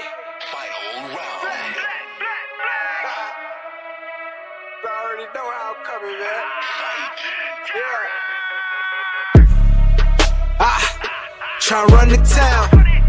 [0.00, 1.46] Final round.
[4.84, 6.44] I already know how I'm coming, man.
[6.80, 7.12] Fight.
[7.74, 8.10] Yeah.
[10.60, 10.84] Ah,
[11.60, 12.64] tryna run the town.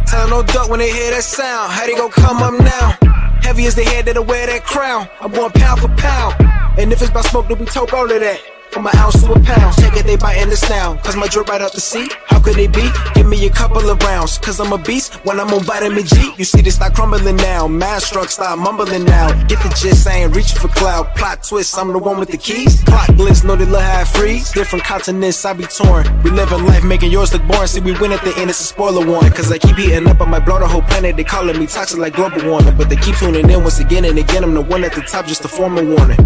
[0.08, 1.72] Tell no duck when they hear that sound.
[1.72, 2.98] How they gon' come up now?
[3.42, 5.08] Heavy as the head that'll wear that crown.
[5.22, 6.36] I'm going pound for pound.
[6.80, 8.40] And if it's by smoke, then we talk all of that.
[8.72, 9.76] From an ounce to a pound.
[9.76, 10.96] Take it, they biting this now.
[10.98, 12.14] Cause my drip right up the seat.
[12.56, 12.90] Be?
[13.14, 14.38] Give me a couple of rounds.
[14.38, 16.34] Cause I'm a beast when I'm on vitamin G.
[16.38, 17.68] You see this start crumbling now.
[17.68, 19.28] Mad struck start mumbling now.
[19.48, 21.14] Get the gist, I ain't reaching for cloud.
[21.16, 22.84] Plot twist, I'm the one with the keys.
[22.84, 24.52] Clock blitz, know they love how I freeze.
[24.54, 26.06] Different continents, I be torn.
[26.24, 27.68] We living life, making yours look boring.
[27.68, 29.34] See, we win at the end, it's a spoiler warning.
[29.34, 31.18] Cause I keep heating up, I might blow the whole planet.
[31.18, 32.78] They calling me toxic like global warming.
[32.78, 34.46] But they keep tuning in once again and again.
[34.46, 36.18] I'm the one at the top, just a form a warning.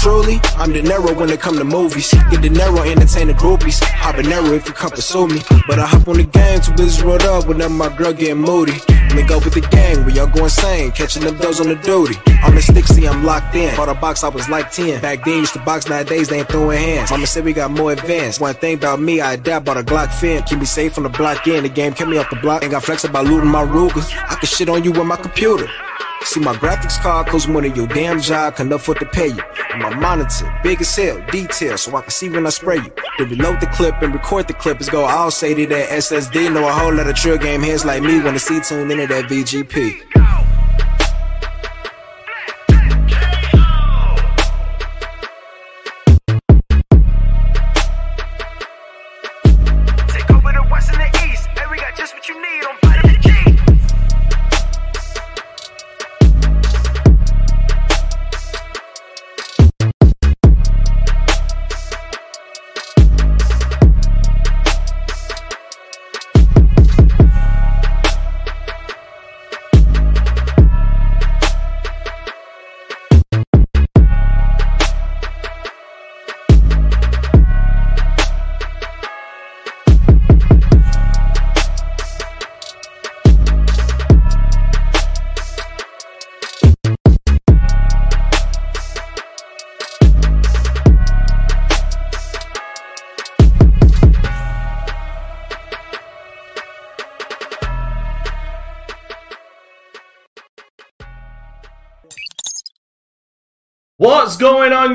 [0.00, 2.10] Truly, I'm De Niro when it come to movies.
[2.30, 3.80] Get De Niro, entertain the groupies.
[3.80, 5.40] Habanero if you come pursue me.
[5.66, 8.74] But I hop on the game, too busy rolled up whenever my girl getting moody.
[8.88, 10.90] Let me go with the gang, where y'all go insane.
[10.92, 12.16] Catching them doors on the duty.
[12.42, 13.74] I'm stick, see, I'm locked in.
[13.76, 15.00] Bought a box, I was like 10.
[15.00, 17.10] Back then, used to box, nowadays they ain't throwing hands.
[17.10, 18.40] Mama said we got more advanced.
[18.40, 20.42] One thing about me, I adapt, bought a Glock fin.
[20.42, 21.62] Keep me safe from the block in.
[21.62, 22.62] The game kept me off the block.
[22.62, 24.04] Ain't got flex about looting my Ruger.
[24.28, 25.68] I can shit on you with my computer.
[26.24, 29.42] See my graphics card costs more than your damn job can afford to pay you.
[29.72, 32.92] And my monitor, big as hell, detail, so I can see when I spray you.
[33.18, 36.52] To reload the clip and record the clip is go all say to that SSD.
[36.52, 39.24] Know a whole lot of trill game heads like me wanna see tuned into that
[39.24, 40.43] VGP.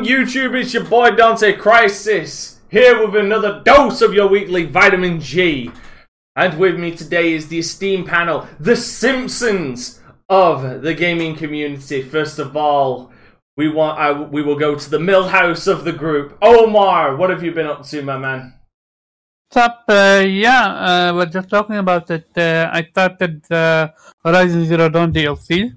[0.09, 0.59] YouTube?
[0.59, 5.69] It's your boy Dante Crisis here with another dose of your weekly vitamin G.
[6.35, 12.01] And with me today is the esteemed panel, the Simpsons of the gaming community.
[12.01, 13.11] First of all,
[13.55, 16.35] we want I, we will go to the Millhouse of the group.
[16.41, 18.55] Omar, what have you been up to, my man?
[19.51, 19.83] What's up?
[19.87, 22.35] Uh, yeah, uh, we're just talking about it.
[22.35, 23.89] Uh, I started uh,
[24.25, 25.71] Horizon Zero Dawn DLC.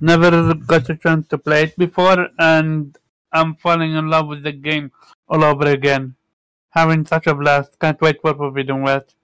[0.00, 2.96] Never got a chance to play it before, and
[3.32, 4.90] I'm falling in love with the game
[5.28, 6.14] all over again.
[6.70, 7.78] Having such a blast.
[7.78, 9.14] Can't wait for Forbidden West.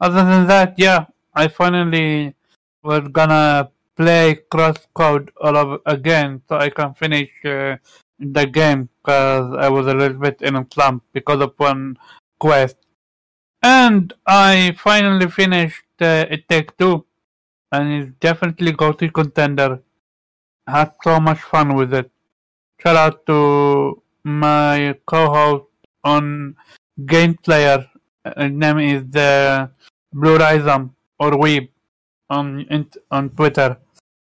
[0.00, 2.34] Other than that, yeah, I finally
[2.82, 7.76] was gonna play cross code all over again so I can finish uh,
[8.18, 11.98] the game because I was a little bit in a slump because of one
[12.38, 12.76] quest.
[13.62, 17.04] And I finally finished uh, It Take Two,
[17.72, 19.80] and it's definitely go to contender.
[20.66, 22.10] Had so much fun with it.
[22.80, 25.64] Shout out to my co-host
[26.04, 26.54] on
[27.04, 27.84] Game Player.
[28.36, 29.66] His name is uh,
[30.12, 31.68] Blue Rhizome or Weeb
[32.30, 32.66] on
[33.10, 33.78] on Twitter.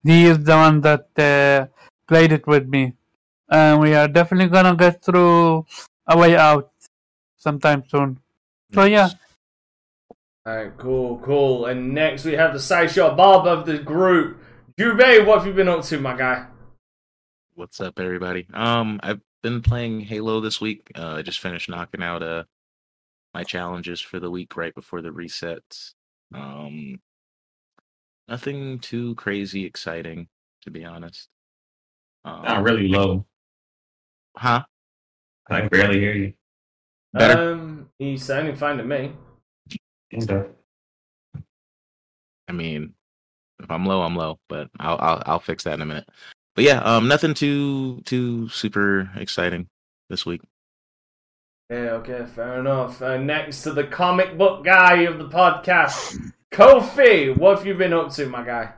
[0.04, 1.66] He is the one that uh,
[2.06, 2.92] played it with me,
[3.48, 5.66] and we are definitely gonna get through
[6.06, 6.70] a way out
[7.36, 8.20] sometime soon.
[8.72, 9.10] So yeah.
[10.46, 11.66] Alright, cool, cool.
[11.66, 14.38] And next we have the sideshow Bob of the group.
[14.78, 16.46] Juve, what have you been up to, my guy?
[17.56, 18.48] What's up, everybody?
[18.52, 20.90] Um, I've been playing Halo this week.
[20.96, 22.44] Uh, I just finished knocking out uh
[23.32, 25.92] my challenges for the week right before the resets.
[26.34, 27.00] Um,
[28.26, 30.26] nothing too crazy exciting,
[30.62, 31.28] to be honest.
[32.24, 33.24] Um, Not really low.
[34.36, 34.64] Huh?
[35.48, 36.32] I can barely hear you.
[37.12, 37.52] Better?
[37.52, 39.12] Um, he's sounding fine to me.
[40.12, 40.48] Okay.
[42.48, 42.94] I mean,
[43.62, 46.08] if I'm low, I'm low, but I'll I'll I'll fix that in a minute.
[46.54, 49.68] But yeah, um, nothing too too super exciting
[50.08, 50.40] this week.
[51.70, 53.02] Yeah, okay, fair enough.
[53.02, 57.92] Uh, next to the comic book guy of the podcast, Kofi, what have you been
[57.92, 58.72] up to, my guy?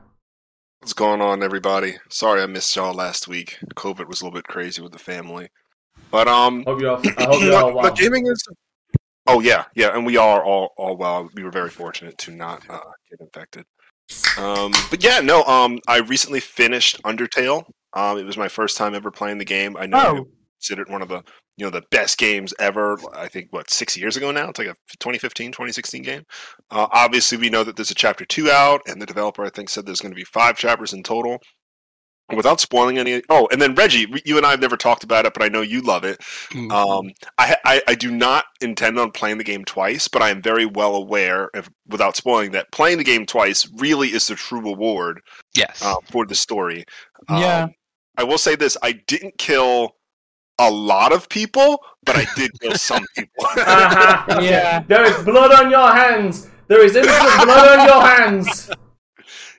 [0.81, 1.97] What's going on, everybody?
[2.09, 3.59] Sorry I missed y'all last week.
[3.75, 5.49] COVID was a little bit crazy with the family,
[6.11, 7.83] but um, Hope you're all, I hope you're all well.
[7.83, 8.43] but gaming is.
[9.27, 11.29] Oh yeah, yeah, and we are all all well.
[11.35, 12.79] We were very fortunate to not uh,
[13.11, 13.65] get infected.
[14.39, 15.43] Um, but yeah, no.
[15.45, 17.65] Um, I recently finished Undertale.
[17.95, 19.77] Um, it was my first time ever playing the game.
[19.77, 20.27] I know Oh.
[20.61, 21.23] considered one of the
[21.57, 22.99] you know the best games ever.
[23.15, 24.49] I think what six years ago now.
[24.51, 26.23] It's like a 2015, 2016 game.
[26.71, 29.71] Uh, obviously, we know that there's a chapter two out, and the developer I think
[29.71, 31.39] said there's going to be five chapters in total.
[32.35, 35.33] Without spoiling any, oh, and then Reggie, you and I have never talked about it,
[35.33, 36.19] but I know you love it.
[36.51, 36.73] Mm.
[36.73, 40.43] Um, I, I I do not intend on playing the game twice, but I am
[40.43, 44.61] very well aware, of, without spoiling, that playing the game twice really is the true
[44.61, 45.21] reward
[45.55, 45.81] yes.
[45.83, 46.85] uh, for the story.
[47.31, 47.65] Yeah.
[47.65, 47.75] Um,
[48.17, 49.95] I will say this: I didn't kill
[50.59, 53.47] a lot of people, but I did kill some people.
[53.57, 54.41] Uh-huh.
[54.41, 54.83] Yeah.
[54.87, 56.49] There is blood on your hands.
[56.69, 58.71] There is innocent blood on your hands.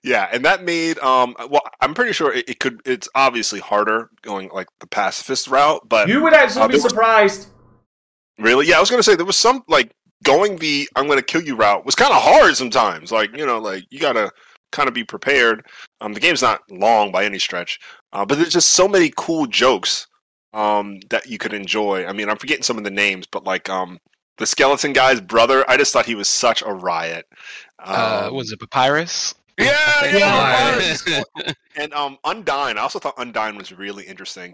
[0.08, 1.36] Yeah, and that made um.
[1.50, 2.82] Well, I'm pretty sure it, it could.
[2.86, 6.84] It's obviously harder going like the pacifist route, but You would actually Uh, be there
[6.84, 7.48] was- surprised.
[8.40, 8.68] Really?
[8.68, 9.92] Yeah, I was gonna say there was some like
[10.24, 13.12] going the I'm gonna kill you route was kind of hard sometimes.
[13.12, 14.32] Like you know, like you gotta
[14.72, 15.66] kind of be prepared.
[16.02, 17.80] Um, the game's not long by any stretch,
[18.14, 20.08] uh, but there's just so many cool jokes
[20.54, 22.06] um that you could enjoy.
[22.06, 23.98] I mean, I'm forgetting some of the names, but like um
[24.38, 27.26] the skeleton guy's brother, I just thought he was such a riot.
[27.84, 29.34] Um, uh, was it Papyrus?
[29.58, 31.54] Yeah, yeah, Yeah.
[31.76, 32.78] And um Undyne.
[32.78, 34.54] I also thought Undyne was really interesting.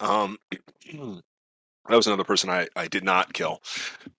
[0.00, 0.36] Um,
[0.92, 3.60] that was another person I I did not kill,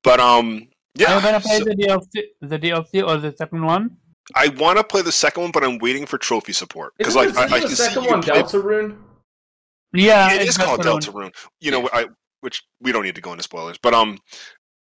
[0.04, 0.68] but um.
[0.96, 3.98] Yeah, Are you gonna play so- the DLC, the DLC or the second one?
[4.36, 7.36] I want to play the second one, but I'm waiting for trophy support because like
[7.38, 8.98] I, I isn't can the see second you one play- Deltarune?
[9.94, 11.32] Yeah, it is called Deltarune.
[11.32, 11.34] Deltarune.
[11.62, 12.08] You know, I
[12.42, 14.18] which we don't need to go into spoilers, but um,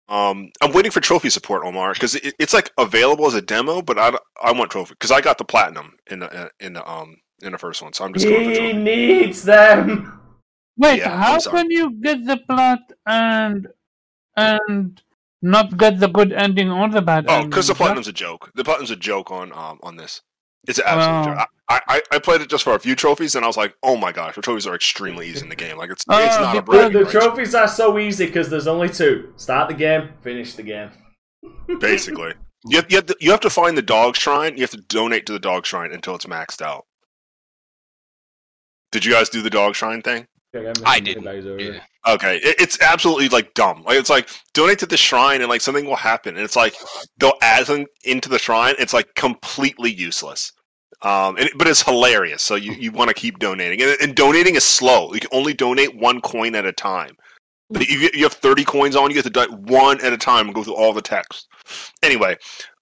[0.09, 3.83] um, I'm waiting for trophy support, Omar, because it, it's like available as a demo,
[3.83, 7.17] but I, I want trophy because I got the platinum in the in the um
[7.43, 10.13] in the first one, so I'm just going for He needs them.
[10.79, 13.69] Wait, Yeah, how can you get the plot and
[14.37, 15.03] and
[15.43, 17.51] not get the good ending or the bad Oh, ending?
[17.51, 18.51] because the platinum's a joke.
[18.55, 20.23] The platinum's a joke on um on this.
[20.67, 21.45] It's an absolute Oh.
[21.69, 23.97] I, I I played it just for a few trophies, and I was like, oh
[23.97, 25.77] my gosh, the trophies are extremely easy in the game.
[25.77, 28.49] Like it's Oh, it's not a the- The, bragging the trophies are so easy because
[28.51, 29.33] there's only two.
[29.37, 30.91] Start the game, finish the game.
[31.81, 32.35] basically.
[32.69, 34.55] You have, you, have to, you have to find the dog shrine.
[34.57, 36.87] You have to donate to the dog shrine until it's maxed out.
[38.93, 40.27] Did you guys do the dog shrine thing?
[40.85, 41.25] I didn't.
[41.59, 41.81] Yeah.
[42.07, 43.83] Okay, it, it's absolutely like dumb.
[43.85, 46.75] Like it's like donate to the shrine and like something will happen, and it's like
[47.19, 48.75] they'll add them into the shrine.
[48.79, 50.53] It's like completely useless.
[51.03, 52.43] Um, and, but it's hilarious.
[52.43, 55.13] So you, you want to keep donating, and, and donating is slow.
[55.13, 57.17] You can only donate one coin at a time.
[57.69, 60.47] But you, you have thirty coins on, you have to donate one at a time
[60.47, 61.49] and go through all the text.
[62.03, 62.37] Anyway,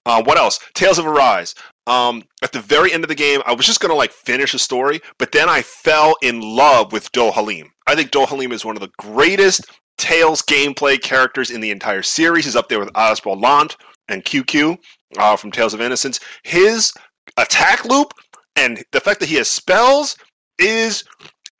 [0.05, 0.59] uh, what else?
[0.75, 1.55] Tales of Arise.
[1.87, 4.59] Um, at the very end of the game, I was just gonna like finish the
[4.59, 7.67] story, but then I fell in love with Dohalim.
[7.87, 9.65] I think Dohalim is one of the greatest
[9.97, 12.43] Tales gameplay characters in the entire series.
[12.45, 13.75] He's up there with Asbel Lhant
[14.09, 14.77] and QQ
[15.17, 16.19] uh, from Tales of Innocence.
[16.43, 16.91] His
[17.37, 18.11] attack loop
[18.57, 20.17] and the fact that he has spells
[20.59, 21.03] is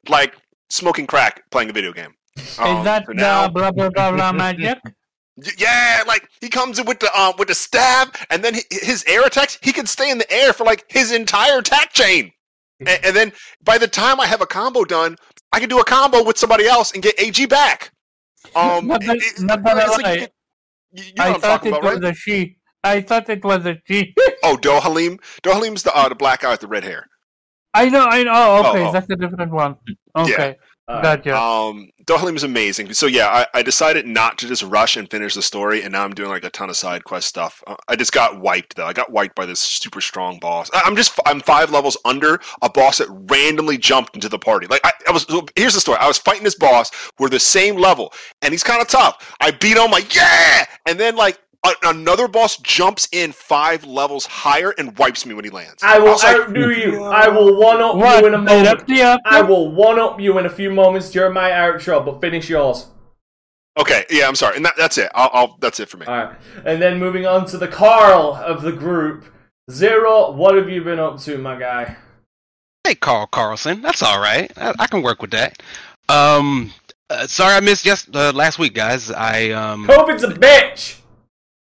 [0.09, 0.35] like
[0.69, 2.13] smoking crack playing a video game.
[2.59, 4.79] Um, Is that now- blah blah blah blah magic?
[5.57, 9.25] Yeah, like he comes in with the um with the stab, and then his air
[9.25, 9.57] attacks.
[9.61, 12.31] He can stay in the air for like his entire attack chain,
[12.79, 13.33] and, and then
[13.63, 15.17] by the time I have a combo done,
[15.51, 17.91] I can do a combo with somebody else and get AG back.
[18.55, 20.29] Um, Not that- it- not that it's like- I-
[20.91, 22.11] you, I thought it about, was right?
[22.11, 22.57] a she.
[22.83, 24.13] I thought it was a she.
[24.43, 25.19] Oh, Dohalim.
[25.43, 27.07] Dohalim's the uh, the black guy with the red hair.
[27.73, 28.31] I know, I know.
[28.33, 28.91] Oh, okay, Oh, oh.
[28.93, 29.75] that's a different one.
[30.15, 30.57] Okay, Alright.
[30.87, 31.35] Gotcha.
[31.35, 32.93] Um, Dohalim was amazing.
[32.93, 36.03] So yeah, I, I decided not to just rush and finish the story, and now
[36.03, 37.63] I'm doing like a ton of side quest stuff.
[37.65, 38.85] Uh, I just got wiped though.
[38.85, 40.69] I got wiped by this super strong boss.
[40.73, 44.67] I, I'm just I'm five levels under a boss that randomly jumped into the party.
[44.67, 45.23] Like I, I was.
[45.23, 45.97] so Here's the story.
[45.99, 46.91] I was fighting this boss.
[47.17, 49.35] We're the same level, and he's kind of tough.
[49.41, 51.39] I beat him like yeah, and then like.
[51.65, 55.83] A- Another boss jumps in five levels higher and wipes me when he lands.
[55.83, 57.03] I will was like, outdo you.
[57.03, 58.21] I will one up what?
[58.21, 58.65] you in a moment.
[58.65, 59.21] Directly after?
[59.25, 62.87] I will one up you in a few moments during my outro, but finish yours.
[63.77, 65.11] Okay, yeah, I'm sorry, and that, that's it.
[65.13, 66.05] I'll, I'll that's it for me.
[66.05, 66.37] Alright.
[66.63, 69.25] And then moving on to the Carl of the group.
[69.69, 71.97] Zero, what have you been up to, my guy?
[72.85, 73.81] Hey, Carl Carlson.
[73.81, 74.51] That's all right.
[74.57, 75.61] I, I can work with that.
[76.07, 76.71] Um,
[77.09, 79.11] uh, sorry I missed yes uh, last week, guys.
[79.11, 79.87] I um.
[79.87, 80.99] COVID's a bitch!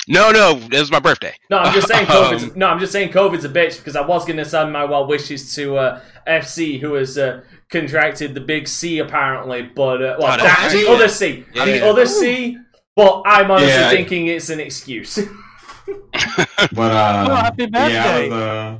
[0.07, 1.33] No, no, it was my birthday.
[1.49, 4.05] No, I'm just saying COVID's Um, no, I'm just saying COVID's a bitch because I
[4.05, 8.67] was gonna send my well wishes to uh, FC who has uh, contracted the big
[8.67, 11.85] C apparently, but uh, well, Oh, that, that's the other C, the Yeah.
[11.85, 12.57] other C.
[12.95, 13.89] But I'm honestly Yeah.
[13.89, 15.17] thinking it's an excuse.
[16.73, 18.77] But uh, Oh, happy yeah, I was, uh,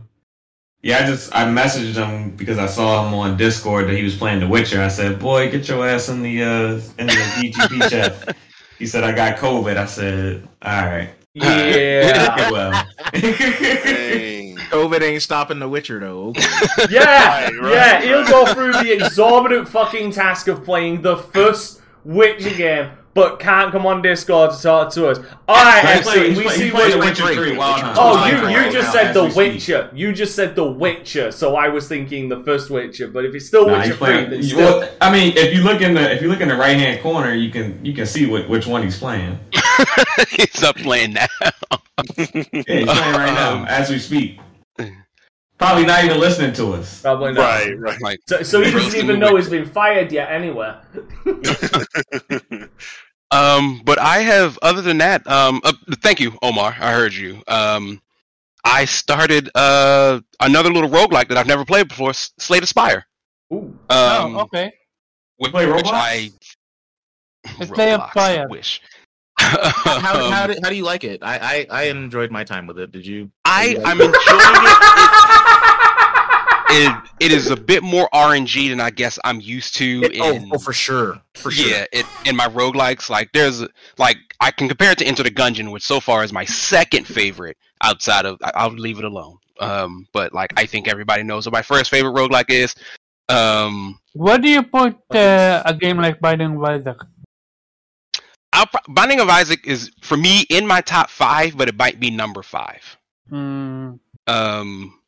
[0.82, 4.16] yeah, I just I messaged him because I saw him on Discord that he was
[4.16, 4.82] playing The Witcher.
[4.82, 8.36] I said, "Boy, get your ass in the uh in the VGP chat."
[8.78, 12.52] He said, "I got COVID." I said, "All right, yeah.
[12.52, 14.56] well." Dang.
[14.56, 16.30] COVID COVID ain't stopping The Witcher though.
[16.30, 16.42] Okay.
[16.90, 21.82] Yeah, Right, right, yeah, he'll go through the exorbitant fucking task of playing the first
[22.04, 25.18] Witcher game, but can't come on Discord to talk to us.
[25.50, 27.00] Alright, He's MC, playing- we playing- see he's playing.
[27.00, 27.98] Witcher 3 Wild Hunt.
[28.00, 29.54] Oh, Live you right you just now said The we speak.
[29.54, 29.90] Witcher.
[29.96, 33.08] You just said The Witcher, so I was thinking the first Witcher.
[33.08, 34.28] But if it's still Nah, Witcher he's playing.
[34.28, 34.80] three, then still.
[34.82, 37.02] well, I mean, if you look in the if you look in the right hand
[37.02, 39.40] corner, you can you can see what, which one he's playing.
[40.30, 41.26] He's up playing now.
[42.18, 44.40] Yeah, he's playing right Um, now as we speak.
[45.58, 47.02] Probably not even listening to us.
[47.02, 47.42] Probably not.
[47.42, 48.20] Right, right.
[48.28, 50.30] So, so he doesn't even know he's been fired yet.
[50.30, 50.82] Anywhere.
[53.36, 56.76] Um, but I have, other than that, um, uh, thank you, Omar.
[56.80, 57.42] I heard you.
[57.48, 58.02] Um,
[58.64, 63.06] I started uh another little roguelike that I've never played before, S- Slay the Spire.
[63.54, 63.78] Ooh.
[63.90, 64.74] Um, oh, okay.
[65.38, 65.92] which, play which Roblox?
[65.94, 66.32] I
[67.60, 68.48] Let's play a I Spire.
[68.50, 68.82] wish.
[69.38, 71.22] how, how, how, do, how do you like it?
[71.22, 72.92] I, I I enjoyed my time with it.
[72.92, 73.32] Did you?
[73.44, 75.72] I you like I'm enjoying it.
[76.70, 77.10] it.
[77.20, 80.02] It is a bit more RNG than I guess I'm used to.
[80.04, 80.20] it?
[80.20, 81.70] Oh, in, oh, for sure, for sure.
[81.70, 83.64] Yeah, it, in my roguelikes, like there's
[83.98, 87.06] like I can compare it to Enter the Gungeon, which so far is my second
[87.06, 89.38] favorite outside of I- I'll leave it alone.
[89.60, 92.76] Um, but like I think everybody knows what my first favorite roguelike is.
[93.30, 96.98] Um, Where do you put uh, a game like Binding of Isaac?
[98.54, 102.10] I'll, Binding of Isaac is for me in my top five, but it might be
[102.10, 102.98] number five.
[103.30, 103.94] Hmm.
[104.28, 105.00] Um,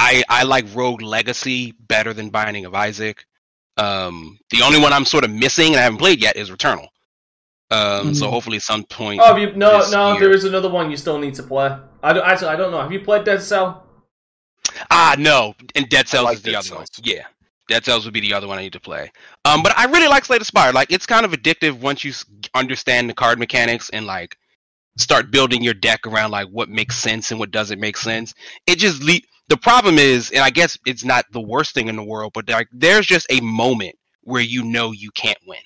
[0.00, 3.24] I I like Rogue Legacy better than Binding of Isaac.
[3.76, 6.88] Um, the only one I'm sort of missing and I haven't played yet is Returnal.
[7.70, 8.30] Um, so Mhm.
[8.30, 9.20] hopefully some point.
[9.22, 10.12] Oh, have you, no, this no.
[10.12, 11.76] year- There is another one you still need to play.
[12.02, 12.48] I don't actually.
[12.48, 12.80] I don't know.
[12.80, 13.86] Have you played Dead Cell?
[14.90, 16.86] Ah, no, and Dead Cells like is the Dead other one.
[17.02, 17.24] Yeah,
[17.68, 19.12] Dead Cells would be the other one I need to play.
[19.44, 20.72] Um, but I really like Slay the Spire.
[20.72, 22.12] Like, it's kind of addictive once you
[22.54, 24.36] understand the card mechanics and like
[24.96, 28.34] start building your deck around like what makes sense and what doesn't make sense.
[28.66, 31.96] It just le- the problem is, and I guess it's not the worst thing in
[31.96, 35.58] the world, but like there's just a moment where you know you can't win.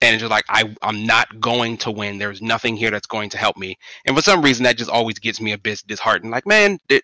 [0.00, 2.16] And it's just like I, I'm not going to win.
[2.16, 3.76] There's nothing here that's going to help me.
[4.06, 6.32] And for some reason, that just always gets me a bit disheartened.
[6.32, 7.02] Like, man, it,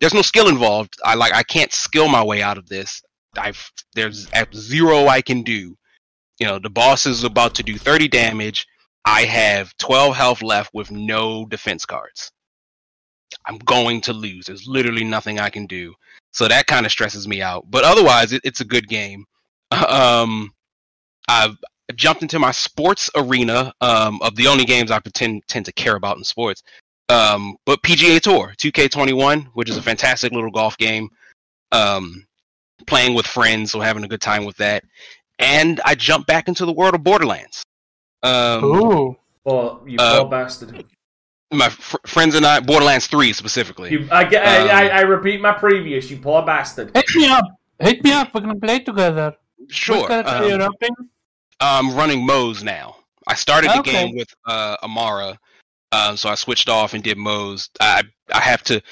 [0.00, 0.94] there's no skill involved.
[1.04, 3.02] I like I can't skill my way out of this.
[3.36, 5.76] I've there's at zero I can do.
[6.40, 8.66] You know, the boss is about to do 30 damage.
[9.04, 12.32] I have 12 health left with no defense cards.
[13.46, 14.46] I'm going to lose.
[14.46, 15.94] There's literally nothing I can do.
[16.32, 17.70] So that kind of stresses me out.
[17.70, 19.24] But otherwise, it, it's a good game.
[19.70, 20.50] Um,
[21.28, 21.56] I've
[21.94, 25.96] jumped into my sports arena um, of the only games I pretend tend to care
[25.96, 26.62] about in sports.
[27.10, 31.10] Um, but PGA Tour 2K21, which is a fantastic little golf game.
[31.70, 32.26] Um,
[32.86, 34.84] playing with friends, so having a good time with that.
[35.38, 37.62] And I jumped back into the world of Borderlands.
[38.22, 39.16] Um, Ooh.
[39.44, 40.86] Or you Uh, poor bastard.
[41.50, 43.90] My fr- friends and I, Borderlands 3 specifically.
[43.92, 46.10] You, I, I, um, I, I repeat my previous.
[46.10, 46.90] You poor bastard.
[46.94, 47.44] Hit me up.
[47.80, 48.34] Hit me up.
[48.34, 49.34] We're gonna play together.
[49.68, 50.00] sure.
[50.00, 51.10] What character you're Um.
[51.60, 52.96] I'm running Moze now.
[53.26, 53.92] I started the Okay.
[54.06, 55.38] game with uh, Amara,
[55.92, 57.70] um, so I switched off and did Moze.
[57.80, 58.02] I
[58.32, 58.82] I have to.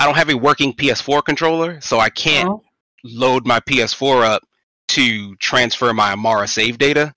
[0.00, 2.62] I don't have a working PS4 controller, so I can't Oh.
[3.04, 4.42] load my PS4 up
[4.88, 7.14] to transfer my Amara save data.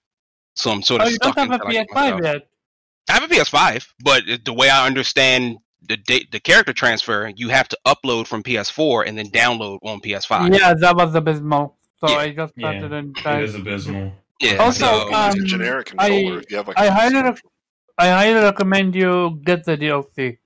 [0.56, 1.06] So I'm sort of.
[1.06, 2.48] Oh, of you don't have a until I get PS5 yet.
[3.10, 5.58] I have a PS5, but the way I understand
[5.88, 10.00] the da- the character transfer, you have to upload from PS4 and then download on
[10.02, 10.58] PS5.
[10.58, 11.78] Yeah, that was abysmal.
[12.00, 12.18] So Yeah.
[12.18, 13.44] I just Yeah, started and It tried.
[13.44, 14.12] is abysmal.
[14.42, 16.40] Yeah, Also, so- um, it's a generic I- controller.
[16.40, 17.46] if you have like I a- highly, rec-
[17.98, 20.38] I highly recommend you get the DLC.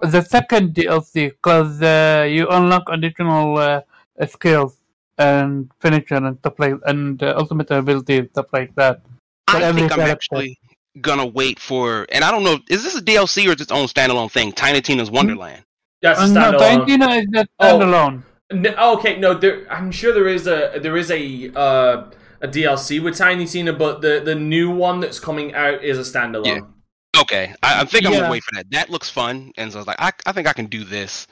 [0.00, 3.80] The second DLC, because uh, you unlock additional uh,
[4.28, 4.76] skills
[5.16, 9.00] and finisher and stuff like and uh, ultimate ability and stuff like that.
[9.48, 10.12] I think I'm character.
[10.12, 10.58] actually
[11.00, 13.72] gonna wait for, and I don't know, is this a DLC or is it its
[13.72, 14.52] own standalone thing?
[14.52, 15.62] Tiny Tina's Wonderland.
[16.02, 16.86] That's a Uh, no, standalone.
[16.86, 17.78] Tarantino is just Oh.
[17.78, 18.22] standalone.
[18.50, 19.66] No, okay, no, there.
[19.70, 22.04] I'm sure there is a there is a uh,
[22.40, 26.02] a DLC with Tiny Tina, but the the new one that's coming out is a
[26.18, 26.46] standalone.
[26.46, 27.20] Yeah.
[27.20, 28.20] Okay, I, I think I'm Yeah.
[28.20, 28.70] gonna wait for that.
[28.70, 31.26] That looks fun, and so I was like, I, I think I can do this.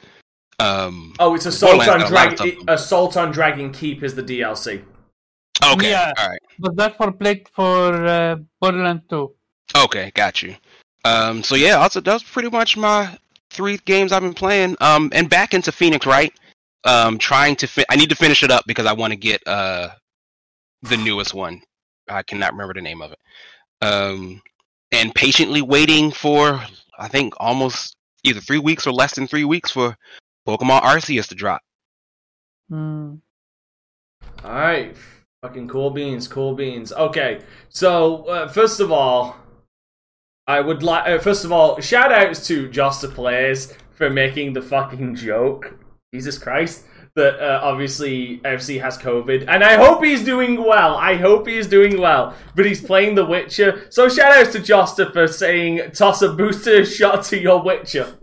[0.59, 2.37] Um, Oh, it's Assault Borderlands on got a Dragon.
[2.57, 2.65] stuff.
[2.69, 4.83] Assault on Dragon Keep is the DLC.
[5.73, 6.13] okay, Yeah.
[6.19, 9.33] all right, But that's for plate for uh, Borderlands 2.
[9.85, 10.57] Okay, got you.
[11.05, 13.17] Um, so yeah, also that's pretty much my
[13.51, 14.77] three games I've been playing.
[14.81, 16.33] Um, and back into Phoenix Wright?
[16.85, 19.41] Um, trying to fi- I need to finish it up because I want to get
[19.47, 19.91] uh
[20.83, 21.61] the newest one.
[22.09, 23.19] I cannot remember the name of it.
[23.83, 24.41] Um,
[24.93, 26.61] and patiently waiting for
[26.99, 29.97] I think almost either three weeks or less than three weeks for
[30.47, 31.61] Pokemon Arceus to drop.
[32.69, 33.17] Hmm.
[34.45, 34.97] All right,
[35.43, 36.93] fucking cool beans, cool beans.
[36.93, 39.37] Okay, so uh, first of all,
[40.47, 44.63] I would like uh, first of all shout outs to Josta Plays for making the
[44.63, 45.79] fucking joke
[46.15, 46.85] Jesus Christ.
[47.17, 50.97] That uh, obviously FC has COVID, and I hope he's doing well.
[50.97, 52.35] I hope he's doing well.
[52.55, 53.87] But he's playing The Witcher.
[53.89, 58.19] So shout outs to Josta for saying toss a booster shot to your Witcher.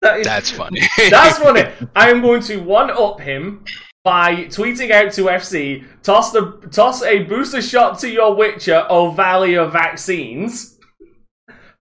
[0.00, 0.80] That is- That's funny.
[1.08, 1.62] That's funny.
[1.94, 3.64] I am going to one up him
[4.02, 9.70] by tweeting out to FC, toss the toss a booster shot to your Witcher Ovalia
[9.70, 10.71] vaccines.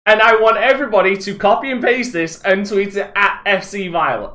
[0.06, 4.34] And I want everybody to copy and paste this and tweet it at FC Violet.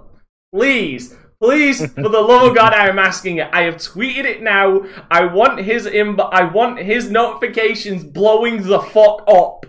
[0.55, 3.49] Please, please, for the love of God, I am asking it.
[3.53, 4.85] I have tweeted it now.
[5.11, 9.67] I want his imb- I want his notifications blowing the fuck up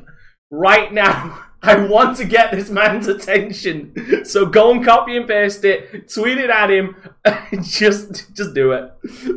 [0.51, 1.43] right now.
[1.63, 4.23] I want to get this man's attention.
[4.23, 6.95] So go and copy and paste it, tweet it at him,
[7.63, 8.91] just just do it.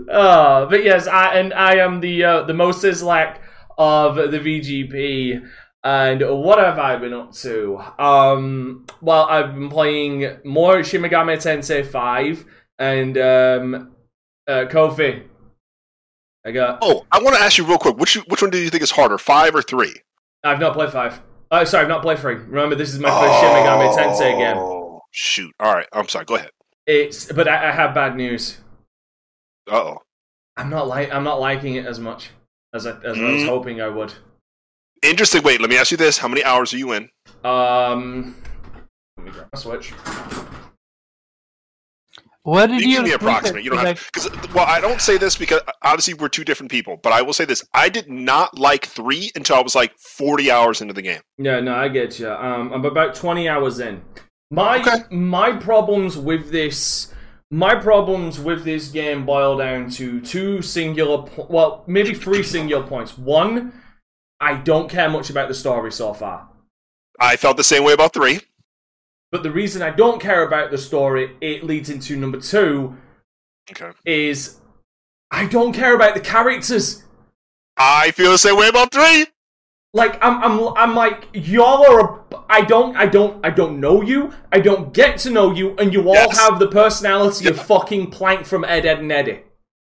[0.08, 3.38] Uh, but yes, I and I am the uh, the Moe Szyslak
[3.78, 5.48] of the VGP.
[5.82, 7.78] And what have I been up to?
[7.98, 12.44] Um, well, I've been playing more Shin Megami Tensei 5
[12.78, 13.92] and um,
[14.46, 15.22] uh, Kofi.
[16.44, 16.78] I got.
[16.82, 17.96] Oh, I want to ask you real quick.
[17.98, 19.94] Which which one do you think is harder, five or three?
[20.44, 21.20] I've not played 5.
[21.50, 22.34] Oh, sorry, I've not played 3.
[22.34, 24.56] Remember, this is my first Shin Megami Tensei game.
[24.56, 25.52] Oh, shoot.
[25.60, 25.86] All right.
[25.92, 26.24] I'm sorry.
[26.24, 26.50] Go ahead.
[26.86, 28.58] It's, but I, I have bad news.
[29.70, 29.98] Uh oh.
[30.56, 32.30] I'm not like I'm not liking it as much
[32.74, 33.46] as I, as I was Mm.
[33.48, 34.12] hoping I would.
[35.02, 35.42] Interesting.
[35.42, 37.08] Wait, let me ask you this: How many hours are you in?
[37.44, 38.36] Um,
[39.16, 39.92] let me grab my switch.
[42.42, 43.64] Where did You you give me approximate.
[43.64, 46.96] You don't have because well, I don't say this because obviously we're two different people,
[47.02, 50.50] but I will say this: I did not like three until I was like forty
[50.50, 51.20] hours into the game.
[51.38, 52.30] Yeah, no, I get you.
[52.30, 54.02] Um, I'm about 20 hours in.
[54.50, 55.04] My Okay.
[55.10, 57.12] my problems with this
[57.50, 62.86] my problems with this game boil down to two singular po- well, maybe three singular
[62.86, 63.18] points.
[63.18, 63.72] One,
[64.40, 66.48] I don't care much about the story so far.
[67.18, 68.40] I felt the same way about three.
[69.32, 72.96] But the reason I don't care about the story, it leads into number 2
[73.72, 73.90] Okay.
[74.04, 74.56] is
[75.30, 77.04] I don't care about the characters.
[77.76, 79.26] I feel the same way about three.
[79.92, 82.00] Like I'm, I'm, I'm like y'all are.
[82.32, 84.32] A, I don't, I don't, I don't know you.
[84.52, 86.38] I don't get to know you, and you all Yes.
[86.38, 89.40] have the personality of fucking Plank from Ed, Ed, and Eddy.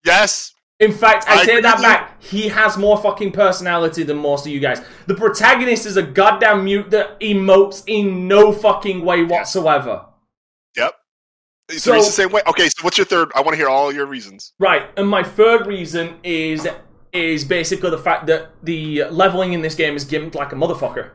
[0.04, 0.54] Yes.
[0.80, 2.22] In fact, I, I take that back.
[2.22, 4.80] He has more fucking personality than most of you guys.
[5.06, 10.06] The protagonist is a goddamn mute that emotes in no fucking way whatsoever.
[10.76, 10.94] Yep.
[11.72, 12.40] So- the same way.
[12.46, 12.68] Okay.
[12.70, 13.30] So what's your third?
[13.34, 14.54] I want to hear all your reasons.
[14.58, 16.66] Right, and my third reason is
[17.12, 21.10] is basically the fact that the leveling in this game is gimped like a motherfucker.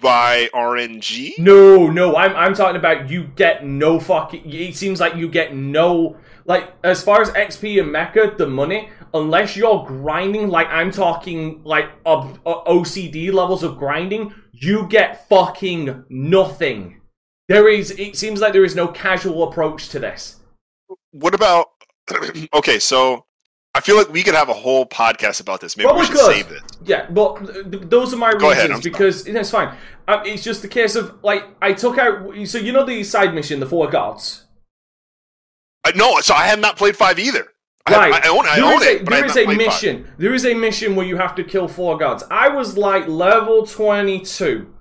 [0.00, 1.38] By RNG.
[1.38, 4.42] No, no, I'm I'm talking about you get no fucking.
[4.44, 8.88] It seems like you get no like as far as XP and Macca, the money,
[9.12, 10.48] unless you're grinding.
[10.48, 17.00] Like I'm talking like ob- OCD levels of grinding, you get fucking nothing.
[17.48, 17.90] There is.
[17.92, 20.36] It seems like there is no casual approach to this.
[21.12, 21.68] What about?
[22.54, 23.24] okay, so
[23.74, 25.76] I feel like we could have a whole podcast about this.
[25.76, 26.34] Maybe Probably we should could.
[26.34, 26.62] save it.
[26.84, 29.76] Yeah, but th- th- those are my Go reasons ahead, because it's fine.
[30.08, 32.32] Um, it's just the case of like I took out.
[32.46, 34.45] So you know the side mission, the four gods.
[35.86, 37.46] Uh, no, so I have not played five either.
[37.86, 38.24] I, Right.
[38.24, 39.66] I own, I There own is it, a, but I there is a played five.
[39.66, 40.08] mission.
[40.18, 42.24] There is a mission where you have to kill four gods.
[42.30, 44.74] I was like level twenty two,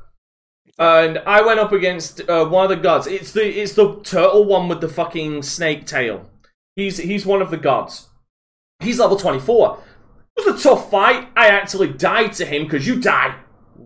[0.80, 3.06] and I went up against uh, one of the gods.
[3.08, 6.30] It's the it's the turtle one with the fucking snake tail.
[6.76, 8.10] He's he's one of the gods.
[8.80, 9.84] He's level twenty four.
[10.38, 11.30] It was a tough fight.
[11.38, 13.36] I actually died to him because you die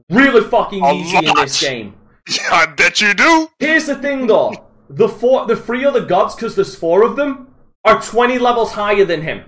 [0.10, 1.96] really fucking A easy in this game.
[2.30, 3.48] Yeah, I bet you do.
[3.58, 4.54] Here's the thing, though:
[4.90, 7.54] the four, the three other gods, because there's four of them,
[7.86, 9.46] are twenty levels higher than him.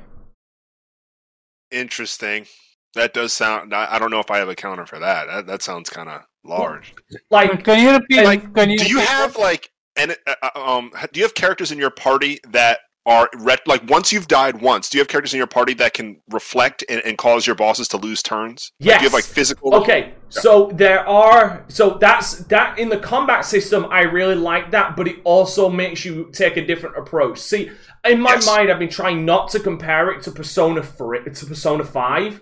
[1.71, 2.45] Interesting.
[2.93, 3.73] That does sound.
[3.73, 5.27] I I don't know if I have a counter for that.
[5.27, 6.93] That, that sounds kind of large.
[7.29, 8.23] Like, Can you repeat?
[8.23, 10.91] Like, can you Do you have like and uh, uh, um?
[11.11, 14.89] Do you have characters in your party that are ret- like once you've died once?
[14.89, 17.87] Do you have characters in your party that can reflect and, and cause your bosses
[17.89, 18.71] to lose turns?
[18.79, 19.73] Like, do you have like physical?
[19.75, 23.87] okay, so there are, so that's that in the combat system.
[23.89, 27.39] I really like that, but it also makes you take a different approach.
[27.39, 27.71] See,
[28.05, 28.45] in my Yes.
[28.45, 32.41] mind, I've been trying not to compare it to Persona 3, to Persona Five,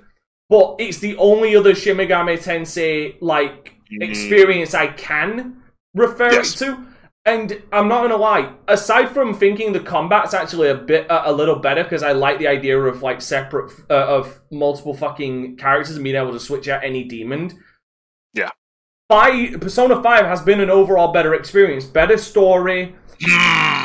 [0.49, 4.07] but it's the only other Shin Megami Tensei like Mm.
[4.07, 5.63] experience I can
[5.95, 6.61] refer Yes.
[6.61, 6.85] it to.
[7.29, 8.53] And I'm not gonna lie.
[8.67, 12.39] Aside from thinking the combat's actually a bit uh, a little better because I like
[12.39, 16.67] the idea of like separate uh, of multiple fucking characters and being able to switch
[16.67, 17.63] out any demon.
[18.33, 18.49] Yeah.
[19.09, 22.95] Five, Persona Five has been an overall better experience, better story,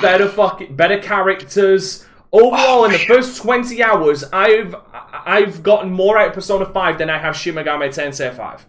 [0.01, 2.07] better fucking better characters.
[2.33, 4.75] Overall, Oh, in the first twenty hours, I've
[5.13, 8.67] I've gotten more out of Persona Five than I have Shin Megami Tensei Five.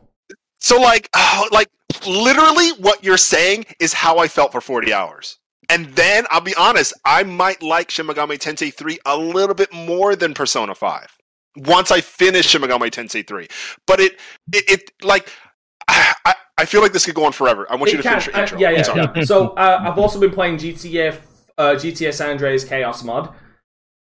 [0.59, 1.69] So like, oh, like
[2.05, 5.37] literally, what you're saying is how I felt for 40 hours.
[5.69, 9.73] And then I'll be honest, I might like Shin Megami Tensei 3 a little bit
[9.73, 11.17] more than Persona 5
[11.57, 13.47] once I finish Shin Megami Tensei 3.
[13.87, 14.19] But it,
[14.53, 15.29] it, it like,
[15.87, 17.67] I, I feel like this could go on forever.
[17.69, 18.59] I want you to can- finish your uh, intro.
[18.59, 19.23] yeah, yeah, yeah.
[19.23, 21.19] So uh, I've also been playing GTA,
[21.57, 23.33] uh, GTA San Andreas Chaos mod.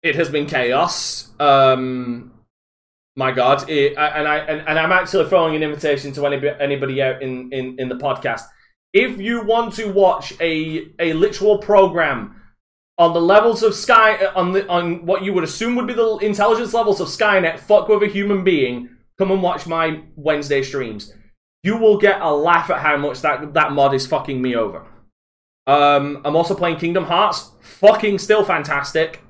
[0.03, 1.31] It has been chaos.
[1.39, 2.34] Um,
[3.15, 7.01] my God, it, and I and, and I'm actually throwing an invitation to anybody, anybody
[7.01, 8.41] out in, in, in the podcast.
[8.93, 12.41] If you want to watch a a literal program
[12.97, 16.17] on the levels of Sky on the on what you would assume would be the
[16.17, 21.13] intelligence levels of Skynet, fuck with a human being, come and watch my Wednesday streams.
[21.63, 24.85] You will get a laugh at how much that that mod is fucking me over.
[25.67, 29.21] Um, I'm also playing Kingdom Hearts, fucking still fantastic.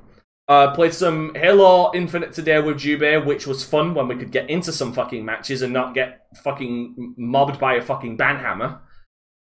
[0.47, 4.47] Uh, played some Halo Infinite today with Jubei, which was fun when we could get
[4.49, 8.77] into some fucking matches and not get fucking mobbed by a fucking banhammer.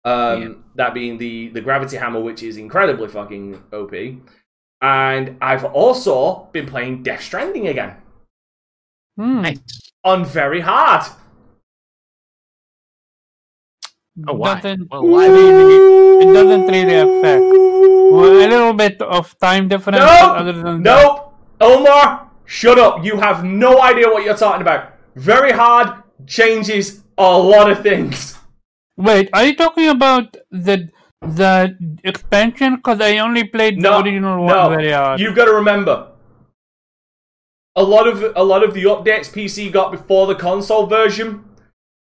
[0.04, 0.48] Um, Yeah.
[0.74, 3.92] That being the the gravity hammer, which is incredibly fucking OP.
[4.82, 7.96] And I've also been playing Death Stranding again
[9.16, 9.42] Hmm.
[9.42, 9.92] Nice.
[10.04, 11.02] on very hard.
[14.26, 14.60] Oh, why?
[14.60, 15.28] Doesn't Well, why?
[16.20, 17.42] It doesn't really affect.
[18.10, 19.98] Well, a little bit of time difference.
[19.98, 20.30] Nope.
[20.40, 21.34] Other than Nope.
[21.60, 23.04] Omar, shut up.
[23.04, 24.92] You have no idea what you're talking about.
[25.16, 28.36] Very hard changes a lot of things.
[28.96, 30.88] Wait, are you talking about the
[31.20, 32.76] the expansion?
[32.76, 34.68] Because I only played No, the original one no.
[34.70, 35.20] very hard.
[35.20, 36.08] You've got to remember.
[37.76, 41.44] A lot of a lot of the updates PC got before the console version,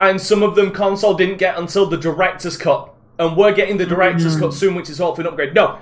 [0.00, 3.86] and some of them console didn't get until the director's cut, and we're getting the
[3.86, 5.54] director's cut soon, which is hopefully an upgrade.
[5.54, 5.78] No,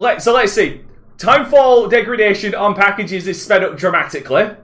[0.00, 0.82] let so let's see.
[1.18, 4.56] Timefall degradation on packages is sped up dramatically.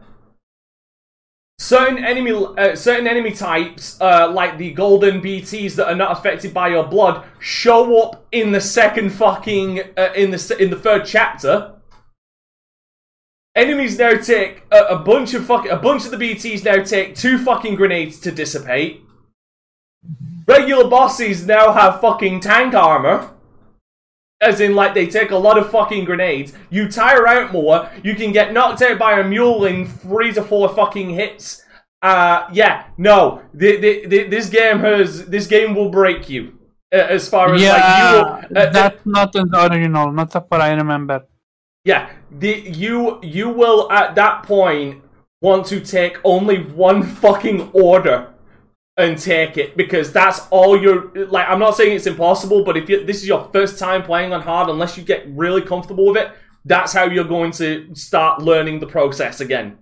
[1.58, 6.54] Certain enemy, uh, certain enemy types, uh, like the golden BTs that are not affected
[6.54, 11.04] by your blood, show up in the second fucking uh, in the in the third
[11.04, 11.74] chapter.
[13.54, 17.14] Enemies now take a, a bunch of fucking a bunch of the BTs now take
[17.14, 19.04] two fucking grenades to dissipate.
[20.50, 23.30] Regular bosses now have fucking tank armor.
[24.42, 26.54] As in, like, they take a lot of fucking grenades.
[26.70, 27.90] You tire out more.
[28.02, 31.62] You can get knocked out by a mule in three to four fucking hits.
[32.00, 33.42] Uh, yeah, no.
[33.52, 35.26] The, the, the, this game has.
[35.26, 36.58] This game will break you.
[36.92, 38.62] Uh, as far as, yeah, like, you will.
[38.62, 40.10] uh, that's not the original.
[40.10, 41.26] Not what I remember.
[41.84, 45.02] yeah, the, you you will at that point
[45.42, 48.32] want to take only one fucking order
[49.00, 51.48] and take it because that's all you're like.
[51.48, 54.42] I'm not saying it's impossible, but if you, this is your first time playing on
[54.42, 56.32] hard, unless you get really comfortable with it,
[56.64, 59.78] that's how you're going to start learning the process again.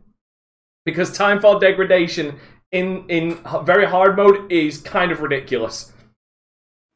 [0.84, 2.38] Because timefall degradation
[2.72, 5.92] in in very hard mode is kind of ridiculous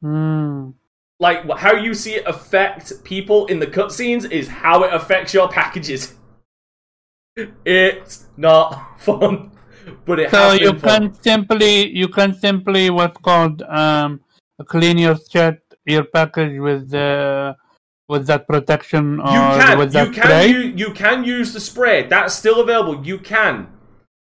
[0.01, 0.71] Hmm.
[1.19, 5.47] like how you see it affect people in the cutscenes is how it affects your
[5.47, 6.13] packages.
[7.65, 9.52] It's not fun,
[10.05, 14.21] but it So you can simply you can simply what's called um
[14.67, 17.55] clean your chat your package with the
[18.09, 20.47] with that protection or You can, with that you can, spray.
[20.47, 22.07] u- you can use the spray.
[22.07, 23.05] That's still available.
[23.05, 23.67] You can,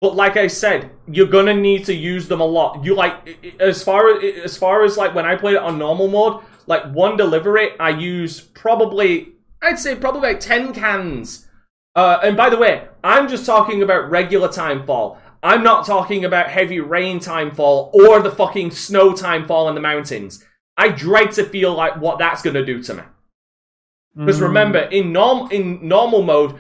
[0.01, 2.85] but like I said, you're gonna need to use them a lot.
[2.85, 3.17] You like
[3.61, 6.85] as far as as far as like when I played it on normal mode, like
[6.93, 9.33] one delivery, I use probably
[9.63, 11.47] I'd say probably like ten cans.
[11.95, 15.19] Uh, and by the way, I'm just talking about regular timefall.
[15.43, 19.75] I'm not talking about heavy rain time fall or the fucking snow time fall in
[19.75, 20.45] the mountains.
[20.77, 23.03] I dread to feel like what that's gonna do to me.
[24.17, 24.43] Because Mm.
[24.43, 26.57] remember, in norm in normal mode,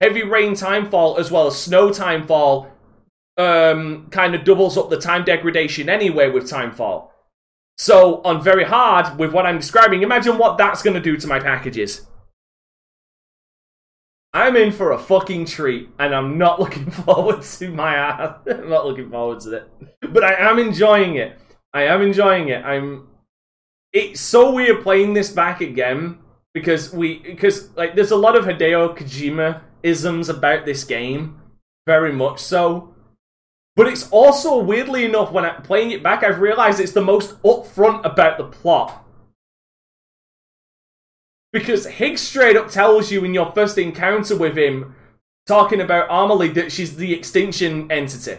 [0.00, 2.68] heavy rain time fall as well as snow time fall
[3.38, 7.12] um, kind of doubles up the time degradation anyway with time fall.
[7.78, 11.26] So on very hard, with what I'm describing, imagine what that's going to do to
[11.26, 12.06] my packages.
[14.34, 18.36] I'm in for a fucking treat, and I'm not looking forward to my ass.
[18.50, 19.70] I'm not looking forward to it,
[20.12, 21.38] but I am enjoying it.
[21.74, 22.64] I am enjoying it.
[22.64, 23.08] I'm.
[23.92, 26.18] It's so weird playing this back again
[26.54, 31.40] because we because like there's a lot of Hideo Kojima isms about this game,
[31.86, 32.94] very much so.
[33.74, 37.40] But it's also weirdly enough when I'm playing it back, I've realized it's the most
[37.42, 39.02] upfront about the plot.
[41.52, 44.94] Because Higgs straight up tells you in your first encounter with him,
[45.46, 48.38] talking about Amelie, that she's the extinction entity.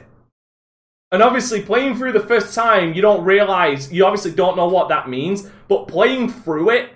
[1.11, 4.89] And obviously, playing through the first time, you don't realize, you obviously don't know what
[4.89, 6.89] that means, but playing through it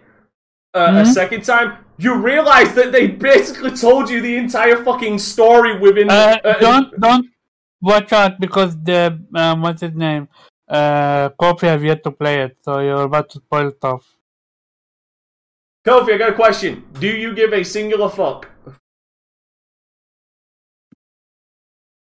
[0.73, 1.07] uh, a Mhm.
[1.07, 6.09] second time, you realize that they basically told you the entire fucking story within.
[6.09, 7.25] Uh, uh, don't don't
[7.81, 10.27] watch out because the um, what's his name?
[10.67, 14.16] Uh, Kofi have yet to play it, so you're about to spoil stuff.
[15.87, 16.83] Kofi, I got a question.
[16.99, 18.49] Do you give a singular fuck?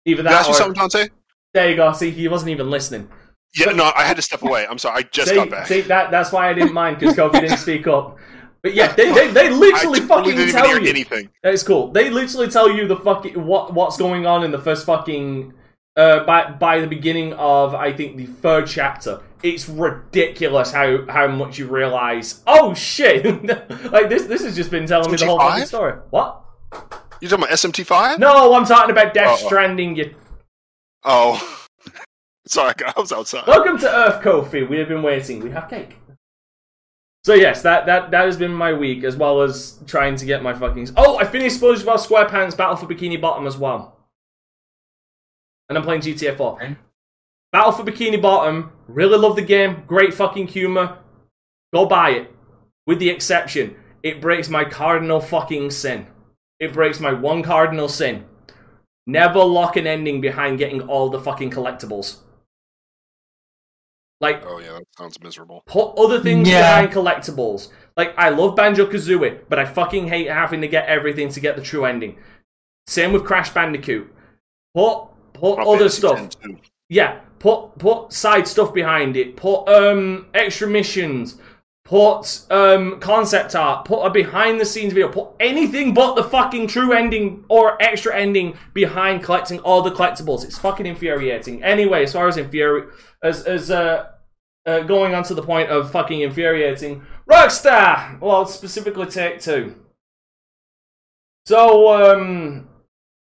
[0.06, 1.08] Either Can I that ask you or something, Dante?
[1.52, 1.92] there you go.
[1.92, 3.10] See, he wasn't even listening.
[3.54, 4.66] Yeah, no, I had to step away.
[4.66, 5.00] I'm sorry.
[5.00, 5.66] I just see, got back.
[5.66, 8.16] see, that that's why I didn't mind because Kofi didn't speak up.
[8.62, 10.88] But yeah, they they, they literally fucking tell hear you.
[10.88, 11.28] anything.
[11.42, 11.92] It's cool.
[11.92, 15.52] They literally tell you the fucking what what's going on in the first fucking
[15.96, 19.20] uh by by the beginning of I think the third chapter.
[19.46, 22.42] It's ridiculous how how much you realize.
[22.48, 23.24] Oh shit!
[23.92, 26.00] like this this has just been telling me the whole fucking story.
[26.10, 26.42] What?
[27.20, 28.18] You talking about SMT5?
[28.18, 29.46] No, I'm talking about Death Oh, oh.
[29.46, 29.94] Stranding.
[29.94, 30.14] You.
[31.04, 31.58] Oh,
[32.48, 33.46] sorry, I was outside.
[33.46, 34.68] Welcome to Earth, Kofi.
[34.68, 35.38] We have been waiting.
[35.38, 35.96] We have cake.
[37.24, 40.42] So yes, that that that has been my week, as well as trying to get
[40.42, 40.88] my fucking.
[40.96, 43.96] Oh, I finished SpongeBob SquarePants Battle for Bikini Bottom as well,
[45.68, 46.76] and I'm playing GTA 4.
[47.54, 47.58] Okay.
[47.64, 48.72] Battle for Bikini Bottom.
[48.88, 49.82] Really love the game.
[49.86, 50.98] Great fucking humor.
[51.72, 52.32] Go buy it.
[52.86, 56.06] With the exception, it breaks my cardinal fucking sin.
[56.60, 58.24] It breaks my one cardinal sin.
[59.06, 62.18] Never lock an ending behind getting all the fucking collectibles.
[64.20, 65.62] Like, Oh yeah, that sounds miserable.
[65.66, 66.80] put other things Yeah.
[66.80, 67.70] behind collectibles.
[67.96, 71.56] Like I love Banjo Kazooie, but I fucking hate having to get everything to get
[71.56, 72.18] the true ending.
[72.86, 74.10] Same with Crash Bandicoot.
[74.74, 76.30] Put put Final other Fantasy stuff.
[76.88, 79.36] Yeah, put put side stuff behind it.
[79.36, 81.38] Put um extra missions.
[81.84, 83.84] Put um concept art.
[83.84, 85.08] Put a behind the scenes video.
[85.08, 90.44] Put anything but the fucking true ending or extra ending behind collecting all the collectibles.
[90.44, 91.62] It's fucking infuriating.
[91.62, 92.90] Anyway, as far as infuri
[93.22, 94.10] as as uh,
[94.66, 98.20] uh going on to the point of fucking infuriating, Rockstar.
[98.20, 99.76] Well, specifically Take Two.
[101.46, 102.68] So um,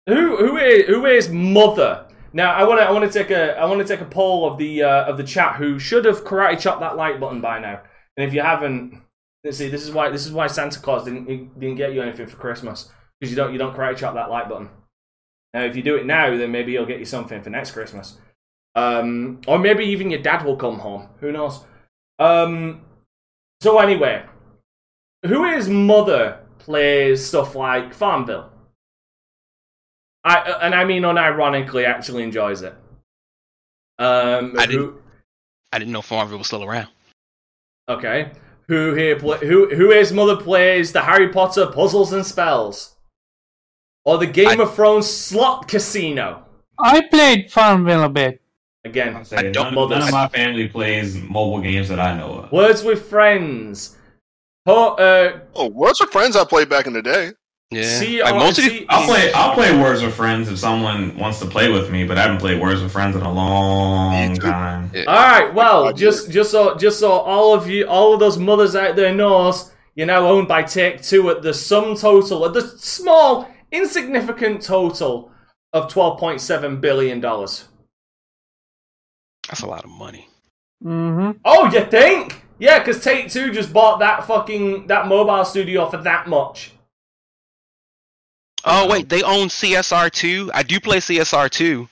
[0.08, 2.08] who who is who is mother?
[2.34, 4.50] Now I want to I want to take a I want to take a poll
[4.50, 7.60] of the uh, of the chat who should have karate chopped that like button by
[7.60, 7.82] now.
[8.18, 9.02] And if you haven't,
[9.44, 9.68] let's see.
[9.70, 12.90] This is why this is why Santa Claus didn't didn't get you anything for Christmas
[13.20, 14.70] because you don't you don't karate chop that like button.
[15.54, 18.18] Now if you do it now, then maybe he'll get you something for next Christmas.
[18.74, 21.10] Um, or maybe even your dad will come home.
[21.20, 21.66] Who knows?
[22.20, 22.82] Um,
[23.60, 24.24] so anyway,
[25.26, 28.50] who is mother plays stuff like Farmville?
[30.24, 32.76] I and I mean unironically actually enjoys it.
[34.00, 34.96] Um, I didn't-
[35.74, 36.90] I didn't know Farmville was still around.
[37.88, 38.32] Okay.
[38.68, 42.96] Who here play, who who is mother plays the Harry Potter puzzles and spells?
[44.06, 46.46] Or the Game I- of Thrones slot casino?
[46.80, 48.42] I played Farmville a bit.
[48.84, 52.52] Again, I'm don't- none, none of my family plays mobile games that I know of.
[52.52, 53.98] Words with Friends.
[54.66, 57.32] Po- uh, Oh, Words with Friends I played back in the day.
[57.74, 59.32] Yeah, See, like most see- these, I'll play.
[59.36, 62.40] I'll play Words with Friends if someone wants to play with me, but I haven't
[62.40, 64.92] played Words with Friends in a long time.
[64.94, 65.04] Yeah.
[65.08, 65.54] all right.
[65.54, 69.16] Well, just just so just so all of you, all of those mothers out there
[69.16, 74.62] knows, you're now owned by Take Two at the sum total, at the small, insignificant
[74.62, 75.32] total
[75.72, 77.70] of twelve point seven billion dollars.
[79.48, 80.28] that's a lot of money.
[80.84, 81.38] Mm-hmm.
[81.46, 82.44] Oh, you think?
[82.60, 86.74] Yeah, because Take Two just bought that fucking that mobile studio for that much.
[88.64, 90.52] Oh wait, they own CSR two.
[90.54, 91.88] I do play CSR two,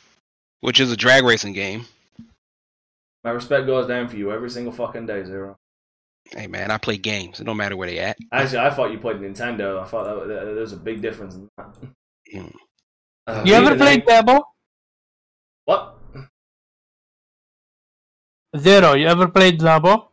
[0.62, 1.86] which is a drag racing game.
[3.24, 5.58] My respect goes down for you every single fucking day, Zero.
[6.32, 7.40] Hey man, I play games.
[7.40, 8.18] It don't matter where they at.
[8.32, 9.82] Actually, I thought you played Nintendo.
[9.82, 11.76] I thought that, that, there's a big difference in that.
[12.34, 12.54] Mm.
[13.26, 14.44] Uh, You ever played then- Dabo?
[15.66, 15.96] What?
[18.58, 18.94] Zero.
[18.94, 20.08] You ever played Labo?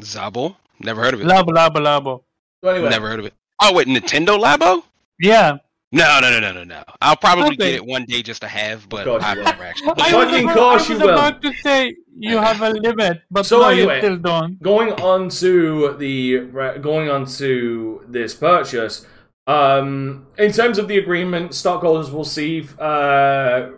[0.00, 0.56] Zabo?
[0.78, 1.26] Never heard of it.
[1.26, 2.22] Labo, Labo, Labo.
[2.62, 3.34] So anyway, Never heard of it.
[3.62, 4.82] Oh wait, Nintendo Labo?
[5.18, 5.58] Yeah.
[5.92, 6.82] No, no, no, no, no, no.
[7.02, 7.56] I'll probably Okay.
[7.56, 9.44] get it one day just to have, but course I've will.
[9.44, 9.88] never actually.
[9.88, 11.14] I was, Fucking about, course I you was will.
[11.14, 13.96] about to say you have a limit, but So no, anyway.
[13.96, 14.62] you still don't.
[14.62, 16.38] going on to the
[16.80, 19.04] going on to this purchase.
[19.48, 23.70] Um, in terms of the agreement, stockholders will receive uh,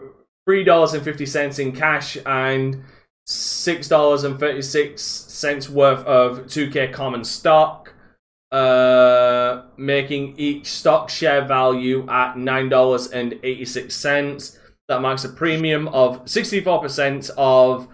[0.46, 2.84] three dollars and fifty cents in cash and
[3.26, 7.91] six dollars and thirty six cents worth of two K common stock,
[8.52, 14.58] uh, making each stock share value at nine dollars and eighty six cents.
[14.88, 17.88] That marks a premium of sixty four percent of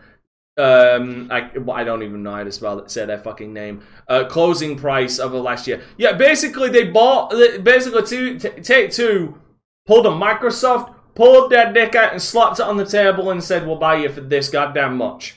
[0.56, 3.82] um I, well, I don't even know how to spell it, say their fucking name.
[4.08, 5.80] Uh closing price of the last year.
[5.96, 7.30] Yeah basically they bought
[7.62, 9.38] basically two t- take two
[9.86, 13.64] pulled a microsoft pulled their dick out and slapped it on the table and said
[13.64, 15.36] we'll buy you for this goddamn much.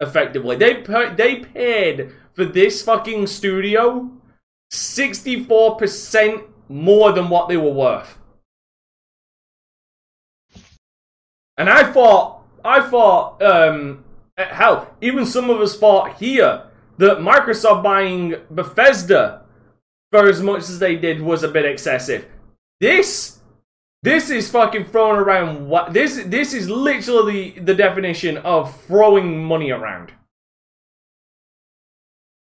[0.00, 0.56] Effectively.
[0.56, 0.82] They
[1.14, 4.10] they paid for this fucking studio
[4.72, 8.18] 64% more than what they were worth
[11.56, 14.04] and i thought i thought um
[14.38, 16.64] hell, even some of us thought here
[16.98, 19.42] that Microsoft buying Bethesda
[20.10, 22.26] for as much as they did was a bit excessive.
[22.80, 23.40] This
[24.02, 29.70] this is fucking throwing around what this this is literally the definition of throwing money
[29.70, 30.12] around.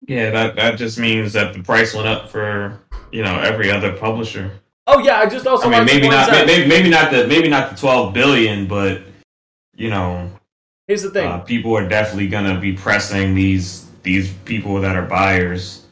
[0.07, 2.79] Yeah, that that just means that the price went up for
[3.11, 4.51] you know every other publisher.
[4.87, 7.47] Oh yeah, I just also I mean, maybe not, out- maybe, maybe not the maybe
[7.49, 9.01] not the twelve billion, but
[9.75, 10.29] you know,
[10.87, 11.27] Here's the thing.
[11.27, 15.85] uh, people are definitely gonna be pressing these these people that are buyers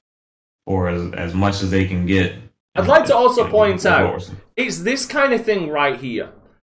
[0.68, 2.36] for as, as much as they can get.
[2.76, 6.30] I'd like to also point out it's this kind of thing right here.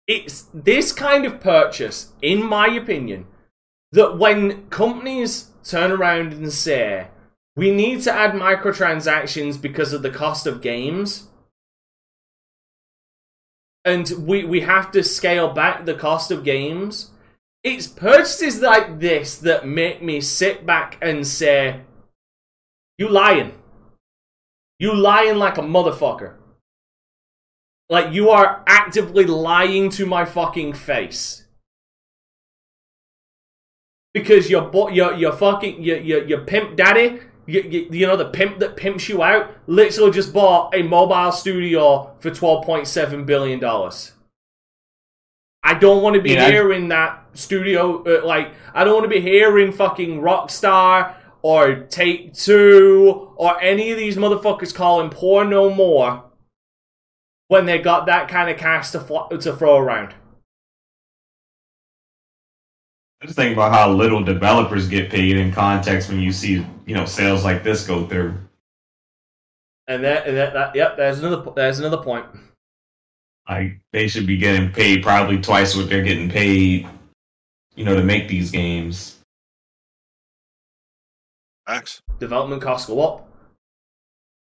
[0.07, 3.27] It's this kind of purchase, in my opinion,
[3.91, 7.07] that when companies turn around and say,
[7.57, 11.27] we need to add microtransactions because of the cost of games,
[13.83, 17.11] and we, we have to scale back the cost of games,
[17.63, 21.81] it's purchases like this that make me sit back and say,
[22.99, 23.53] you lying.
[24.77, 26.35] You lying like a motherfucker.
[27.89, 31.45] Like you are actively lying to my fucking face.
[34.13, 38.29] Because your your your fucking your your, your pimp daddy, you, you, you know the
[38.29, 43.25] pimp that pimps you out, literally just bought a mobile studio for twelve point seven
[43.25, 44.11] billion dollars.
[45.63, 46.49] I don't want to be Yeah.
[46.49, 52.33] hearing that studio uh, like I don't want to be hearing fucking Rockstar or Take
[52.33, 56.23] Two or any of these motherfuckers calling poor no more
[57.47, 60.13] when they got that kind of cash to fl- to throw around.
[63.21, 66.95] I just think about how little developers get paid in context when you see you
[66.95, 68.35] know sales like this go through.
[69.87, 72.25] And that, and that, that yep, there's another there's another point.
[73.49, 76.87] Like they should be getting paid probably twice what they're getting paid,
[77.75, 79.19] you know, to make these games.
[81.65, 82.01] Facts.
[82.19, 83.29] Development costs go up,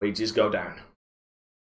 [0.01, 0.79] wages go down.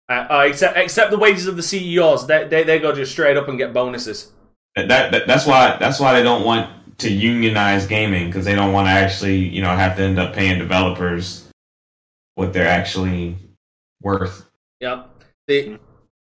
[0.09, 3.37] Uh, uh, except except the wages of the CEOs, they, they they go just straight
[3.37, 4.33] up and get bonuses.
[4.77, 8.55] That, that, that that's why that's why they don't want to unionize gaming because they
[8.55, 11.49] don't want to actually you know have to end up paying developers
[12.35, 13.37] what they're actually
[14.03, 14.47] worth.
[14.81, 15.09] Yep.
[15.49, 15.81] It,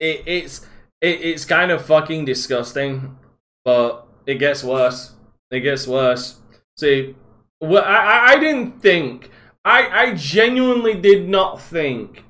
[0.01, 0.61] it's
[1.01, 3.17] it, it's kind of fucking disgusting,
[3.65, 5.13] but it gets worse.
[5.51, 6.39] It gets worse.
[6.77, 7.15] See,
[7.61, 9.31] well, I, I- I didn't think,
[9.65, 12.25] I, I genuinely did not think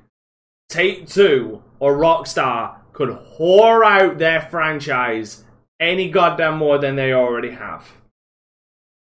[0.69, 5.45] Take Two or Rockstar could whore out their franchise
[5.81, 7.85] any goddamn more than they already have.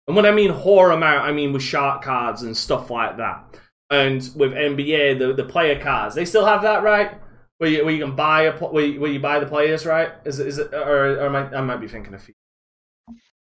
[0.10, 3.17] And when I mean whore them out, I mean with shark cards and stuff like
[3.17, 3.60] that.
[3.91, 7.12] And with NBA, the, the player cards, they still have that, right?
[7.60, 9.86] Where you, where you can buy a pl- where you, where you buy the players,
[9.86, 10.13] right?
[10.26, 12.28] Is it, is it or, or am I, I might be thinking of.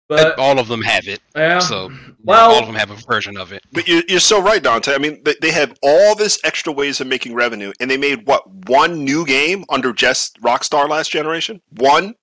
[0.07, 1.19] But all of them have it.
[1.35, 1.89] yeah, So
[2.23, 3.63] well, all of them have a version of it.
[3.71, 4.93] But you're, you're so right, Dante.
[4.93, 8.27] I mean, they, they have all this extra ways of making revenue, and they made
[8.27, 11.59] what one new game under just Rockstar last generation?
[11.71, 12.13] One.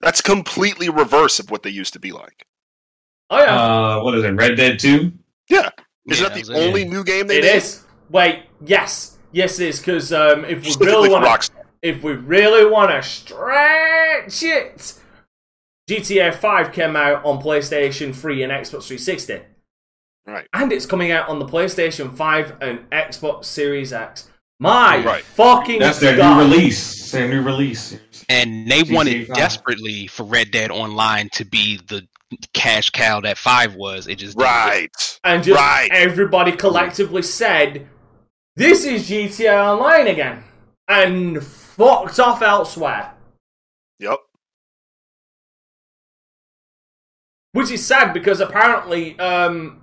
[0.00, 2.46] That's completely reverse of what they used to be like.
[3.34, 4.30] Oh yeah, Uh, what is it?
[4.32, 5.12] Red Dead Two.
[5.48, 5.68] Yeah,
[6.10, 6.56] isn't Yeah, that that the was it.
[6.68, 7.56] only new game they it made?
[7.56, 7.82] is.
[8.10, 11.50] Wait, yes, yes, it is because um, if we really want to
[11.82, 14.94] if we really want to stretch it,
[15.90, 19.40] GTA 5 came out on PlayStation 3 and Xbox 360.
[20.26, 20.46] Right.
[20.54, 24.30] And it's coming out on the PlayStation 5 and Xbox Series X.
[24.58, 25.22] My Right.
[25.24, 26.36] fucking That's their God.
[26.38, 27.00] new release.
[27.00, 27.98] It's their new release.
[28.30, 29.36] And they GTA wanted five.
[29.36, 32.06] desperately for Red Dead Online to be the
[32.52, 34.06] cash cow that Five was.
[34.06, 34.36] It just.
[34.38, 34.90] Right.
[35.24, 35.88] And just Right.
[35.92, 37.88] everybody collectively said,
[38.56, 40.44] this is GTA Online again.
[40.88, 43.14] And fucked off elsewhere.
[43.98, 44.18] Yep.
[47.52, 49.82] Which is sad because apparently, um,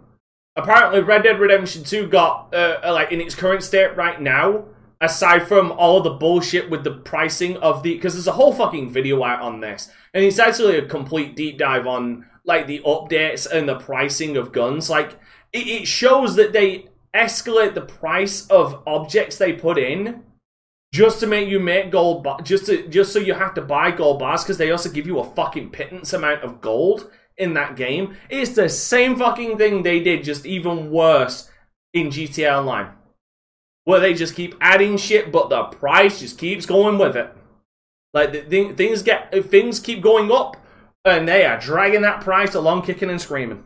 [0.56, 4.66] apparently Red Dead Redemption 2 got, uh, like, in its current state right now,
[5.00, 8.90] aside from all the bullshit with the pricing of the, because there's a whole fucking
[8.92, 13.50] video out on this, and it's actually a complete deep dive on, like, the updates
[13.50, 14.90] and the pricing of guns.
[14.90, 15.20] Like,
[15.54, 20.24] it, it shows that they escalate the price of objects they put in
[20.94, 24.20] just to make you make gold, just to just so you have to buy gold
[24.20, 28.16] bars because they also give you a fucking pittance amount of gold in that game.
[28.30, 31.50] It's the same fucking thing they did, just even worse
[31.94, 32.92] in GTA Online,
[33.86, 37.34] where they just keep adding shit, but the price just keeps going with it.
[38.14, 40.58] Like thing- things get things keep going up,
[41.06, 43.64] and they are dragging that price along, kicking and screaming.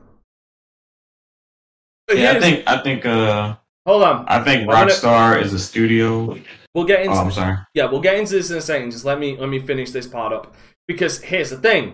[2.13, 3.55] Yeah, I think I think uh
[3.85, 6.37] Hold on, I think I'm gonna- Rockstar is a studio.
[6.73, 7.57] we'll get Oh, into I'm sorry.
[7.73, 8.91] Yeah, we'll get into this in a second.
[8.91, 10.55] Just let me let me finish this part up.
[10.87, 11.93] Because here's the thing.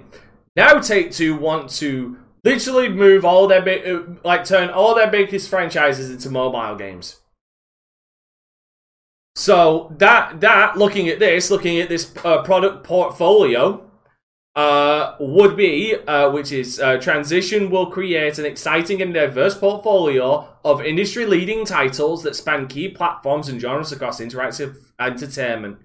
[0.55, 5.09] Now Take Two want to literally move all their big, uh, like turn all their
[5.09, 7.19] biggest franchises into mobile games.
[9.35, 13.89] So that that looking at this, looking at this uh, product portfolio,
[14.55, 20.47] uh, would be uh, which is uh, transition will create an exciting and diverse portfolio
[20.65, 25.77] of industry-leading titles that span key platforms and genres across interactive entertainment.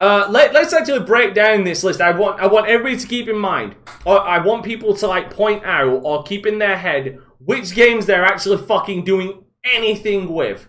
[0.00, 2.00] Uh, let, let's actually break down this list.
[2.00, 5.30] I want I want everybody to keep in mind, or I want people to like
[5.30, 10.68] point out or keep in their head which games they're actually fucking doing anything with.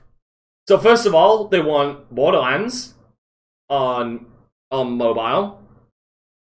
[0.67, 2.93] So first of all, they want Borderlands
[3.69, 4.27] on
[4.71, 5.62] on mobile.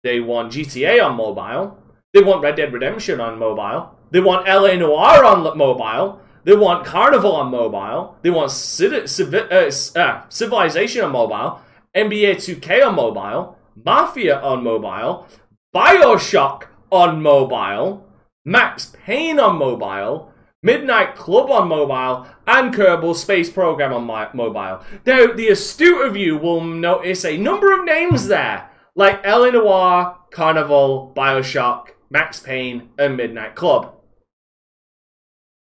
[0.03, 1.77] They want GTA on mobile.
[2.13, 3.95] They want Red Dead Redemption on mobile.
[4.11, 6.21] They want LA Noire on mobile.
[6.43, 8.15] They want Carnival on mobile.
[8.21, 11.61] They want Civ- Civ- uh, uh, Civilization on mobile.
[11.95, 13.57] NBA 2K on mobile.
[13.83, 15.27] Mafia on mobile.
[15.75, 18.05] Bioshock on mobile.
[18.45, 20.31] Max Payne on mobile.
[20.63, 24.83] Midnight Club on mobile, and Kerbal Space Program on my mobile.
[25.05, 30.17] Now, the astute of you will notice a number of names there, like LA Noire,
[30.31, 33.93] Carnival, Bioshock, Max Payne, and Midnight Club.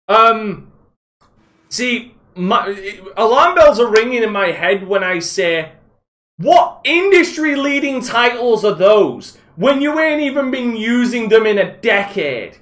[0.07, 0.71] Um,
[1.69, 5.73] see, my, alarm bells are ringing in my head when I say,
[6.37, 11.77] what industry leading titles are those when you ain't even been using them in a
[11.77, 12.57] decade?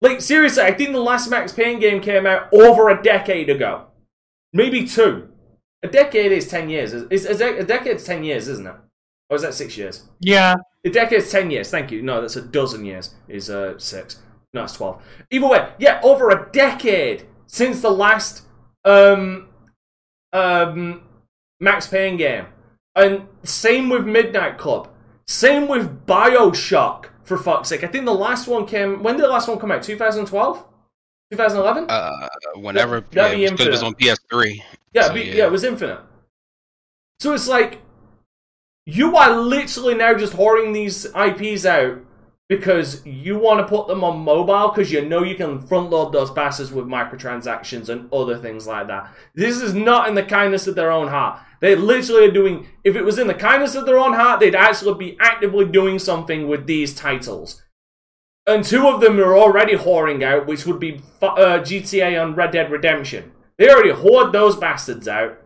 [0.00, 3.86] Like, seriously, I think the last Max Payne game came out over a decade ago.
[4.52, 5.29] Maybe two.
[5.82, 6.92] A decade is 10 years.
[6.92, 8.74] Is, is a, a decade's 10 years, isn't it?
[9.30, 10.04] Or is that six years?
[10.20, 10.56] Yeah.
[10.84, 12.02] A decade's 10 years, thank you.
[12.02, 14.20] No, that's a dozen years, is uh, six.
[14.52, 15.02] No, it's 12.
[15.30, 18.42] Either way, yeah, over a decade since the last
[18.84, 19.48] um,
[20.32, 21.02] um,
[21.60, 22.46] Max Payne game.
[22.96, 24.88] And same with Midnight Club.
[25.26, 27.84] Same with Bioshock, for fuck's sake.
[27.84, 29.02] I think the last one came.
[29.02, 29.82] When did the last one come out?
[29.84, 30.64] 2012?
[31.30, 31.86] 2011?
[31.88, 34.62] Uh, whenever That'd yeah, be it, it was on PS3.
[34.92, 35.34] Yeah, So, be, yeah.
[35.34, 36.00] yeah, it was infinite.
[37.20, 37.80] So it's like
[38.86, 42.00] you are literally now just hoarding these IPs out
[42.48, 46.12] because you want to put them on mobile because you know you can front load
[46.12, 49.14] those passes with microtransactions and other things like that.
[49.34, 51.40] This is not in the kindness of their own heart.
[51.60, 52.66] They literally are doing.
[52.82, 56.00] If it was in the kindness of their own heart, they'd actually be actively doing
[56.00, 57.62] something with these titles.
[58.50, 62.50] And two of them are already whoring out, which would be uh, GTA and Red
[62.50, 63.32] Dead Redemption.
[63.58, 65.38] They already hoard those bastards out.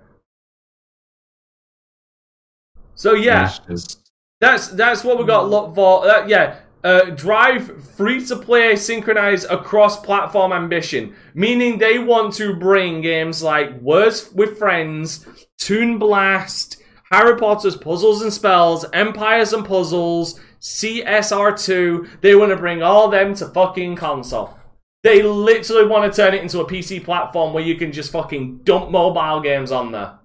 [2.94, 4.00] So yeah, just-
[4.40, 6.06] that's that's what we got look for.
[6.08, 12.54] Uh, yeah, uh, drive free to play synchronize across platform ambition, meaning they want to
[12.54, 15.26] bring games like Words with Friends,
[15.58, 22.20] Toon Blast, Harry Potter's Puzzles and Spells, Empires and Puzzles, CSR2.
[22.20, 24.58] They want to bring all them to fucking console.
[25.04, 28.58] They literally want to turn it into a PC platform where you can just fucking
[28.64, 30.18] dump mobile games on there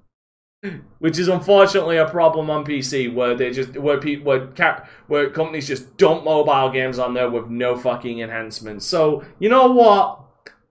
[1.00, 5.30] which is unfortunately a problem on PC where they just where people where cap where
[5.30, 8.86] companies just dump mobile games on there with no fucking enhancements.
[8.86, 10.20] So you know what?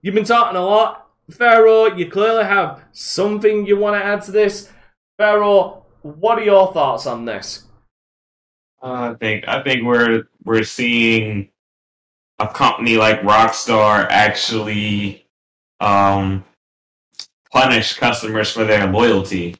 [0.01, 1.87] You've been talking a lot, Pharaoh.
[1.87, 4.71] You clearly have something you want to add to this,
[5.17, 5.85] Pharaoh.
[6.03, 7.65] What are your thoughts on this?
[8.81, 11.49] I think I think we're we're seeing
[12.39, 15.27] a company like Rockstar actually
[15.79, 16.45] um,
[17.51, 19.55] punish customers for their loyalty.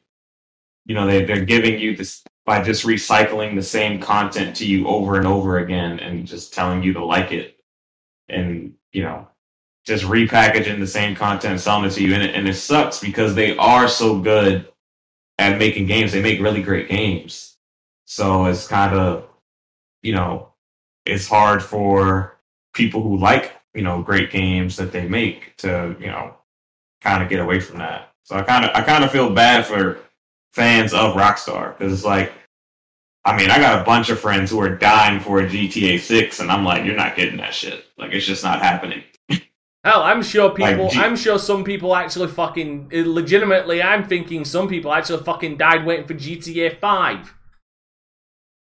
[0.86, 4.88] You know, they they're giving you this by just recycling the same content to you
[4.88, 7.58] over and over again, and just telling you to like it,
[8.28, 9.28] and you know,
[9.84, 13.00] just repackaging the same content, and selling it to you, and it, and it sucks
[13.00, 14.66] because they are so good
[15.38, 16.12] at making games.
[16.12, 17.49] They make really great games.
[18.10, 19.28] So it's kind of,
[20.02, 20.48] you know,
[21.06, 22.40] it's hard for
[22.74, 26.34] people who like, you know, great games that they make to, you know,
[27.02, 28.12] kind of get away from that.
[28.24, 30.00] So I kind of, I kind of feel bad for
[30.52, 32.32] fans of Rockstar because it's like,
[33.24, 36.40] I mean, I got a bunch of friends who are dying for a GTA 6,
[36.40, 37.84] and I'm like, you're not getting that shit.
[37.96, 39.04] Like, it's just not happening.
[39.84, 40.88] Hell, I'm sure Like, people.
[40.88, 43.80] G- I'm sure some people actually fucking legitimately.
[43.80, 47.36] I'm thinking some people actually fucking died waiting for GTA Five.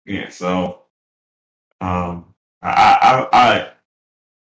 [0.05, 0.83] Yeah, so
[1.81, 3.71] um, I I I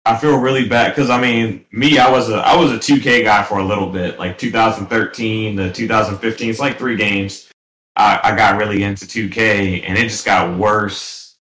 [0.06, 3.24] I feel really bad because I mean, me, I was a I was a 2K
[3.24, 6.50] guy for a little bit, like 2013 to 2015.
[6.50, 7.50] It's like three games.
[7.96, 11.38] I, I got really into 2K, and it just got worse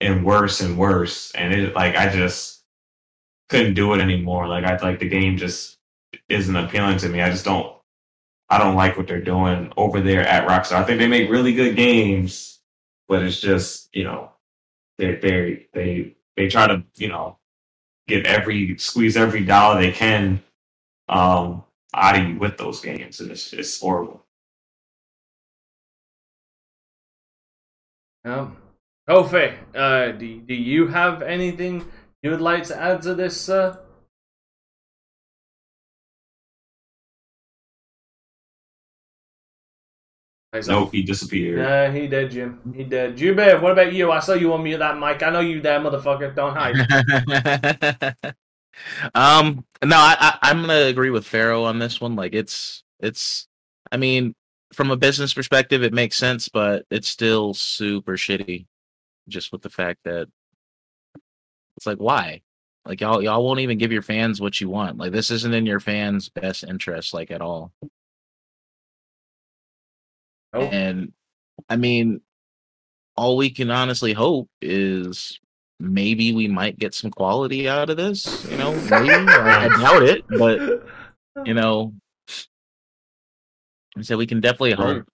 [0.00, 2.62] and worse and worse, and it like I just
[3.50, 4.48] couldn't do it anymore.
[4.48, 5.76] Like I like the game just
[6.28, 7.20] isn't appealing to me.
[7.22, 7.74] I just don't
[8.50, 10.76] I don't like what they're doing over there at Rockstar.
[10.76, 12.57] I think they make really good games,
[13.08, 14.30] but it's just you know
[14.98, 17.38] they they they they try to you know
[18.08, 20.42] get every squeeze every dollar they can
[21.08, 24.24] um out of you with those games, and it's it's horrible.
[28.24, 28.56] Um,
[29.08, 31.84] Kofi, uh, do, do you have anything
[32.22, 33.78] you would like to add to this, uh?
[40.52, 41.58] Nope, he disappeared.
[41.58, 42.60] Yeah, he did, Jim.
[42.74, 43.16] He did.
[43.16, 44.10] Jube, what about you?
[44.10, 45.22] I saw you on mute that mic.
[45.22, 46.34] I know you there, motherfucker.
[46.34, 46.74] Don't hide.
[49.14, 52.16] um, no, I, I I'm gonna agree with Pharaoh on this one.
[52.16, 53.46] Like, it's it's.
[53.92, 54.34] I mean,
[54.72, 58.66] from a business perspective, it makes sense, but it's still super shitty.
[59.28, 60.28] Just with the fact that
[61.76, 62.40] it's like, why?
[62.86, 64.96] Like y'all y'all won't even give your fans what you want.
[64.96, 67.70] Like this isn't in your fans' best interest, like at all.
[70.52, 70.72] Nope.
[70.72, 71.12] And
[71.68, 72.20] I mean,
[73.16, 75.38] all we can honestly hope is
[75.80, 78.46] maybe we might get some quality out of this.
[78.50, 80.82] You know, maybe I, I doubt it, but
[81.46, 81.92] you know,
[83.96, 85.06] I said we can definitely hope.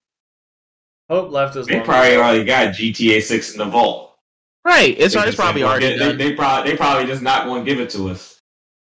[1.10, 1.84] Hope left us They long.
[1.84, 4.16] probably already got GTA Six in the vault.
[4.64, 6.18] Right, it's, They it's probably already get- they, done.
[6.18, 8.40] they probably they probably just not going to give it to us.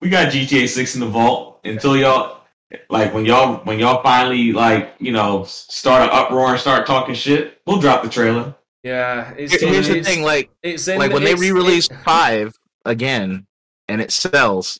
[0.02, 2.43] We got GTA Six in the vault until y'all
[2.90, 7.14] like when y'all when y'all finally like you know start an uproar and start talking
[7.14, 7.60] shit.
[7.66, 8.54] We'll drop the trailer.
[8.82, 12.58] Yeah, it's, Here- Here's the thing, like It's in, like when they re-release it- five
[12.84, 13.46] again
[13.88, 14.78] and it sells,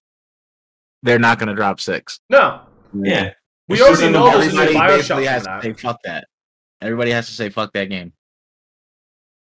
[1.03, 2.21] they're not going to drop six.
[2.29, 2.61] no,
[2.93, 3.33] Yeah,
[3.69, 5.99] we It's already know there's a new Everybody Bioshock basically has for to say fuck
[6.05, 6.27] that.
[6.83, 8.13] Everybody has to say fuck that game.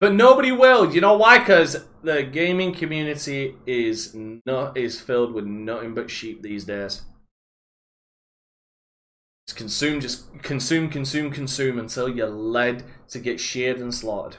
[0.01, 0.93] But nobody will.
[0.95, 1.39] You know why?
[1.39, 7.03] Because the gaming community is not is filled with nothing but sheep these days.
[9.49, 14.37] Just consume, just consume, consume, consume until you're led to get sheared and slaughtered.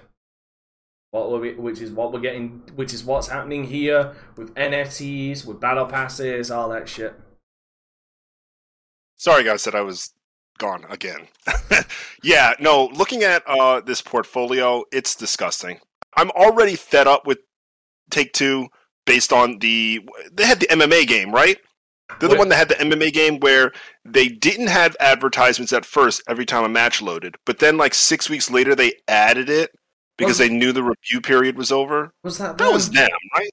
[1.10, 5.60] What we, which is what we're getting, which is what's happening here with NFTs, with
[5.60, 7.16] battle passes, all that shit.
[9.18, 10.14] Sorry, guys, that I was
[10.60, 11.28] gone again.
[12.24, 12.86] yeah, no.
[12.94, 15.80] Looking at uh, this portfolio, it's disgusting.
[16.18, 17.40] I'm already fed up with
[18.12, 18.68] Take Two
[19.08, 21.58] based on the they had the MMA game, right?
[22.20, 23.72] They're the one that had the MMA game where
[24.06, 28.30] they didn't have advertisements at first every time a match loaded, but then like six
[28.30, 29.72] weeks later they added it
[30.18, 32.12] because Was- they knew the review period was over.
[32.24, 33.04] Was that That was them?
[33.04, 33.50] them, right?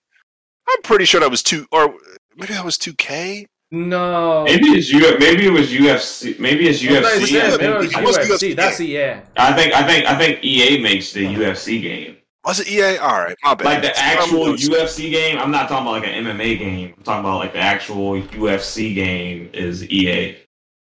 [0.68, 1.94] I'm pretty sure that was two, or
[2.36, 3.46] maybe that was two K.
[3.70, 4.44] No.
[4.44, 5.18] maybe it's U.
[5.18, 6.38] Maybe it was UFC.
[6.38, 7.58] Maybe it's I it was UFC.
[7.58, 7.60] them.
[7.60, 8.50] Maybe it was think, It was UFC.
[8.52, 8.56] UFC.
[8.56, 9.20] That's a yeah.
[9.36, 12.16] I think I think I think EA makes the UFC game.
[12.46, 12.96] Was it EA?
[12.98, 13.64] All right, my bad.
[13.64, 15.36] Like the actual UFC game.
[15.36, 16.94] I'm not talking about like an MMA game.
[16.96, 20.36] I'm talking about like the actual UFC game is EA.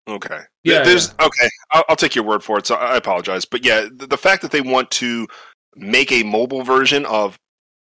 [0.07, 0.41] Okay.
[0.63, 1.49] Yeah, There's okay.
[1.72, 2.68] I'll, I'll take your word for it.
[2.68, 5.28] So I apologize, but yeah, the, the fact that they want to
[5.76, 7.39] make a mobile version of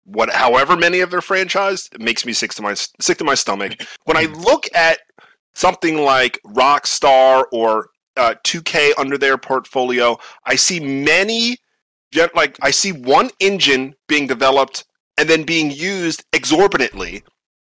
[0.04, 3.82] what, however many of their franchise, makes me sick to my sick to my stomach.
[4.04, 5.00] When I look at
[5.56, 11.58] something like Rockstar or uh, 2K under their portfolio, I see many.
[12.36, 14.86] Like I see one engine being developed
[15.18, 17.24] and then being used exorbitantly,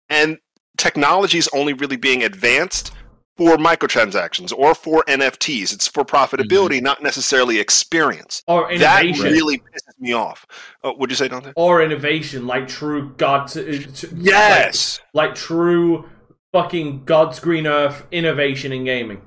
[0.09, 0.39] and
[0.77, 2.93] technology is only really being advanced
[3.37, 5.73] for microtransactions or for NFTs.
[5.73, 8.43] It's for profitability, not necessarily experience.
[8.47, 10.47] Or That really pisses me off.
[10.83, 11.53] Uh, would you say, Dante?
[11.57, 13.49] or innovation, like true God.
[13.49, 15.01] To, to, Yes.
[15.13, 16.09] Like, like true
[16.53, 19.21] fucking God's green earth innovation in gaming.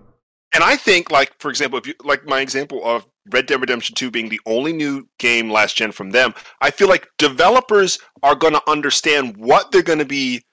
[0.53, 3.95] And I think, like for example, if you like my example of Red Dead Redemption
[3.95, 8.35] Two being the only new game last gen from them, I feel like developers are
[8.35, 10.43] going to understand what they're going to be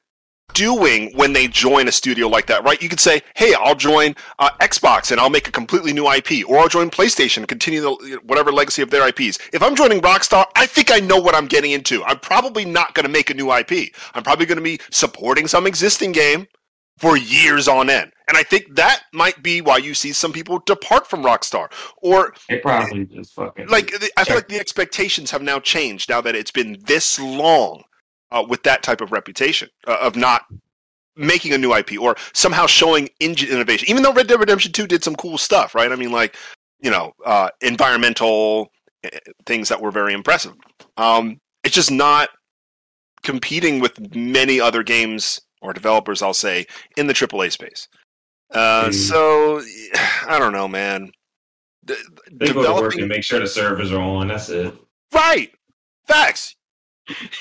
[0.52, 2.80] doing when they join a studio like that, right?
[2.82, 6.48] You could say, "Hey, I'll join uh, Xbox and I'll make a completely new IP,
[6.48, 10.00] or I'll join PlayStation and continue the, whatever legacy of their IPs." If I'm joining
[10.00, 12.04] Rockstar, I think I know what I'm getting into.
[12.04, 13.94] I'm probably not going to make a new IP.
[14.14, 16.46] I'm probably going to be supporting some existing game
[16.98, 18.12] for years on end.
[18.28, 21.70] And I think that might be why you see some people depart from Rockstar.
[21.98, 26.08] Or it probably just fucking like the- I feel like the expectations have now changed
[26.08, 27.82] now that it's been this long
[28.30, 30.42] uh, with that type of reputation uh, of not
[31.16, 33.88] making a new IP or somehow showing engine innovation.
[33.88, 35.92] Even though Red Dead Redemption 2 did some cool stuff, right?
[35.92, 36.36] I mean like,
[36.80, 38.72] you know, uh, environmental
[39.04, 39.10] uh,
[39.46, 40.54] things that were very impressive.
[40.96, 42.30] Um, it's just not
[43.22, 47.88] competing with many other games or developers, I'll say, in the AAA space.
[48.52, 48.94] Uh, Mm.
[48.94, 49.60] So
[50.28, 51.10] I don't know, man.
[51.84, 51.96] D-
[52.30, 54.28] they go to work and make sure the servers are on.
[54.28, 54.74] That's it.
[55.12, 55.50] Right.
[56.06, 56.54] Facts.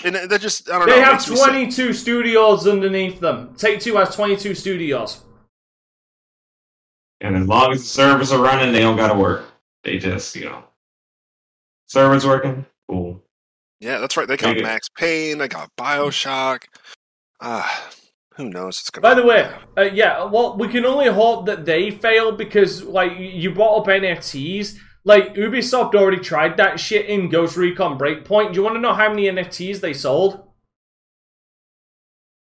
[0.04, 1.04] And that just I don't They know.
[1.06, 1.46] have makes me sick.
[1.48, 3.56] 22 studios underneath them.
[3.58, 5.22] Take Two has 22 studios.
[7.22, 9.46] And as long as the servers are running, they don't got to work.
[9.84, 10.64] They just you know,
[11.88, 12.66] servers working.
[12.90, 13.22] Cool.
[13.80, 14.28] Yeah, that's right.
[14.28, 15.38] They got Max Payne.
[15.38, 16.64] They got Bioshock.
[17.40, 17.90] Ah,
[18.36, 18.80] Who knows?
[18.80, 19.04] It's gonna.
[19.04, 23.12] By the way, uh, yeah, well, we can only hope that they fail because, like,
[23.18, 24.78] you brought up NFTs.
[25.06, 28.54] Like, Ubisoft already tried that shit in Ghost Recon Breakpoint.
[28.54, 30.48] Do you want to know how many NFTs they sold?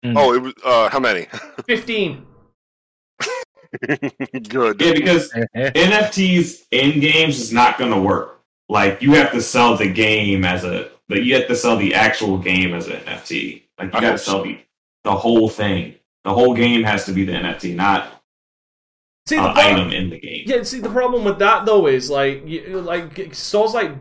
[0.03, 1.27] oh, it was, uh, how many?
[1.67, 2.25] 15.
[4.49, 4.81] Good.
[4.81, 8.41] Yeah, because NFTs in games is not going to work.
[8.69, 11.93] Like you have to sell the game as a, but you have to sell the
[11.93, 13.63] actual game as an NFT.
[13.79, 14.59] Like you I got to sell the
[15.03, 15.95] the whole thing.
[16.23, 18.21] The whole game has to be the NFT, not
[19.27, 20.43] See, an the problem- item in the game.
[20.45, 23.91] Yeah, see the problem with that though is like you, like stores like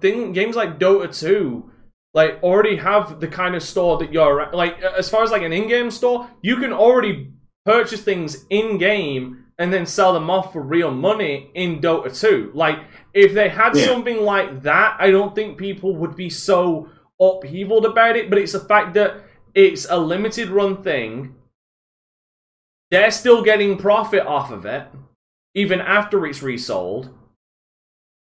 [0.00, 1.70] thing games like Dota 2
[2.14, 5.52] like already have the kind of store that you're like as far as like an
[5.52, 7.32] in-game store, you can already
[7.64, 12.50] purchase things in game and then sell them off for real money in Dota 2.
[12.54, 12.78] Like
[13.14, 13.86] if they had Yeah.
[13.86, 16.88] something like that, I don't think people would be so
[17.20, 19.14] upheavaled about it, but it's the fact that
[19.54, 21.34] it's a limited run thing.
[22.90, 24.86] They're still getting profit off of it
[25.54, 27.10] even after it's resold,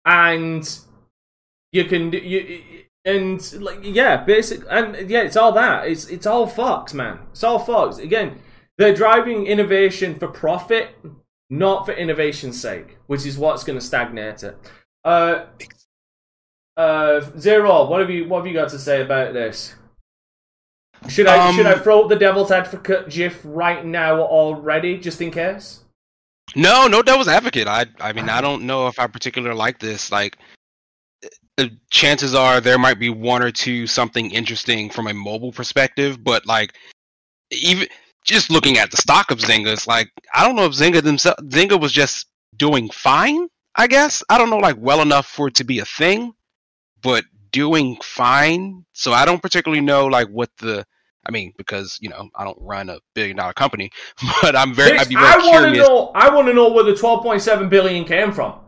[0.05, 0.79] and
[1.71, 2.61] you can you
[3.03, 5.87] and like yeah, basic and yeah, it's all that.
[5.87, 7.19] It's it's all fucks, man.
[7.31, 7.99] It's all fucks.
[7.99, 8.39] Again,
[8.77, 10.89] they're driving innovation for profit,
[11.49, 14.57] not for innovation's sake, which is what's going to stagnate it.
[15.03, 15.45] Uh,
[16.77, 19.75] uh, Zero, what have you what have you got to say about this?
[21.07, 25.21] Should I Um, should I throw up the devil's advocate gif right now already, just
[25.21, 25.81] in case?
[26.55, 27.67] No, no devil's advocate.
[27.67, 30.11] I I mean I don't know if I particularly like this.
[30.11, 30.37] Like
[31.57, 36.23] uh, chances are there might be one or two something interesting from a mobile perspective,
[36.23, 36.73] but like
[37.51, 37.87] even
[38.23, 41.41] just looking at the stock of Zynga, it's like I don't know if Zynga themselves
[41.43, 42.27] Zynga was just
[42.57, 44.23] doing fine, I guess.
[44.29, 46.33] I don't know like well enough for it to be a thing,
[47.01, 48.85] but doing fine.
[48.93, 50.85] So I don't particularly know like what the
[51.25, 53.91] I mean, because you know I don't run a billion dollar company,
[54.41, 56.11] but I'm very I'd be very I want to know.
[56.15, 58.59] I want to know where the 12.7 billion came from.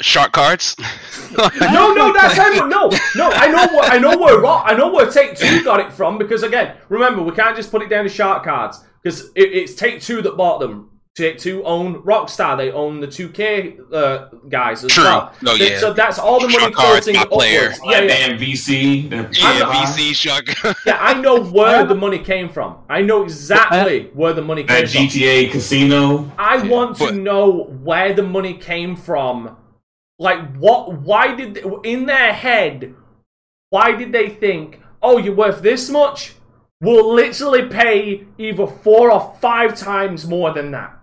[0.00, 0.76] Shark cards.
[1.32, 2.66] No, no, that's I.
[2.66, 5.78] No, no, I know what I know where Ro- I know where Take Two got
[5.78, 9.26] it from because again, remember we can't just put it down to shark cards because
[9.36, 10.89] it, it's Take Two that bought them.
[11.16, 12.56] Take Two own Rockstar.
[12.56, 15.04] They own the 2K uh, guys as True.
[15.04, 15.32] well.
[15.44, 15.78] Oh, They- yeah.
[15.78, 17.80] So that's all the money Shark cards, floating upwards.
[17.84, 18.26] Yeah, That yeah.
[18.28, 19.10] damn VC.
[19.10, 20.46] The yeah, I'm- VC shark.
[20.86, 22.76] yeah, I know where the money came from.
[22.88, 25.02] I know exactly where the money came that from.
[25.08, 26.30] GTA casino.
[26.38, 29.56] I want to but- know where the money came from.
[30.20, 30.92] Like, what?
[31.00, 32.94] Why did they, in their head?
[33.70, 36.34] Why did they think, "Oh, you're worth this much"?
[36.80, 40.96] We'll literally pay either four or five times more than that.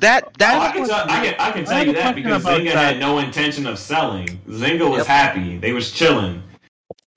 [0.00, 2.42] That Oh, I, that can tell, I, can, I can tell have you that because
[2.42, 2.92] about Zynga that.
[2.94, 4.26] had no intention of selling.
[4.48, 5.06] Zynga was Yep.
[5.06, 5.58] happy.
[5.58, 6.42] They was chilling.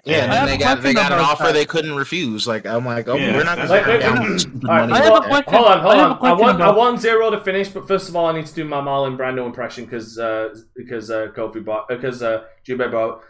[0.06, 1.54] Yeah, and I then they got they got an offer that.
[1.54, 2.48] they couldn't refuse.
[2.48, 4.94] Like I'm like, oh, Yeah, we're not gonna Wait, down stupid Alright, money.
[4.94, 6.12] I have a hold- question- Hold on, hold I have on.
[6.12, 8.46] a I question want, I want zero to finish, but first of all, I need
[8.46, 12.90] to do my Marlon Brando impression because uh, because uh, Kofi bought because uh, Jube
[12.90, 13.22] bought.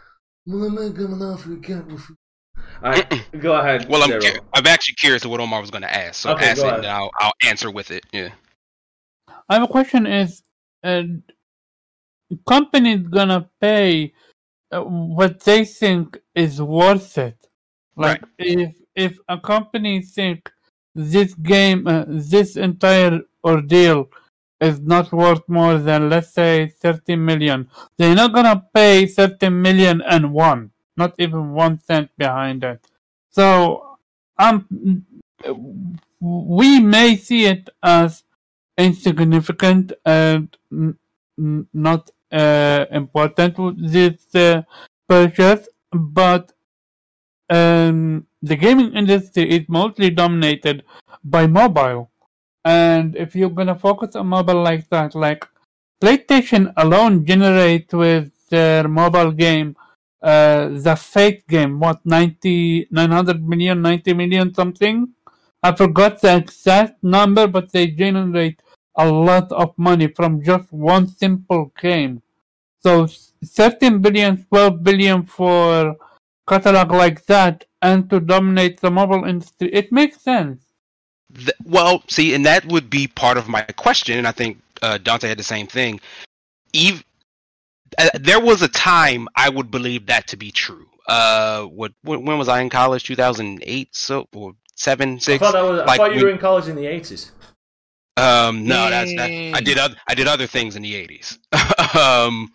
[2.82, 3.88] Alright, go ahead.
[3.88, 6.14] well, I'm cu- I'm actually curious of what Omar was going to ask.
[6.22, 8.04] So Okay, ask it, and I'll I'll answer with it.
[8.12, 8.28] Yeah.
[9.48, 10.42] I have a question: Is
[10.84, 11.02] uh,
[12.46, 14.12] companies gonna pay
[14.72, 17.38] uh, what they think is worth it?
[17.96, 20.50] Like if if a company think
[20.94, 24.10] this game, uh, this entire ordeal
[24.60, 27.68] is not worth more than let's say thirty million,
[27.98, 32.86] they're not gonna pay thirty million and one, not even one cent behind it.
[33.30, 33.98] So,
[34.38, 34.66] um,
[36.20, 38.24] we may see it as
[38.78, 40.96] insignificant and n-
[41.74, 44.62] not uh, important with this uh,
[45.08, 46.52] purchase, but
[47.50, 50.84] um, the gaming industry is mostly dominated
[51.24, 52.10] by mobile.
[52.64, 55.46] And if you're gonna focus on mobile like that, like
[56.02, 59.76] PlayStation alone generates with their mobile game,
[60.22, 65.08] uh, the Fate game, what 90, 900 million, 90 million something.
[65.62, 68.60] I forgot the exact number, but they generate
[68.98, 72.20] a lot of money from just one simple game.
[72.80, 73.06] So
[73.44, 75.96] 13 billion, 12 billion for
[76.48, 80.62] catalog like that and to dominate the mobile industry, it makes sense.
[81.34, 84.98] Th- well, see, and that would be part of my question, and I think uh,
[84.98, 86.00] Dante had the same thing.
[86.72, 87.04] Eve,
[87.98, 90.86] uh, there was a time I would believe that to be true.
[91.06, 93.04] Uh, what when, when was I in college?
[93.04, 95.38] Two thousand eight, so or seven, I six.
[95.42, 97.30] thought, that was, I like thought you when- were in college in the 80s.
[98.18, 99.30] Um, no, that's that.
[99.54, 101.38] I did other I did other things in the eighties.
[101.98, 102.48] um,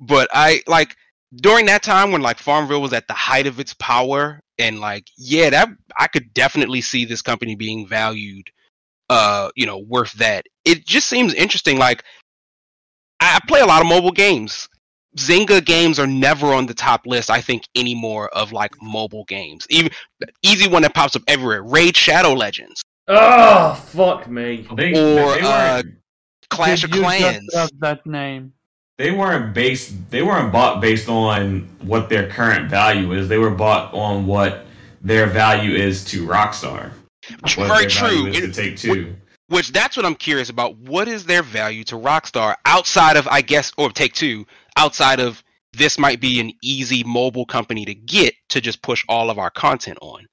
[0.00, 0.96] but I like
[1.34, 5.06] during that time when like Farmville was at the height of its power, and like
[5.16, 8.50] yeah, that I could definitely see this company being valued,
[9.08, 10.46] uh, you know, worth that.
[10.64, 11.78] It just seems interesting.
[11.78, 12.04] Like
[13.20, 14.68] I I play a lot of mobile games.
[15.16, 19.66] Zynga games are never on the top list, I think, anymore of like mobile games.
[19.70, 19.90] Even
[20.42, 21.62] easy one that pops up everywhere.
[21.62, 24.66] Raid Shadow Legends, Oh fuck me.
[24.74, 25.94] They, Or, they, uh, weren't,
[26.50, 27.46] Clash of Clans.
[27.52, 28.52] just that name?
[28.98, 30.10] they weren't based.
[30.10, 33.28] They weren't bought based on what their current value is.
[33.28, 34.66] They were bought on what
[35.02, 36.90] their value is to Rockstar.
[37.40, 38.26] What Very their value true.
[38.28, 39.14] is to Take Two.
[39.48, 40.76] Which that's what I'm curious about.
[40.78, 44.46] What is their value to Rockstar outside of I guess or Take Two
[44.76, 45.42] outside of
[45.72, 49.50] this might be an easy mobile company to get to just push all of our
[49.50, 50.26] content on.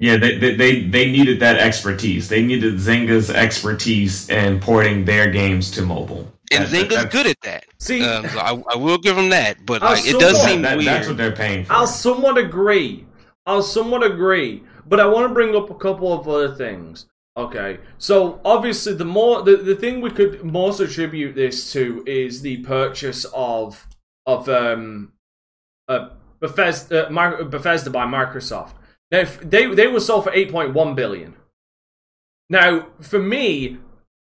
[0.00, 2.28] Yeah, they, they they they needed that expertise.
[2.28, 6.32] They needed Zynga's expertise in porting their games to mobile.
[6.50, 7.64] And That- Zynga's that's- good at that.
[7.78, 10.78] See, Um, so I, I will give them that, but like it does seem that-
[10.78, 10.88] weird.
[10.88, 11.74] That's what they're paying for.
[11.74, 13.04] I'll somewhat agree.
[13.46, 17.06] I'll somewhat agree, but I want to bring up a couple of other things.
[17.36, 22.40] Okay, so obviously the more the, the thing we could most attribute this to is
[22.42, 23.86] the purchase of
[24.26, 25.12] of um
[25.88, 26.08] uh,
[26.40, 28.72] Bethesda uh, Bethesda by Microsoft.
[29.10, 31.34] Now they they were sold for eight point one billion.
[32.48, 33.78] Now for me,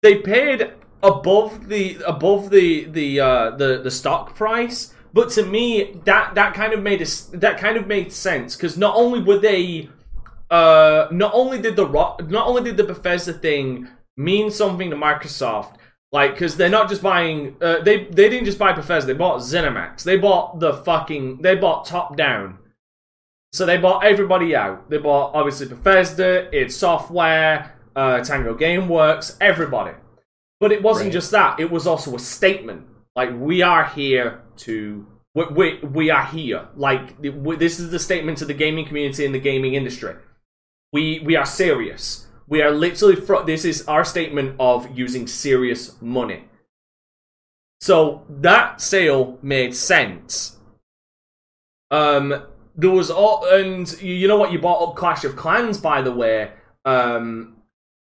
[0.03, 4.95] they paid above the above the the uh, the the stock price.
[5.13, 8.79] But to me, that that kind of made us that kind of made sense because
[8.79, 9.89] not only were they,
[10.51, 15.75] uh, not only did the not only did the Bethesda thing mean something to Microsoft,
[16.13, 19.41] like because they're not just buying, uh, they they didn't just buy Bethesda, they bought
[19.41, 22.60] ZeniMax, they bought the fucking, they bought top down.
[23.53, 24.89] So they bought everybody out.
[24.91, 29.93] They bought obviously Bethesda, id Software, uh, Tango GameWorks, everybody.
[30.61, 31.13] But it wasn't Right.
[31.15, 32.87] just that; it was also a statement.
[33.17, 36.69] Like we are here to, we we, we are here.
[36.77, 40.15] Like we, this is the statement to the gaming community and the gaming industry.
[40.93, 42.29] We we are serious.
[42.47, 43.17] We are literally.
[43.17, 46.45] Fro- this is our statement of using serious money.
[47.81, 50.59] So that sale made sense.
[51.91, 52.43] Um,
[52.81, 54.53] there was all, and you know what?
[54.53, 56.51] You bought up Clash of Clans, by the way.
[56.85, 57.57] Um,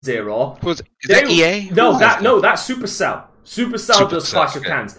[0.05, 0.59] Zero.
[0.63, 1.71] Was is that EA?
[1.71, 3.25] No, that no, that's Supercell.
[3.45, 4.63] Supercell does Clash of.
[4.63, 4.99] Clans.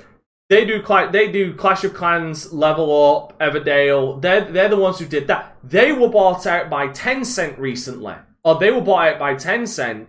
[0.49, 4.21] They do they do Clash of Clans, Level Up, Everdale.
[4.21, 5.57] They're they're the ones who did that.
[5.63, 10.07] They were bought out by Tencent recently, or they were bought out by Tencent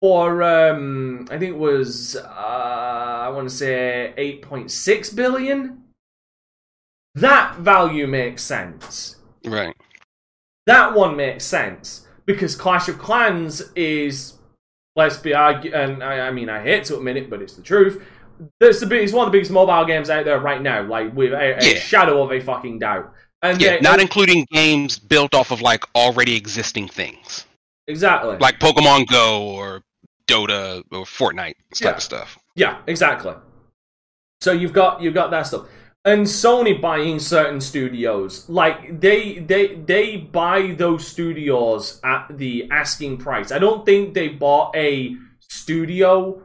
[0.00, 5.82] for um I think it was uh, I want to say eight point six billion.
[7.16, 9.74] That value makes sense Right.
[10.66, 14.34] that one makes sense because Clash of Clans is,
[14.96, 17.62] let's be argu- and I, I mean I hate to admit it, but it's the
[17.62, 18.02] truth.
[18.60, 21.32] It's the it's one of the biggest mobile games out there right now, like with
[21.32, 21.78] a, a Yeah.
[21.78, 23.12] shadow of a fucking doubt.
[23.42, 27.46] And Yeah, they- not including games built off of like already existing things,
[27.86, 29.82] exactly like Pokemon Go or
[30.26, 31.90] Dota or Fortnite type Yeah.
[31.92, 32.38] of stuff.
[32.56, 33.34] Yeah, exactly.
[34.40, 35.66] So you've got you've got that stuff.
[36.06, 43.18] And Sony buying certain studios, like they they they buy those studios at the asking
[43.18, 43.50] price.
[43.50, 46.42] I don't think they bought a studio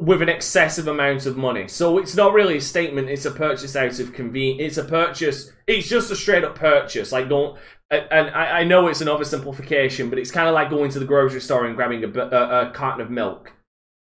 [0.00, 1.68] with an excessive amount of money.
[1.68, 4.76] So it's not really a statement, it's a purchase out of convenience.
[4.76, 7.12] It's a purchase, it's just a straight up purchase.
[7.12, 7.56] Like don't
[7.90, 11.40] and I know it's an oversimplification, but it's kind of like going to the grocery
[11.40, 13.52] store and grabbing a, a, a carton of milk.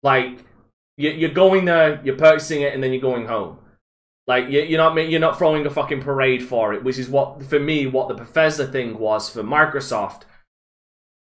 [0.03, 0.45] Like
[0.97, 3.59] you're going there, you're purchasing it, and then you're going home.
[4.27, 7.43] Like you- you're not you're not throwing a fucking parade for it, which is what
[7.45, 10.22] for me what the Bethesda thing was for Microsoft,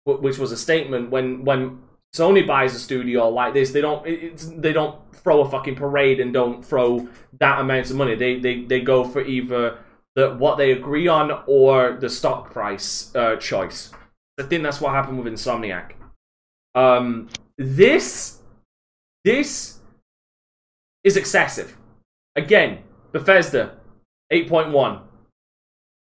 [0.04, 1.82] which was a statement when when
[2.14, 4.04] Sony buys a studio like this, they don't
[4.62, 7.08] they don't throw a fucking parade and don't throw
[7.40, 8.14] that amount of money.
[8.14, 9.78] They they they go for either
[10.14, 13.92] the what they agree on or the stock price uh, choice.
[14.38, 15.92] I think that's what happened with Insomniac.
[16.74, 17.28] Um,
[17.58, 18.40] this
[19.24, 19.80] this
[21.04, 21.76] is excessive.
[22.34, 22.78] Again,
[23.16, 23.74] Bethesda,
[24.30, 25.00] 8.1.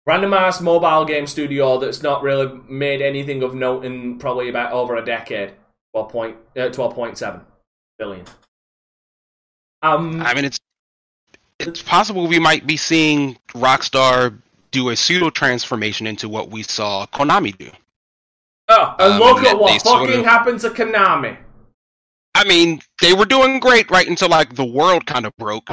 [0.06, 4.72] Random ass mobile game studio that's not really made anything of note in probably about
[4.72, 5.52] over a decade.
[5.92, 7.42] 12 point, uh, 12.7
[7.98, 8.24] billion.
[9.82, 10.58] Um, I mean, it's
[11.60, 14.38] it's possible we might be seeing Rockstar
[14.70, 17.70] do a pseudo transformation into what we saw Konami do.
[18.68, 21.36] oh, and um, look at what sort fucking of- happened to Konami.
[22.34, 25.68] I mean, they were doing great right until like the world kind of broke.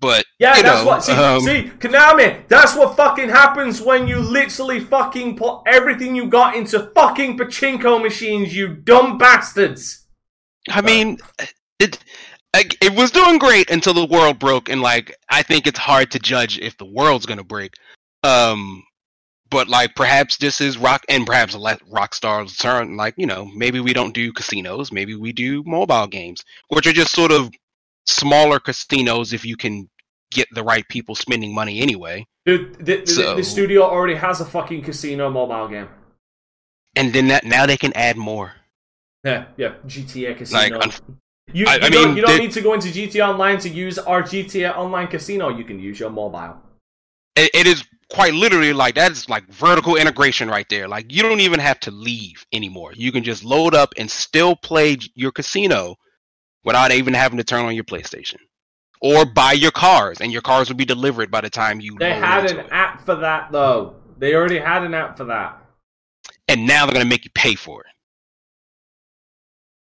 [0.00, 1.04] But Yeah, you that's know, what.
[1.04, 2.46] See, um, see, Konami.
[2.48, 8.02] That's what fucking happens when you literally fucking put everything you got into fucking pachinko
[8.02, 8.54] machines.
[8.56, 10.06] You dumb bastards.
[10.68, 11.18] I mean,
[11.78, 11.98] it.
[12.54, 16.18] it was doing great until the world broke, and like I think it's hard to
[16.18, 17.74] judge if the world's gonna break.
[18.22, 18.82] Um,
[19.50, 22.96] but like perhaps this is rock, and perhaps let Rockstar's turn.
[22.96, 26.92] Like you know, maybe we don't do casinos, maybe we do mobile games, which are
[26.92, 27.50] just sort of
[28.08, 29.88] smaller casinos if you can
[30.30, 32.26] get the right people spending money anyway.
[32.46, 35.88] Dude, the, So- the studio already has a fucking casino mobile game.
[36.96, 38.54] And then that now they can add more.
[39.24, 40.58] Yeah, yeah, GTA Casino.
[40.60, 41.00] Like, unf-
[41.52, 43.58] you, I- you I don't, mean, you don't they- need to go into GTA Online
[43.58, 45.48] to use our GTA Online Casino.
[45.50, 46.56] You can use your mobile.
[47.36, 50.88] it, it is quite literally like that's like vertical integration right there.
[50.88, 52.92] Like you don't even have to leave anymore.
[52.94, 55.96] You can just load up and still play your casino
[56.64, 58.36] without even having to turn on your PlayStation.
[59.00, 61.96] Or buy your cars, and your cars will be delivered by the time you.
[61.98, 62.68] They had an it.
[62.72, 63.94] app for that though.
[64.18, 65.62] They already had an app for that.
[66.48, 67.86] and now they're gonna make you pay for it.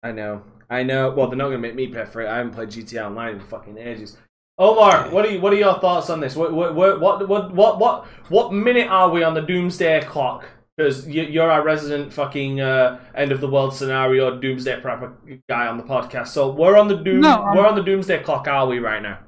[0.02, 0.42] I know.
[0.70, 1.10] I know.
[1.10, 2.28] Well, they're not gonna make me pay for it.
[2.28, 4.16] I haven't played GTA Online in fucking ages.
[4.58, 6.36] Omar, what are you, what are your thoughts on this?
[6.36, 10.44] What what what what what what what, what minute are we on the doomsday clock?
[10.76, 15.12] Because you, you're our resident fucking uh, end of the world scenario doomsday prepper
[15.48, 16.28] guy on the podcast.
[16.28, 17.20] So we're on the doom.
[17.20, 18.48] No, we're on the doomsday clock.
[18.48, 19.18] Are we right now?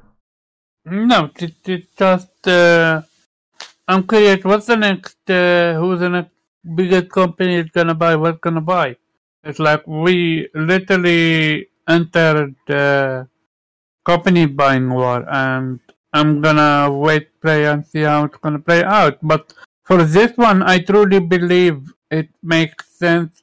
[0.86, 2.49] No, it, it just.
[2.49, 3.03] Uh,
[3.86, 4.42] I'm curious.
[4.42, 5.18] What's the next?
[5.28, 6.30] Uh, who's the next
[6.74, 8.16] biggest company is gonna buy?
[8.16, 8.97] What's gonna buy?
[9.42, 13.28] It's like we literally entered the
[14.07, 15.80] company buying war, and
[16.14, 19.18] I'm gonna wait, play, and see how it's gonna play out.
[19.22, 19.53] But
[19.85, 23.43] for this one, I truly believe it makes sense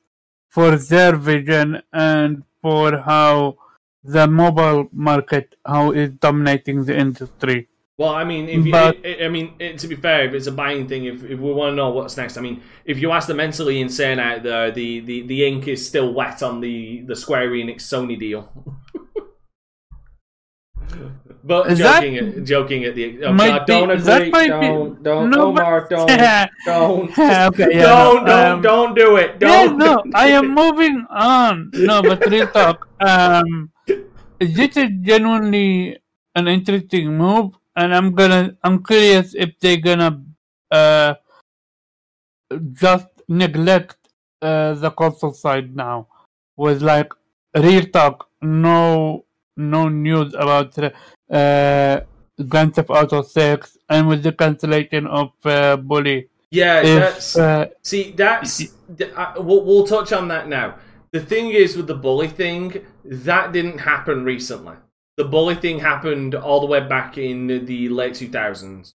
[0.50, 3.58] for their vision and for how
[4.04, 7.68] the mobile market how is dominating the industry.
[7.98, 10.48] Well, I mean, if you, But- I I mean, it, to be fair, if it's
[10.48, 13.12] a buying thing, if, if we want to know what's next, I mean, if you
[13.12, 17.02] ask the mentally insane out there, the, the, the ink is still wet on the,
[17.02, 18.52] the Square Enix Sony deal.
[21.44, 24.32] but Is that- joking, at, joking at the oh, Might God, don't be- agree, that
[24.32, 29.18] might don't, don't, No, Omar, don't, don't, Okay, yeah, don't, no, don't, um, don't do
[29.18, 29.78] it, don't.
[29.78, 31.72] no, I am moving on.
[31.74, 32.88] No, but real talk.
[33.00, 33.72] Um,
[34.40, 35.98] this is genuinely
[36.36, 38.56] an interesting move, and I'm gonna.
[38.64, 40.22] I'm curious if they're gonna
[40.70, 41.16] uh
[42.74, 43.98] just neglect
[44.42, 46.08] uh, the console side now,
[46.58, 47.12] with like
[47.56, 48.30] real talk.
[48.42, 49.26] No,
[49.58, 50.74] no news about
[51.32, 52.02] uh
[52.48, 56.28] Grand Theft Auto Six, and with the cancellation of uh, Bully.
[56.50, 58.58] Yeah, If that's uh, see that's
[58.98, 60.76] th- I- we'll, we'll touch on that now.
[61.12, 64.76] The thing is with the bully thing, that didn't happen recently.
[65.18, 68.96] The bully thing happened all the way back in the late two thousands.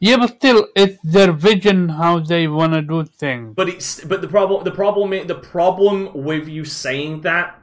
[0.00, 3.54] Yeah, but still, it's their vision how they want to do things.
[3.54, 7.59] But it's but the problem the problem the problem with you saying that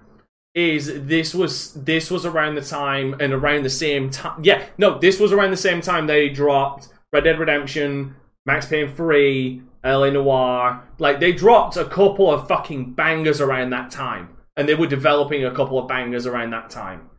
[0.57, 4.43] is this was this was around the time and around the same time.
[4.43, 8.15] Yeah, no, this was around the same time they dropped Red Dead Redemption,
[8.47, 10.83] Max Payne 3, LA Noire.
[10.97, 15.45] Like they dropped a couple of fucking bangers around that time, and they were developing
[15.45, 17.11] a couple of bangers around that time.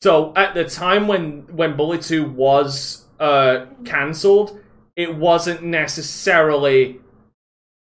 [0.00, 4.58] So at the time when when Bully 2 was uh cancelled,
[4.96, 7.01] it wasn't necessarily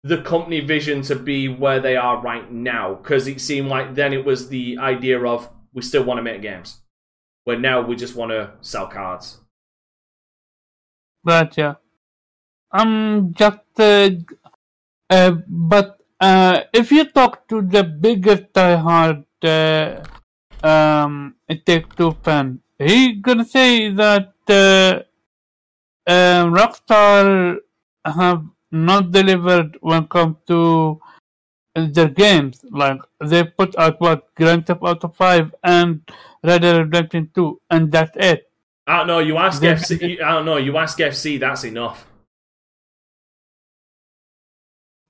[0.08, 4.12] the company vision to be where they are right now because it seemed like then
[4.12, 6.80] it was the idea of we still want to make games
[7.44, 9.38] where now we just want to sell cards
[11.24, 11.74] But yeah,
[12.72, 13.60] I'm just.
[13.78, 14.10] Uh,
[15.10, 21.34] uh, but uh, if you talk to the biggest diehard uh, um,
[21.66, 25.02] Take Two fan, he gonna say that uh,
[26.10, 27.58] uh, Rockstar
[28.04, 31.00] have not delivered when it comes to
[31.74, 32.60] their games.
[32.70, 36.00] Like they put out what Grand Theft Auto Five and
[36.42, 38.44] Red Dead Redemption Two, and that's it.
[38.88, 39.92] i don't know you ask They- fc
[40.22, 42.06] i don't know you ask fc that's enough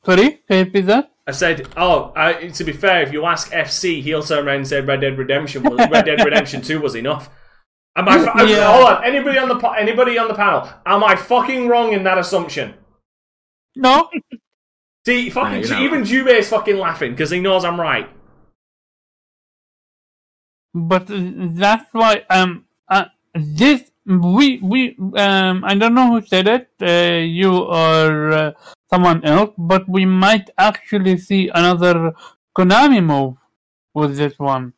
[0.04, 1.12] Sorry, can you repeat that?
[1.26, 4.68] i said oh I, to be fair if you ask fc he'll turn around and
[4.68, 7.28] say red dead redemption was, red dead redemption 2 was enough
[7.96, 8.72] Am I, fu- Yeah.
[8.72, 12.16] hold on anybody on the anybody on the panel am i fucking wrong in that
[12.18, 12.74] assumption
[13.78, 14.10] No,
[15.06, 18.10] See, fucking you're even Jube is fucking laughing because he knows I'm right.
[20.74, 21.20] but uh,
[21.56, 27.18] that's why um uh, this we we um I don't know who said it uh,
[27.22, 28.52] you or uh,
[28.90, 32.12] someone else but we might actually see another
[32.56, 33.36] Konami move
[33.94, 34.72] with this one.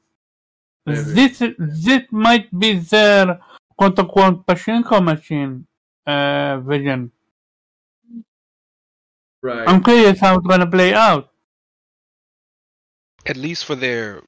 [0.87, 1.01] Maybe.
[1.01, 3.41] This this might be their
[3.77, 5.67] quote unquote pachinko machine
[6.07, 7.11] uh, vision.
[9.43, 9.67] Right.
[9.67, 11.31] I'm curious how it's gonna play out.
[13.27, 14.23] At least for their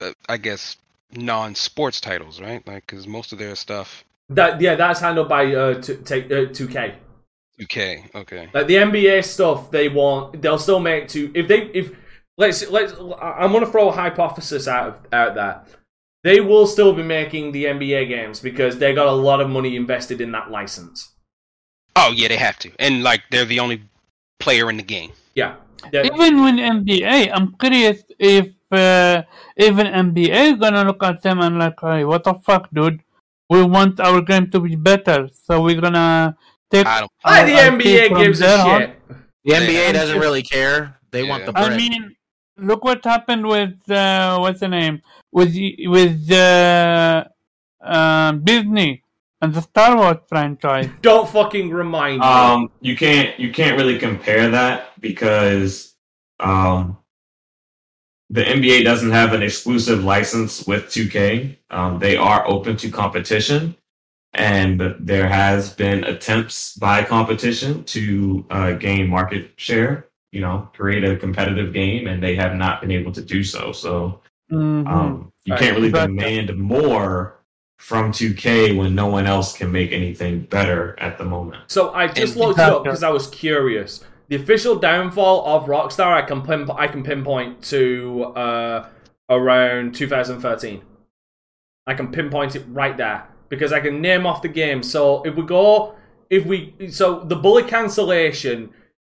[0.00, 0.76] uh, I guess
[1.12, 2.66] non-sports titles, right?
[2.66, 4.04] Like because most of their stuff.
[4.30, 6.94] That yeah, that's handled by uh, t- take uh, 2K.
[7.62, 8.48] UK, okay.
[8.52, 11.92] Like the NBA stuff, they want they'll still make to if they if
[12.36, 15.62] let's let's I'm gonna throw a hypothesis out of, out there.
[16.24, 19.76] They will still be making the NBA games because they got a lot of money
[19.76, 21.12] invested in that license.
[21.96, 23.82] Oh yeah, they have to, and like they're the only
[24.38, 25.12] player in the game.
[25.34, 25.56] Yeah,
[25.90, 29.22] They're- Even with NBA, I'm curious if uh,
[29.56, 33.00] even NBA gonna look at them and like, hey, what the fuck, dude?
[33.50, 36.36] We want our game to be better, so we're gonna
[36.70, 36.86] take.
[36.86, 37.12] I don't.
[37.24, 38.80] Our the NBA from gives a on.
[38.80, 38.98] shit.
[39.44, 40.98] The NBA doesn't really care.
[41.10, 41.72] They want the bread.
[41.72, 42.16] I mean,
[42.56, 45.54] look what happened with uh, what's the name with
[45.84, 47.24] with uh,
[47.82, 49.03] um, Disney
[49.44, 50.88] and the Star Wars franchise.
[51.02, 52.26] Don't fucking remind me.
[52.26, 55.94] Um, you can't you can't really compare that because
[56.40, 56.96] um,
[58.30, 61.56] the NBA doesn't have an exclusive license with 2K.
[61.70, 63.76] Um, they are open to competition,
[64.32, 70.08] and there has been attempts by competition to uh, gain market share.
[70.32, 73.70] You know, create a competitive game, and they have not been able to do so.
[73.72, 74.20] So
[74.50, 74.86] Mhm.
[74.88, 75.60] um, you Right.
[75.62, 77.33] can't really But- demand more
[77.78, 81.62] from 2K when no one else can make anything better at the moment.
[81.66, 84.02] So I just And- looked it up because I was curious.
[84.28, 88.86] The official downfall of Rockstar, I can pin- I can pinpoint to uh,
[89.28, 90.80] around 2013.
[91.86, 94.82] I can pinpoint it right there because I can name off the game.
[94.82, 95.94] So if we go,
[96.30, 98.70] if we, so the Bully cancellation,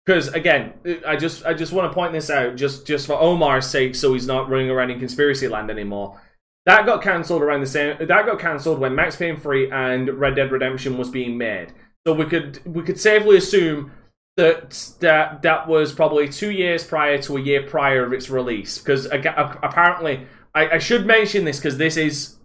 [0.05, 0.73] because again,
[1.07, 4.13] I just I just want to point this out just just for Omar's sake, so
[4.13, 6.19] he's not running around in conspiracy land anymore.
[6.67, 7.95] That got cancelled around the same.
[7.97, 11.71] That got cancelled when Max Payne 3 and Red Dead Redemption was being made.
[12.05, 13.93] So we could we could safely assume
[14.35, 18.79] that that that was probably two years prior to a year prior of its release.
[18.79, 22.35] Because apparently, I, I should mention this because this is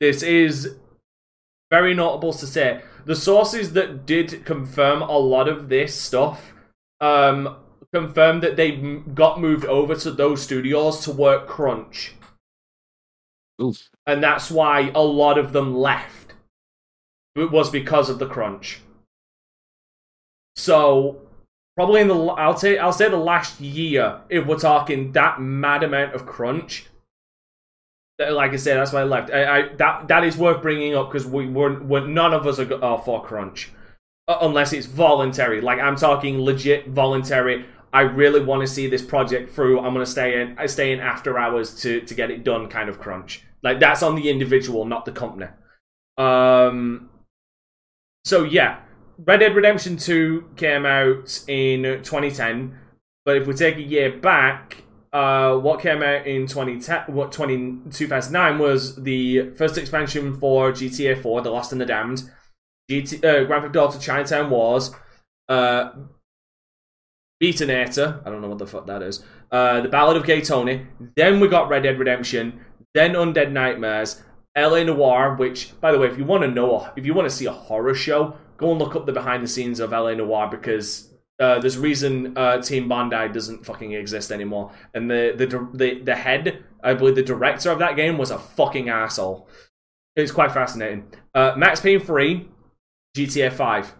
[0.00, 0.76] this is
[1.68, 2.82] very notable to say.
[3.04, 6.52] The sources that did confirm a lot of this stuff
[7.00, 7.56] um,
[7.92, 8.70] confirmed that they
[9.12, 12.14] got moved over to those studios to work crunch
[13.62, 13.88] Oof.
[14.06, 16.34] and that's why a lot of them left.
[17.36, 18.80] It was because of the crunch.
[20.56, 21.20] So
[21.76, 25.82] probably in the I'll say I'll say the last year, if we're talking that mad
[25.82, 26.86] amount of crunch.
[28.18, 29.30] Like I said, that's why I left.
[29.32, 32.60] I, I that that is worth bringing up because we weren't, we're, none of us
[32.60, 33.72] are, are for crunch,
[34.28, 35.60] Uh, unless it's voluntary.
[35.60, 37.64] Like I'm talking legit voluntary.
[37.92, 39.80] I really want to see this project through.
[39.80, 40.56] I'm gonna stay in.
[40.58, 42.68] I stay in after hours to to get it done.
[42.68, 43.42] Kind of crunch.
[43.62, 45.46] Like that's on the individual, not the company.
[46.18, 47.10] Um.
[48.24, 48.80] So yeah,
[49.18, 52.78] Red Dead Redemption Two came out in 2010,
[53.24, 57.90] but if we take a year back, uh, what came out in 2010, what 20,
[57.90, 62.30] 2009 was the first expansion for GTA 4, The Lost and the Damned,
[62.90, 64.90] GT, uh, Grand Theft Auto Chinatown Wars,
[65.48, 65.90] uh,
[67.42, 70.86] Beaterator, I don't know what the fuck that is, uh, The Ballad of Gay Tony,
[71.16, 72.60] then we got Red Dead Redemption,
[72.94, 74.22] then Undead Nightmares,
[74.56, 77.34] LA Noire, which, by the way, if you want to know, if you want to
[77.34, 80.48] see a horror show, go and look up the behind the scenes of LA Noire
[80.50, 81.08] because
[81.40, 84.72] uh, there's a reason uh, Team Bondi doesn't fucking exist anymore.
[84.94, 88.38] And the, the the the head, I believe the director of that game was a
[88.38, 89.48] fucking asshole.
[90.14, 91.08] It's quite fascinating.
[91.34, 92.46] Uh, Max Payne 3,
[93.16, 93.94] GTA 5.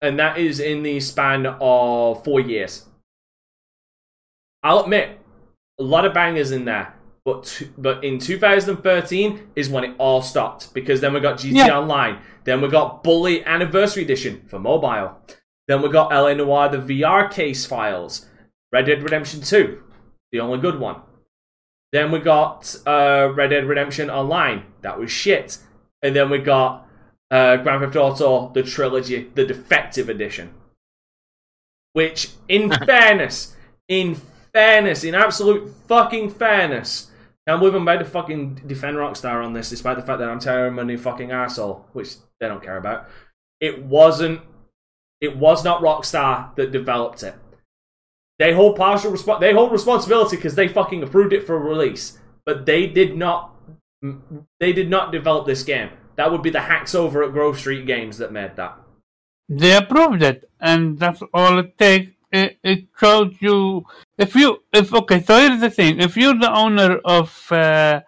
[0.00, 2.86] And that is in the span of four years.
[4.62, 5.20] I'll admit,
[5.78, 6.94] a lot of bangers in there.
[7.24, 11.66] But t- but in 2013 is when it all stopped because then we got GTA
[11.66, 11.78] Yeah.
[11.78, 15.16] Online, then we got Bully Anniversary Edition for mobile,
[15.66, 18.26] then we got LA Noire the VR case files,
[18.72, 19.82] Red Dead Redemption 2,
[20.32, 20.96] the only good one.
[21.92, 25.58] Then we got uh, Red Dead Redemption Online, that was shit,
[26.02, 26.86] and then we got
[27.30, 30.52] uh, Grand Theft Auto the trilogy, the defective edition,
[31.94, 33.56] which in fairness,
[33.88, 34.16] in
[34.52, 37.10] fairness, in absolute fucking fairness.
[37.46, 40.64] Believe I'm about to fucking defend Rockstar on this, despite the fact that I'm telling
[40.64, 43.06] them a new fucking asshole, which they don't care about.
[43.60, 44.40] It wasn't.
[45.20, 47.34] It was not Rockstar that developed it.
[48.38, 52.66] They hold partial resp- They hold responsibility because they fucking approved it for release, but
[52.66, 53.54] they did not.
[54.60, 55.90] They did not develop this game.
[56.16, 58.78] That would be the hacks over at Grove Street Games that made that.
[59.48, 62.10] They approved it, and that's all it takes.
[62.34, 63.86] It, it shows you
[64.18, 65.20] if you if okay.
[65.22, 68.00] So here's the thing: if you're the owner of uh,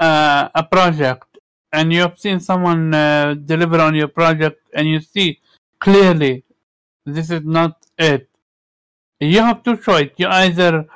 [0.00, 1.28] uh, a project
[1.72, 5.40] and you have seen someone uh, deliver on your project, and you see
[5.80, 6.44] clearly
[7.06, 8.28] this is not it,
[9.20, 10.10] you have two choice.
[10.16, 10.86] You either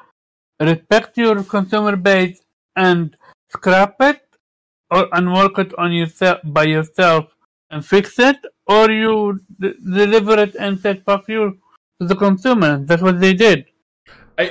[0.60, 2.40] respect your consumer base
[2.76, 3.16] and
[3.50, 4.22] scrap it,
[4.90, 7.26] or and work it on yourself by yourself
[7.70, 11.58] and fix it, or you d- deliver it and set for you
[12.00, 12.78] to the consumer.
[12.84, 13.66] That's what they did.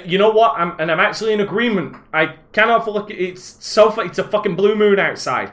[0.06, 0.54] You know what?
[0.56, 1.98] I'm, and I'm actually in agreement.
[2.14, 3.10] I cannot look.
[3.10, 4.00] It's so.
[4.02, 5.52] It's a fucking blue moon outside.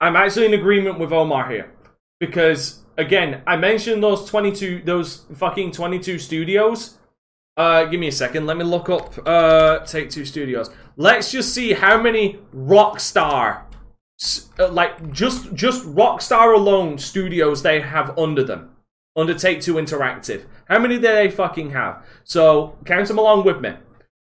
[0.00, 1.72] I'm actually in agreement with Omar here
[2.18, 6.98] because again, I mentioned those 22, those fucking 22 studios.
[7.56, 8.46] Uh, give me a second.
[8.46, 9.14] Let me look up.
[9.26, 10.70] Uh, Take Two Studios.
[10.96, 13.62] Let's just see how many Rockstar,
[14.58, 18.71] uh, like just just Rockstar alone studios they have under them,
[19.16, 20.44] under Take Two Interactive.
[20.68, 22.04] How many do they fucking have?
[22.24, 23.74] So count them along with me.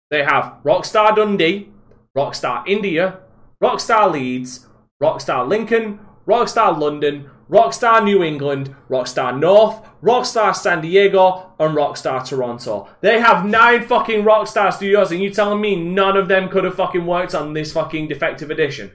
[0.09, 1.69] They have Rockstar Dundee,
[2.17, 3.19] Rockstar India,
[3.63, 4.67] Rockstar Leeds,
[5.01, 12.89] Rockstar Lincoln, Rockstar London, Rockstar New England, Rockstar North, Rockstar San Diego, and Rockstar Toronto.
[13.01, 16.75] They have nine fucking Rockstar studios, and you telling me none of them could have
[16.75, 18.91] fucking worked on this fucking defective edition?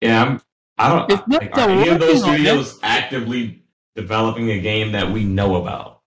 [0.00, 0.42] Yeah, I'm,
[0.78, 1.12] I don't.
[1.12, 3.64] It's Like, are any of those working on studios actively
[4.02, 6.00] developing a game that we know about?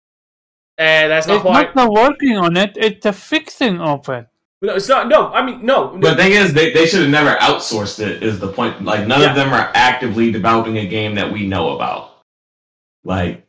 [0.77, 1.75] Eh, that's not It's quite.
[1.75, 4.25] not working on it; it's the fixing of it.
[4.63, 5.07] No, it's not.
[5.07, 5.77] No, I mean no.
[5.99, 8.23] But the thing is, they, they should have never outsourced it.
[8.23, 8.83] Is the point?
[8.83, 9.29] Like none Yeah.
[9.31, 12.01] of them are actively developing a game that we know about.
[13.03, 13.45] Like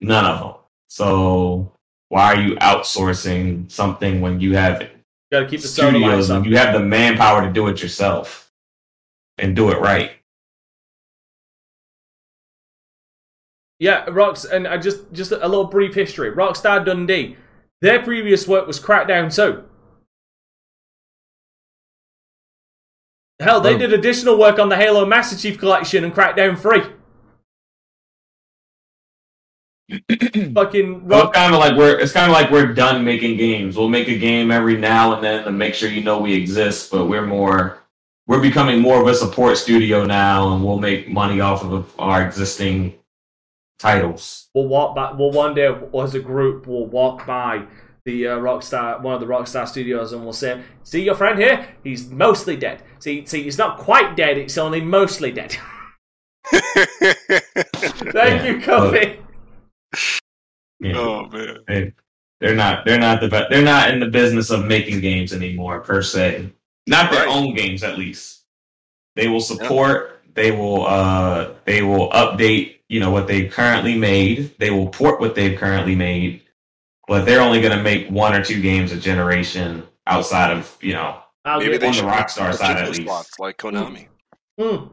[0.00, 0.54] none of them.
[0.88, 1.72] So
[2.08, 4.90] why are you outsourcing something when you have it?
[5.30, 8.50] You Gotta keep the studios lights and you have the manpower to do it yourself
[9.38, 10.10] and do it right?
[13.80, 16.30] Yeah, Rocks, and I just just a little brief history.
[16.30, 17.36] Rockstar Dundee,
[17.80, 19.64] their previous work was Crackdown 2.
[23.42, 23.78] Hell, they Oh.
[23.78, 26.82] did additional work on the Halo Master Chief Collection and Crackdown 3.
[30.54, 33.76] Fucking Well, it's kind of like we're it's kind of like we're done making games.
[33.78, 36.90] We'll make a game every now and then to make sure you know we exist,
[36.92, 37.78] but we're more
[38.26, 42.22] we're becoming more of a support studio now, and we'll make money off of our
[42.24, 42.94] existing
[43.80, 44.48] titles.
[44.54, 45.18] We'll walk back.
[45.18, 47.64] We'll one day, as a group, we'll walk by
[48.04, 51.68] the uh, Rockstar, one of the Rockstar studios, and we'll say, "See your friend here?
[51.84, 52.82] He's mostly dead.
[52.98, 54.38] See, see, he's not quite dead.
[54.38, 55.56] It's only mostly dead."
[56.50, 59.18] Thank Yeah, you, Kobe.
[60.80, 60.96] Yeah.
[60.96, 61.58] oh man.
[61.68, 61.92] They,
[62.40, 65.80] they're not they're not the be- they're not in the business of making games anymore
[65.80, 66.50] per se.
[66.86, 67.36] Not their Right.
[67.36, 68.44] own games at least.
[69.16, 74.58] They will support, they will uh they will update, you know, what they currently made.
[74.58, 76.42] They will port what they've currently made.
[77.06, 80.92] But they're only going to make one or two games a generation outside of, you
[80.92, 83.02] know, Maybe get they on should the Rockstar side at least.
[83.04, 84.08] slots like Konami.
[84.58, 84.88] Hmm.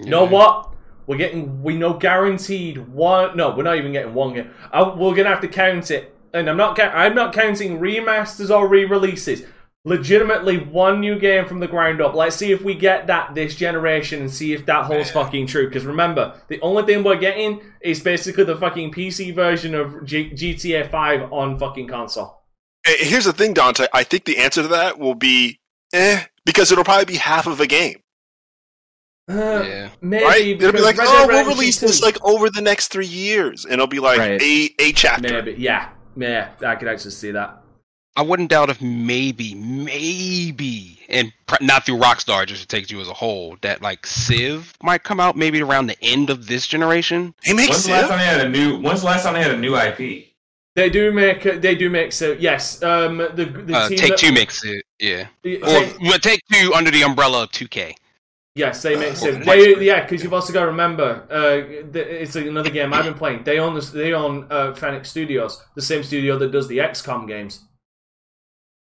[0.00, 0.70] You know what?
[1.06, 3.36] We're getting we know guaranteed one.
[3.36, 4.50] No, we're not even getting one game.
[4.72, 6.76] I, we're gonna have to count it, and I'm not.
[6.76, 9.44] ca- I'm not counting remasters or re-releases.
[9.84, 12.14] Legitimately, one new game from the ground up.
[12.14, 15.66] Let's see if we get that this generation and see if that holds fucking true.
[15.66, 20.30] Because remember, the only thing we're getting is basically the fucking PC version of G-
[20.30, 22.42] GTA 5 on fucking console.
[22.86, 23.86] Here's the thing, Dante.
[23.92, 25.58] I think the answer to that will be
[25.92, 27.96] eh, because it'll probably be half of a game,
[29.28, 29.34] Uh,
[29.66, 29.88] Yeah.
[30.00, 30.46] Maybe right?
[30.46, 32.88] It'll be like, Red oh, Dead we'll Redemption release this 2 like over the next
[32.88, 34.40] three years, and it'll be like Right.
[34.40, 35.42] a a chapter.
[35.42, 37.61] maybe yeah yeah I could actually see that.
[38.14, 43.00] I wouldn't doubt if maybe, maybe, and pr- not through Rockstar, just to take you
[43.00, 46.66] as a whole, that like Civ might come out maybe around the end of this
[46.66, 47.34] generation.
[47.42, 49.42] He makes When's the last time they had a new when's the last time they
[49.42, 50.26] had a new IP?
[50.74, 52.82] They do make they do make so yes.
[52.82, 56.18] Um the the Uh, team take that- Two makes it, yeah, the- or say- well,
[56.18, 57.94] Take Two under the umbrella of 2K.
[58.54, 62.22] yes they make so Oh, they yeah because you've also got to remember uh the,
[62.22, 63.44] it's another game I've been playing.
[63.44, 67.26] They own this they own uh Firaxis Studios the same studio that does the XCOM
[67.26, 67.60] games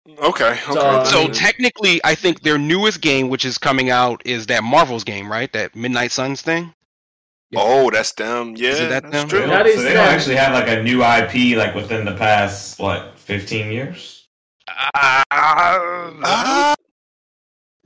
[0.08, 0.60] Okay, okay.
[0.72, 4.64] So, uh, So technically, I think their newest game, which is coming out, is that
[4.64, 5.52] Marvel's game, right?
[5.54, 6.74] That Midnight Suns thing.
[7.56, 8.56] oh, that's them.
[8.56, 9.28] Yeah, that that's them?
[9.30, 9.40] true.
[9.42, 12.14] They That don't- so they don't actually have like a new IP like within the
[12.16, 14.28] past what fifteen years.
[14.68, 16.75] Uh, Ah,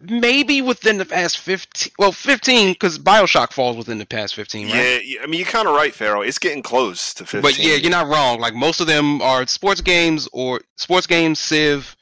[0.02, 4.76] maybe within the past 15 well 15 because bioshock falls within the past 15 right
[4.76, 6.22] yeah, yeah, I mean, you're kind of right, Pharaoh.
[6.22, 7.42] It's getting close to 15.
[7.42, 11.40] but yeah you're not wrong like most of them are sports games or sports games
[11.40, 11.96] civ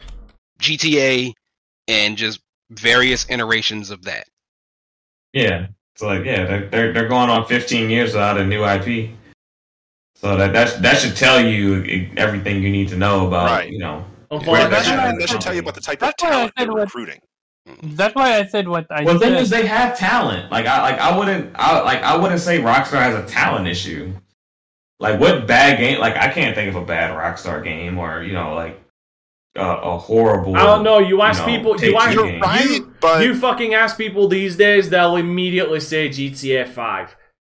[0.60, 1.34] gta
[1.88, 4.26] and just various iterations of that
[5.34, 5.68] Yeah.
[5.96, 9.10] So like yeah, they're they're, they're going on fifteen years without a new IP.
[10.16, 13.72] So that that that should tell you everything you need to know about Right.
[13.72, 14.06] you know.
[14.30, 16.54] Well, that, should, that should tell you about the type of That's why I talent
[16.58, 17.20] they're recruiting.
[17.84, 19.34] That's why I said what I Well, the said.
[19.34, 20.52] thing is, they have talent.
[20.52, 24.14] Like I like I wouldn't I like I wouldn't say Rockstar has a talent issue.
[25.00, 26.00] Like what bad game?
[26.00, 28.80] Like I can't think of a bad Rockstar game or you know like
[29.58, 30.56] uh, a horrible.
[30.56, 31.00] I don't know.
[31.00, 31.82] You ask know, people.
[31.82, 32.42] You ask You're game.
[32.42, 37.16] right, you, but you fucking ask people these days, they'll immediately say GTA Five,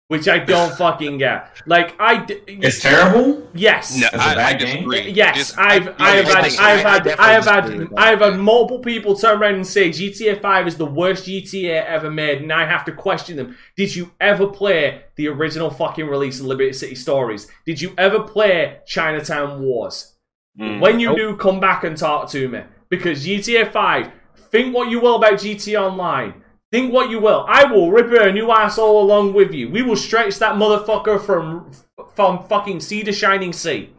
[0.10, 1.56] which I don't fucking get.
[1.68, 3.48] Like I, d- It's terrible.
[3.54, 4.90] yes, No, That's a I, I bad game?
[4.90, 5.12] disagree.
[5.12, 7.88] Yes, Just- I've I- I have I had I have had I have had.
[7.96, 11.86] I have had multiple people turn around and say GTA Five is the worst GTA
[11.86, 13.56] ever made, and I have to question them.
[13.78, 17.48] Did you ever play the original fucking release of Liberty City Stories?
[17.66, 20.16] Did you ever play Chinatown Wars?
[20.60, 20.80] Mm.
[20.82, 24.12] When you do, come back and talk to me because GTA Five.
[24.52, 26.34] Think what you will about GTA Online.
[26.72, 27.46] Think what you will.
[27.48, 29.70] I will rip her a new asshole along with you.
[29.70, 31.72] We will stretch that motherfucker from
[32.16, 33.92] from fucking sea to shining sea.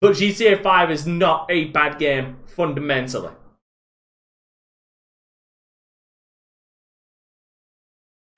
[0.00, 3.32] But GTA 5 is not a bad game fundamentally.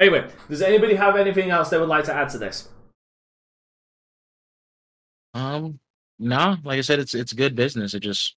[0.00, 2.68] Anyway, does anybody have anything else they would like to add to this?
[5.34, 5.78] Um,
[6.18, 7.94] no, like I said, it's it's good business.
[7.94, 8.34] It just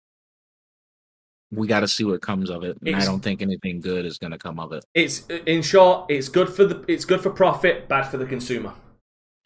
[1.55, 4.05] we got to see what comes of it, and It's- I don't think anything good
[4.05, 4.83] is going to come of it.
[4.93, 8.73] It's in short, it's good for the it's good for profit, bad for the consumer.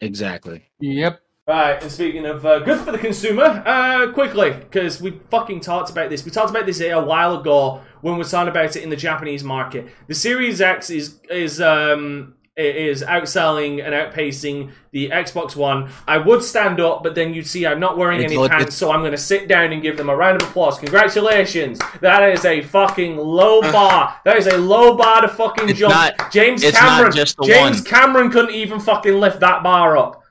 [0.00, 0.70] Exactly.
[0.80, 1.20] Yep.
[1.48, 5.90] Right, and speaking of uh, good for the consumer, uh, quickly, because we fucking talked
[5.90, 6.24] about this.
[6.24, 8.96] We talked about this a while ago when we were talking about it in the
[8.96, 9.88] Japanese market.
[10.06, 15.88] The Series X is is um is outselling and outpacing the Xbox One.
[16.06, 18.62] I would stand up, but then you'd see I'm not wearing It's any like- pants,
[18.64, 20.78] it's- so I'm going to sit down and give them a round of applause.
[20.78, 21.78] Congratulations!
[22.00, 24.16] That is a fucking low bar.
[24.24, 25.94] That is a low bar to fucking It's jump.
[25.94, 27.12] not- James it's not Cameron.
[27.12, 27.84] just the James one.
[27.84, 30.22] Cameron couldn't even fucking lift that bar up.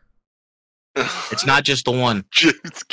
[1.31, 2.25] It's not just the one.
[2.31, 2.83] James-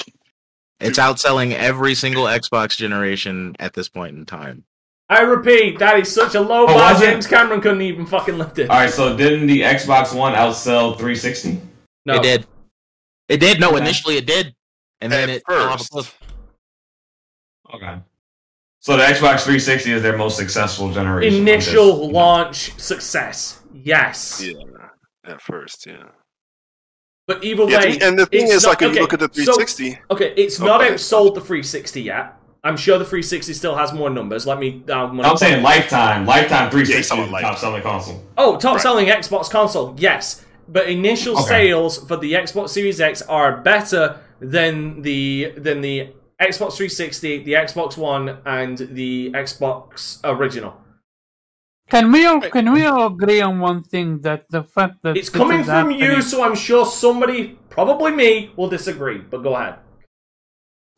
[0.80, 4.64] It's outselling every single Xbox generation at this point in time.
[5.08, 6.98] I repeat, that is such a low Oh, bar.
[6.98, 8.68] James Cameron couldn't even fucking lift it.
[8.70, 11.60] All right, so didn't the Xbox One outsell 360?
[12.06, 12.14] no.
[12.16, 12.46] It did.
[13.28, 13.60] It did.
[13.60, 13.78] No, Okay.
[13.78, 14.54] initially it did,
[15.00, 16.04] and then At it fell off a
[17.74, 17.98] Okay.
[18.80, 21.40] So the Xbox 360 is their most successful generation.
[21.40, 23.60] I'm just- Initial launch success.
[23.74, 24.40] Yes.
[24.44, 24.54] yeah,
[25.24, 26.04] at first, yeah.
[27.26, 27.98] But either Yeah, way.
[28.00, 30.32] and the thing is, not- like, if okay, you look at the so- 360, okay,
[30.36, 32.34] it's Oh, not go outsold the 360 yet.
[32.66, 34.46] I'm sure the 360 still has more numbers.
[34.46, 34.82] Let me.
[34.90, 36.26] Um, I'm saying lifetime.
[36.26, 38.22] Lifetime 360 Yeah, is someone like- top selling console.
[38.36, 38.82] Oh, top Right.
[38.82, 40.44] selling Xbox console, yes.
[40.68, 41.48] But initial Okay.
[41.68, 46.08] sales for the Xbox Series X are better than the than the
[46.40, 50.74] Xbox 360, the Xbox One, and the Xbox original.
[51.88, 55.28] Can we all can we all agree on one thing that the fact that It's
[55.30, 59.18] coming is from you, so I'm sure somebody, probably me, will disagree.
[59.18, 59.76] But go ahead.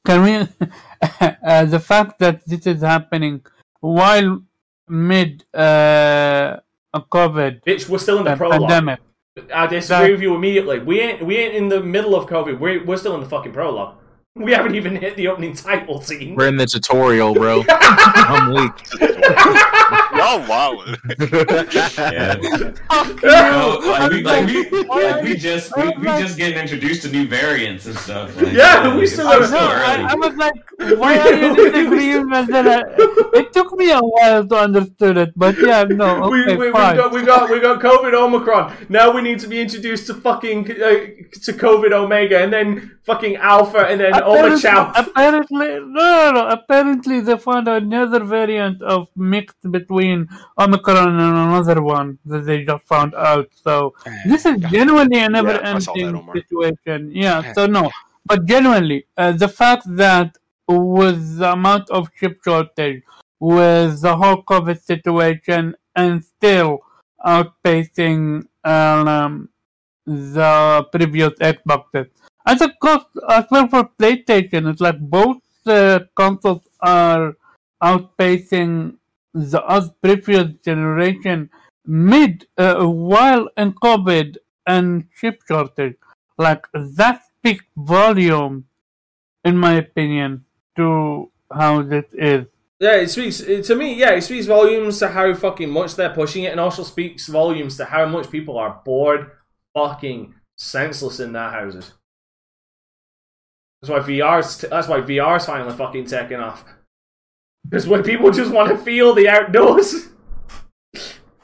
[0.06, 0.34] Can we
[1.20, 3.44] uh, the fact that this is happening
[3.80, 4.40] while
[4.88, 6.56] mid uh,
[6.94, 8.60] a COVID Bitch, we're still in the uh, prologue.
[8.60, 9.00] pandemic?
[9.54, 10.78] I disagree That- with you immediately.
[10.80, 12.58] We ain't we ain't in the middle of COVID.
[12.58, 13.94] We're we're still in the fucking prologue.
[14.34, 16.36] We haven't even hit the opening title scene.
[16.36, 17.64] We're in the tutorial, bro.
[17.68, 18.72] I'm weak.
[20.46, 20.84] Y'all.
[21.98, 22.36] Yeah.
[23.22, 23.50] Yeah.
[23.50, 27.26] No, like, we, like, we, like, we just we, we just getting introduced to new
[27.26, 28.34] variants and stuff.
[28.40, 30.12] Like, Yeah, we it's still still gotta- No, I.
[30.12, 32.32] I was like, why are you disagreeing?
[32.32, 32.82] And then I,
[33.34, 36.72] it took me a while to understand it, but yeah, no, we, okay, we, we
[36.72, 36.96] fine.
[36.96, 38.72] got we got we got COVID Omicron.
[38.88, 40.74] Now we need to be introduced to fucking uh,
[41.44, 44.92] to COVID Omega and then fucking Alpha and then Oma Chow.
[45.02, 50.28] apparently, no, no, no, apparently they found another variant of mixed between
[50.58, 53.48] Omicron and another one that they just found out.
[53.64, 53.94] So
[54.26, 56.34] this is genuinely a I saw that, never-ending Omar.
[56.36, 56.98] situation.
[57.24, 57.52] Yeah.
[57.54, 57.90] So no,
[58.26, 60.36] but genuinely, uh, the fact that
[60.68, 63.02] with the amount of chip shortage,
[63.40, 66.80] with the whole COVID situation, and still
[67.24, 69.48] outpacing um,
[70.06, 72.08] the previous Xboxes.
[72.48, 77.36] As a cost, as well for PlayStation, it's like both uh, consoles are
[77.82, 78.96] outpacing
[79.34, 81.50] the us previous generation
[81.84, 85.96] mid uh, while in COVID and chip shortage.
[86.38, 88.64] Like that speaks volume,
[89.44, 90.46] in my opinion,
[90.76, 92.46] to how this is.
[92.80, 93.92] Yeah, it speaks to me.
[93.92, 97.76] Yeah, it speaks volumes to how fucking much they're pushing it, and also speaks volumes
[97.76, 99.32] to how much people are bored,
[99.74, 101.92] fucking senseless in their houses.
[103.82, 104.58] That's why VR's.
[104.58, 106.64] T- that's why VR's finally fucking taking off.
[107.68, 110.08] Because when people just want to feel the outdoors.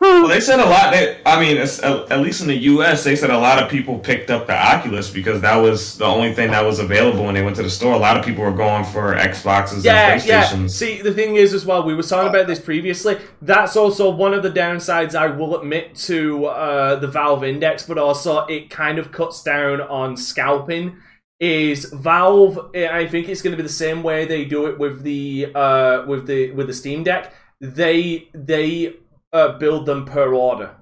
[0.00, 0.92] Well, they said a lot.
[0.92, 4.28] They, I mean, at least in the U.S., they said a lot of people picked
[4.28, 7.56] up the Oculus because that was the only thing that was available when they went
[7.56, 7.94] to the store.
[7.94, 10.44] A lot of people were going for Xboxes Yeah, and yeah.
[10.44, 10.70] PlayStations.
[10.70, 13.16] See, the thing is, as well, we were talking about this previously.
[13.40, 17.96] That's also one of the downsides I will admit to uh, the Valve Index, but
[17.96, 20.98] also it kind of cuts down on scalping
[21.40, 22.70] is Valve.
[22.74, 25.52] eh, I think it's going to be the same way they do it with the
[25.54, 27.34] uh, with the with the Steam Deck.
[27.60, 28.96] They they
[29.32, 30.76] uh, build them per order.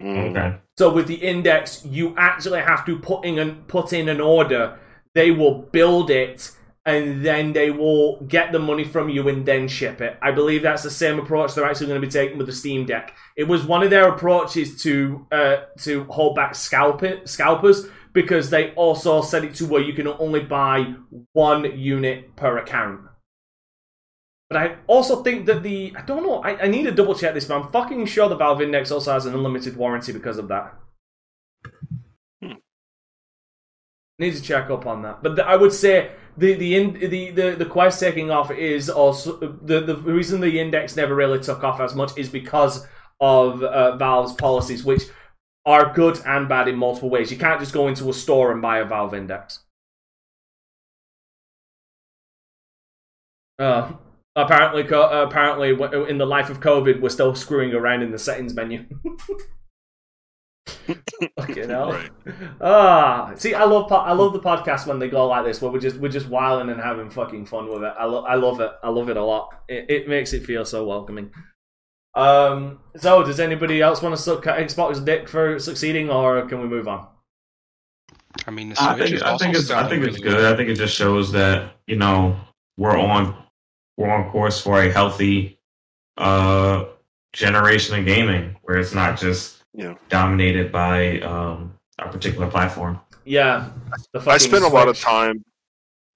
[0.00, 0.30] Mm.
[0.30, 0.58] Okay.
[0.78, 4.78] So with the index, you actually have to put in an, put in an order.
[5.14, 6.50] They will build it,
[6.86, 10.16] and then they will get the money from you and then ship it.
[10.22, 12.86] I believe that's the same approach they're actually going to be taking with the Steam
[12.86, 13.14] Deck.
[13.36, 18.72] It was one of their approaches to uh, to hold back scalp scalpers because they
[18.74, 20.94] also set it to where you can only buy
[21.32, 23.00] one unit per account.
[24.50, 26.42] But I also think that the I don't know.
[26.42, 29.12] I, I need to double check this, but I'm fucking sure the Valve Index also
[29.12, 30.74] has an unlimited warranty because of that.
[34.18, 35.22] Need to check up on that.
[35.22, 38.90] But the, I would say the the, in, the the the quest taking off is
[38.90, 42.86] also the the reason the index never really took off as much is because
[43.20, 45.04] of uh, Valve's policies, which
[45.64, 47.30] are good and bad in multiple ways.
[47.30, 49.60] You can't just go into a store and buy a Valve Index.
[53.58, 53.92] Uh,
[54.34, 55.70] apparently, co- uh, apparently,
[56.08, 58.84] in the life of COVID, we're still screwing around in the settings menu.
[61.38, 61.92] Fucking hell.
[61.92, 62.10] Right.
[62.60, 65.78] Ah, see, I love I love the podcast when they go like this, where we're
[65.80, 67.94] just we're just wilding and having fucking fun with it.
[67.98, 68.70] I lo- I love it.
[68.82, 69.48] I love it a lot.
[69.68, 71.30] It, it makes it feel so welcoming.
[72.14, 72.80] Um.
[72.96, 76.86] So, does anybody else want to suck Xbox dick for succeeding, or can we move
[76.88, 77.06] on?
[78.46, 80.42] I mean, the I think is I think it's I selling think it's really good.
[80.42, 80.52] well.
[80.52, 82.36] I think it just shows that you know
[82.76, 83.34] we're on
[83.96, 85.58] we're on course for a healthy
[86.18, 86.84] uh
[87.32, 89.94] generation of gaming where it's not just Yeah.
[90.10, 93.00] dominated by um a particular platform.
[93.24, 93.70] Yeah,
[94.14, 95.44] I fucking spent a lot of time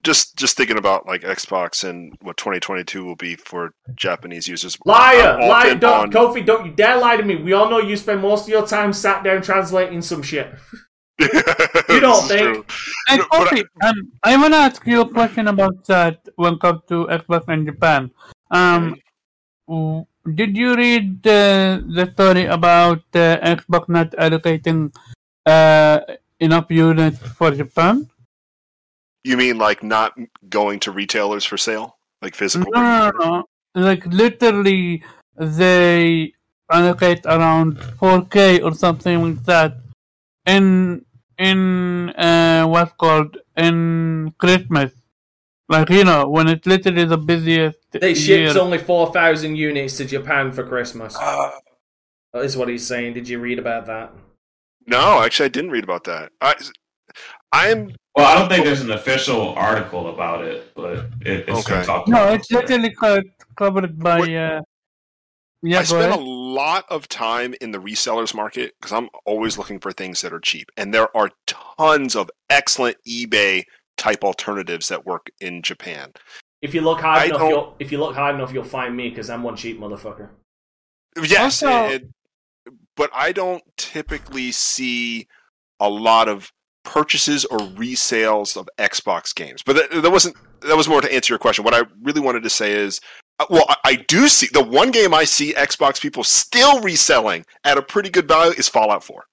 [0.03, 4.77] just just thinking about like Xbox and what 2022 will be for Japanese users.
[4.85, 5.75] Liar, liar!
[5.75, 7.35] Don't, on- Kofi, don't you dare lie to me.
[7.35, 10.53] We all know you spend most of your time sat down translating some shit.
[11.19, 12.69] you don't think-
[13.07, 16.53] Hey, No, but Kofi, um, I want to ask you a question about that when
[16.53, 18.11] it comes to Xbox in Japan.
[18.51, 18.95] Um,
[20.35, 24.93] did you read uh, the story about uh, Xbox not allocating
[25.45, 25.99] uh,
[26.39, 28.07] enough units for Japan?
[29.27, 30.17] You mean like not
[30.49, 32.71] going to retailers for sale, like physical?
[32.71, 33.43] no, no, no.
[33.75, 35.03] Like literally,
[35.35, 36.33] they
[36.71, 39.77] allocate around 4k or something like that
[40.45, 41.05] in
[41.37, 44.93] in uh, what's called in Christmas.
[45.69, 47.79] Like you know, when it's literally the busiest.
[47.91, 48.63] They shipped year.
[48.63, 51.15] only 4,000 units to Japan for Christmas.
[51.19, 51.51] Uh,
[52.33, 53.13] That is what he's saying.
[53.13, 54.11] Did you read about that?
[54.85, 56.31] no, actually, I didn't read about that.
[56.39, 56.55] I,
[57.51, 61.83] I'm Well, I don't think there's an official article about it, but it, it's Okay.
[61.85, 62.33] talked No, about.
[62.35, 63.21] it's literally co-
[63.55, 64.19] covered by.
[64.21, 64.35] Wait.
[64.37, 64.61] Uh,
[65.63, 69.57] yeah, I go spend a lot of time in the resellers market because I'm always
[69.57, 73.63] looking for things that are cheap, and there are tons of excellent eBay
[73.97, 76.11] type alternatives that work in Japan.
[76.61, 79.09] If you look hard I enough, you'll, if you look hard enough, you'll find me
[79.09, 80.29] because I'm one cheap motherfucker.
[81.23, 82.13] Yes, Also- and-
[82.95, 85.27] but I don't typically see
[85.79, 86.51] a lot of
[86.87, 89.61] purchases or resales of Xbox games.
[89.63, 91.63] But that, that wasn't that was more to answer your question.
[91.63, 93.01] What I really wanted to say is,
[93.39, 97.45] uh, well, I, I do see the one game I see Xbox people still reselling
[97.63, 99.25] at a pretty good value is Fallout 4.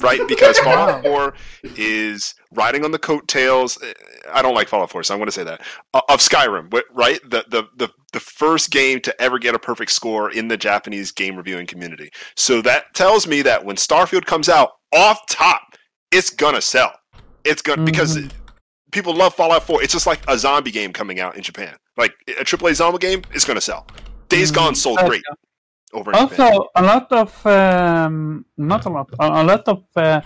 [0.00, 1.34] Right, because Fallout 4
[1.76, 3.82] is riding on the coattails.
[3.82, 3.92] eh,
[4.32, 5.62] I don't like Fallout 4, so I'm going to say that
[5.92, 6.72] uh, of Skyrim.
[6.92, 10.56] Right, the, the the the first game to ever get a perfect score in the
[10.56, 12.10] Japanese game reviewing community.
[12.36, 15.62] So that tells me that when Starfield comes out off top,
[16.12, 16.92] it's gonna sell.
[17.48, 18.18] It's gonna because
[18.90, 19.82] people love Fallout 4.
[19.82, 21.74] It's just like a zombie game coming out in Japan.
[21.96, 23.86] Like a AAA zombie game, it's gonna sell.
[24.28, 25.22] Days Gone sold great
[25.92, 26.52] over in Japan.
[26.52, 30.20] Also, a lot of um, not a lot, a, lot of uh,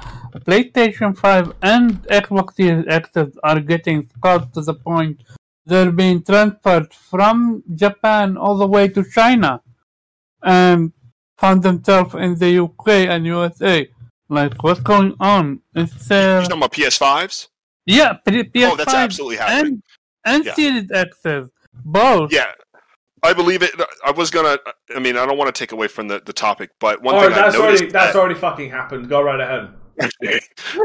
[0.46, 5.22] PlayStation Five and Xbox Series X's are getting close to the point
[5.64, 9.62] they're being transferred from Japan all the way to China,
[10.42, 10.92] and
[11.38, 13.88] found themselves in the UK and USA.
[14.32, 15.60] Like, what's going on?
[15.74, 17.48] It's uh, You're talking about PS5s?
[17.84, 19.82] yeah, P- PS5 Oh, that's absolutely happening.
[20.24, 20.54] and and Yeah.
[20.54, 21.50] Series X's
[21.84, 22.32] both.
[22.32, 22.46] Yeah.
[23.22, 23.70] I believe it.
[24.04, 24.56] I was gonna.
[24.96, 27.20] I mean, I don't want to take away from the, the topic, but one oh,
[27.20, 29.08] thing I that's noticed already that's that- already fucking happened.
[29.08, 29.68] Go right ahead.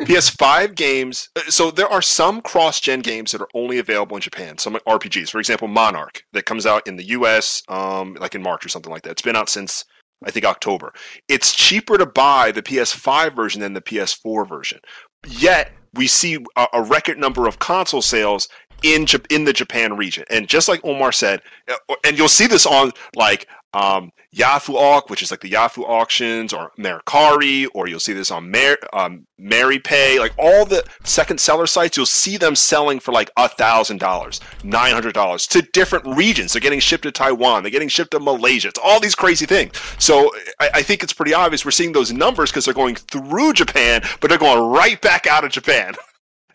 [0.05, 1.29] PS5 games.
[1.35, 4.57] uh, So there are some cross-gen games that are only available in Japan.
[4.57, 7.63] Some RPGs, for example, Monark, that comes out in the U.S.
[7.69, 9.11] Um, like in March or something like that.
[9.11, 9.85] It's been out since
[10.25, 10.93] I think October.
[11.27, 14.79] It's cheaper to buy the PS5 version than the PS4 version.
[15.27, 18.47] Yet we see a, a record number of console sales
[18.83, 20.25] in in the Japan region.
[20.29, 25.11] And just like Omar said, uh, and you'll see this on like um, Yahoo Auc,
[25.11, 29.27] which is like the Yahoo auctions, or Mercari, or you'll see this on Mer- um,
[29.39, 34.41] like all the second seller sites, you'll see them selling for like a thousand dollars,
[34.63, 36.53] nine hundred dollars to different regions.
[36.53, 38.69] They're getting shipped to Taiwan, they're getting shipped to Malaysia.
[38.69, 39.79] It's all these crazy things.
[39.99, 43.53] So I, I think it's pretty obvious we're seeing those numbers because they're going through
[43.53, 45.93] Japan, but they're going right back out of Japan.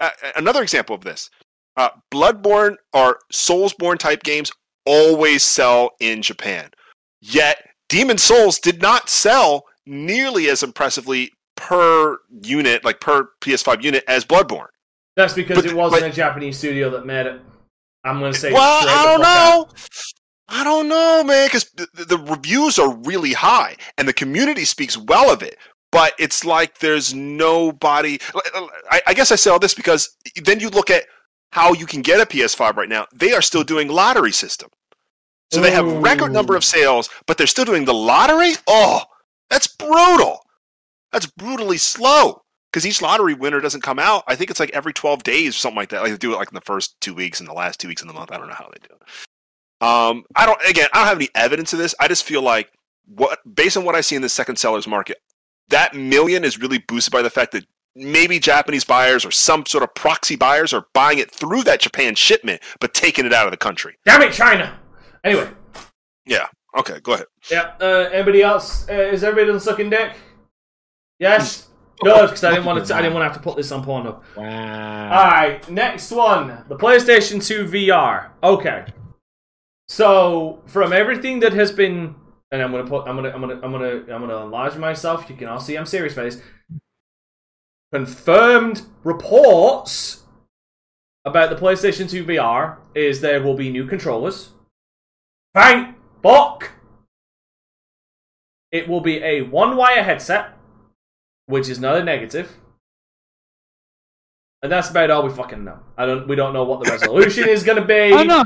[0.00, 1.30] Uh, another example of this:
[1.76, 4.50] uh, Bloodborne or Soulsborne type games
[4.84, 6.70] always sell in Japan.
[7.22, 14.04] Yet Demon Souls did not sell nearly as impressively per unit, like per PS5 unit,
[14.08, 14.66] as Bloodborne.
[15.16, 17.40] That's because But- it wasn't but- a Japanese studio that made it.
[18.04, 18.52] I'm gonna say.
[18.52, 19.68] Well, I don't fuck out.
[19.68, 19.68] know.
[20.48, 24.98] I don't know, man, because the, the reviews are really high and the community speaks
[24.98, 25.56] well of it.
[25.92, 28.18] But it's like there's nobody.
[28.34, 31.04] Uh, I, I guess I say all this because then you look at
[31.52, 33.06] how you can get a PS5 right now.
[33.14, 34.70] They are still doing lottery system.
[35.52, 38.52] So they have record number of sales, but they're still doing the lottery.
[38.66, 39.02] Oh,
[39.50, 40.40] that's brutal.
[41.12, 42.42] That's brutally slow
[42.72, 44.24] because each lottery winner doesn't come out.
[44.26, 46.00] I think it's like every 12 days or something like that.
[46.02, 48.00] Like they do it like in the first two weeks and the last two weeks
[48.00, 48.32] in the month.
[48.32, 49.86] I don't know how they do it.
[49.86, 50.58] Um, I don't.
[50.68, 51.94] Again, I don't have any evidence of this.
[52.00, 52.72] I just feel like
[53.06, 55.18] what, based on what I see in the second sellers market,
[55.68, 59.84] that million is really boosted by the fact that maybe Japanese buyers or some sort
[59.84, 63.50] of proxy buyers are buying it through that Japan shipment, but taking it out of
[63.50, 63.98] the country.
[64.06, 64.78] Damn it, China.
[65.24, 65.48] Anyway,
[66.26, 66.46] Yeah.
[66.76, 67.00] Okay.
[67.00, 67.26] Go ahead.
[67.50, 67.72] yeah.
[67.80, 68.88] Uh, anybody else?
[68.88, 70.14] Uh, is everybody done sucking dick?
[71.18, 71.68] Yes.
[72.02, 72.94] Good, because I didn't want to.
[72.96, 74.22] I didn't want to have to put this on Pornhub.
[74.36, 75.10] Wow.
[75.12, 78.30] All right, next one, the PlayStation 2 VR.
[78.42, 78.86] Okay,
[79.86, 82.16] so from everything that has been,
[82.50, 85.30] and I'm gonna put, I'm gonna, I'm gonna, I'm gonna, I'm gonna enlarge myself.
[85.30, 86.42] You can all see I'm serious about this.
[87.92, 90.24] Confirmed reports
[91.24, 94.50] about the PlayStation 2 VR is there will be new controllers.
[95.54, 96.70] Thank fuck.
[98.70, 100.56] It will be a one-wire headset,
[101.46, 102.56] which is not a negative.
[104.62, 105.80] And that's about all we fucking know.
[105.98, 106.28] I don't.
[106.28, 108.12] We don't know what the resolution is going to be.
[108.12, 108.44] Oh no,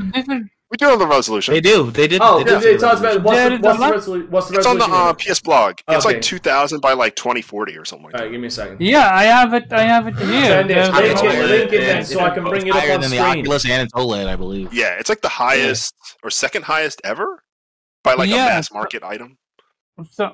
[0.69, 1.53] We do have the resolution.
[1.53, 1.91] They do.
[1.91, 2.19] They did.
[2.21, 4.29] Oh, they did it, say it about what's There the, is what's the, lot- resolu-
[4.29, 5.13] what's the It's on the uh.
[5.13, 5.75] PS blog.
[5.87, 6.15] It's Okay.
[6.15, 8.23] like 2000 by like 2040 or something like that.
[8.23, 8.81] right, give me a second.
[8.81, 9.09] yeah.
[9.13, 9.71] I have it.
[9.71, 10.27] I have it here.
[10.27, 10.93] Send it.
[10.93, 13.15] Link it, link it then, so I can bring it up higher on than the
[13.17, 13.39] screen.
[13.39, 14.73] Oculus and it's OLED, I believe.
[14.73, 17.43] Yeah, it's like the highest or second highest ever
[18.03, 18.47] by like Yeah.
[18.47, 19.37] a mass market item.
[20.11, 20.33] So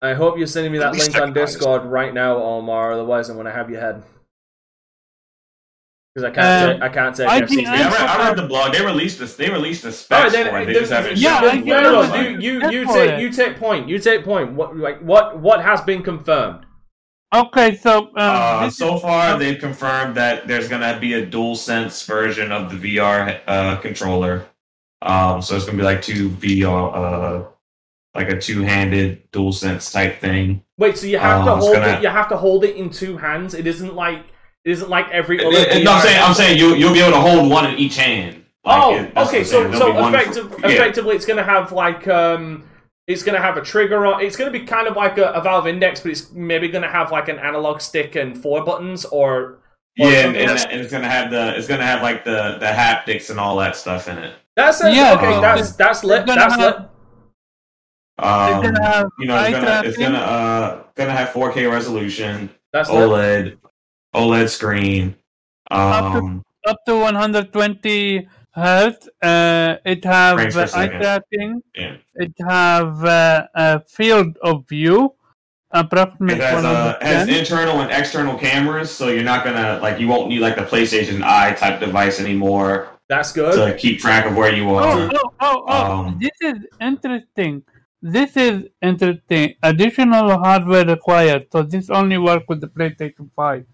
[0.00, 2.92] I hope you're sending me that link on technically, Discord right now, Omar.
[2.92, 4.02] Otherwise, I'm going to have your head.
[6.16, 6.70] Because I can't.
[6.70, 7.48] Um, take, I can't take I FCC.
[7.48, 8.72] think Yeah, I read, I I- read the blog.
[8.72, 9.36] They released this.
[9.36, 10.64] They released the All specs right, then, for it.
[10.64, 11.18] They just haven't.
[11.18, 11.64] Yeah, shown I it.
[11.66, 12.08] get no, it.
[12.08, 13.20] no, you you you take it.
[13.20, 13.86] you take point.
[13.86, 14.52] You take point.
[14.54, 16.64] What like what what has been confirmed?
[17.34, 21.26] okay, so um, Uh, this so is- far, they've confirmed that there's gonna be a
[21.26, 24.46] dual sense version of the VR uh, controller.
[25.02, 27.42] Um, so it's gonna be like two VR, uh,
[28.14, 30.62] like a two-handed dual sense type thing.
[30.78, 32.02] Wait, so you have Oh, to hold gonna- it.
[32.02, 33.52] You have to hold it in two hands.
[33.52, 34.22] It isn't like
[34.66, 35.56] it isn't like every other.
[35.56, 37.96] Uh, no, I'm saying I'm saying you you'll be able to hold one in each
[37.96, 38.44] hand.
[38.64, 38.82] Like,
[39.16, 39.44] Oh, okay.
[39.44, 40.74] So, so There'll be one for- yeah.
[40.74, 42.64] effectively, it's going to have like um,
[43.06, 44.20] it's going to have a trigger on.
[44.20, 46.82] It's going to be kind of like a, a Valve Index, but it's maybe going
[46.82, 49.60] to have like an analog stick and four buttons, or
[50.00, 52.66] or Yeah, and, and, and it's gonna have the it's gonna have like the the
[52.66, 54.34] haptics and all that stuff in it.
[54.56, 55.32] that's a, Yeah, okay.
[55.34, 56.22] uh, that's that's lit.
[56.22, 56.74] it's gonna That's lit.
[56.74, 62.50] have- Um, gonna have you know, it's gonna it's gonna uh gonna have 4K resolution,
[62.72, 63.58] That's lit.
[64.16, 65.14] OLED, OLED screen.
[65.70, 69.08] Um, up to 120 hertz.
[69.22, 71.62] Uh, it have uh, eye tracking.
[71.74, 71.96] yeah.
[72.14, 75.14] It have uh, a field of view,
[75.70, 80.08] approximately It has uh, has internal and external cameras, so you're not gonna like you
[80.08, 83.54] won't need like the PlayStation Eye type device anymore That's good.
[83.54, 85.10] to keep track of where you Oh, are.
[85.14, 85.92] oh, oh, oh.
[86.06, 87.62] Um, this is interesting.
[88.02, 89.54] This is interesting.
[89.62, 93.64] Additional hardware required, so this only work with the PlayStation 5.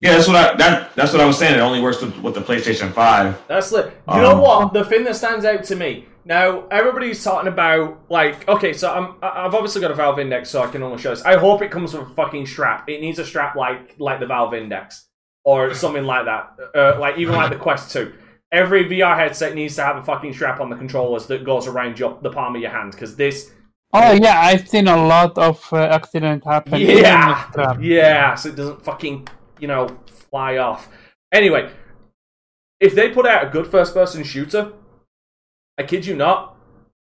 [0.00, 1.54] Yeah, that's what I that that's what I was saying.
[1.54, 3.40] It only works with, with the PlayStation Five.
[3.48, 3.86] That's lit.
[4.08, 4.72] You know Um, what?
[4.72, 9.14] The thing that stands out to me now, everybody's talking about like, okay, so I'm
[9.22, 11.24] I- I've obviously got a Valve Index, so I can only show this.
[11.24, 12.88] I hope it comes with a fucking strap.
[12.88, 15.08] It needs a strap like like the Valve Index
[15.44, 16.50] or something like that.
[16.76, 18.12] Uh, like even like the Quest Two.
[18.52, 21.98] Every VR headset needs to have a fucking strap on the controllers that goes around
[21.98, 23.50] your the palm of your hand because this.
[23.92, 26.78] Oh yeah, I've seen a lot of uh, accident happen.
[26.80, 27.44] Yeah,
[27.80, 29.26] yeah, so it doesn't fucking
[29.60, 30.88] you know fly off.
[31.32, 31.70] Anyway,
[32.80, 34.72] if they put out a good first-person shooter,
[35.76, 36.56] I kid you not,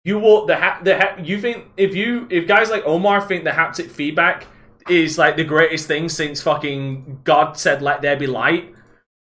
[0.04, 3.44] you will the ha- the ha- you think if you if guys like Omar think
[3.44, 4.48] the haptic feedback
[4.90, 8.74] is like the greatest thing since fucking God said let there be light,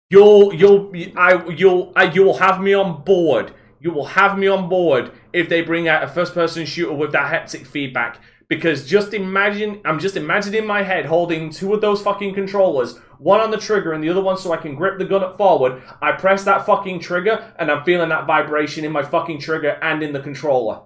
[0.09, 4.69] you'll you'll I you'll I, you'll have me on board you will have me on
[4.69, 8.19] board if they bring out a first person shooter with that haptic feedback.
[8.49, 12.97] Because just imagine, I'm just imagining in my head holding two of those fucking controllers,
[13.19, 15.37] one on the trigger and the other one so I can grip the gun up
[15.37, 15.81] forward.
[16.01, 20.01] I press that fucking trigger and I'm feeling that vibration in my fucking trigger and
[20.01, 20.81] in the controller.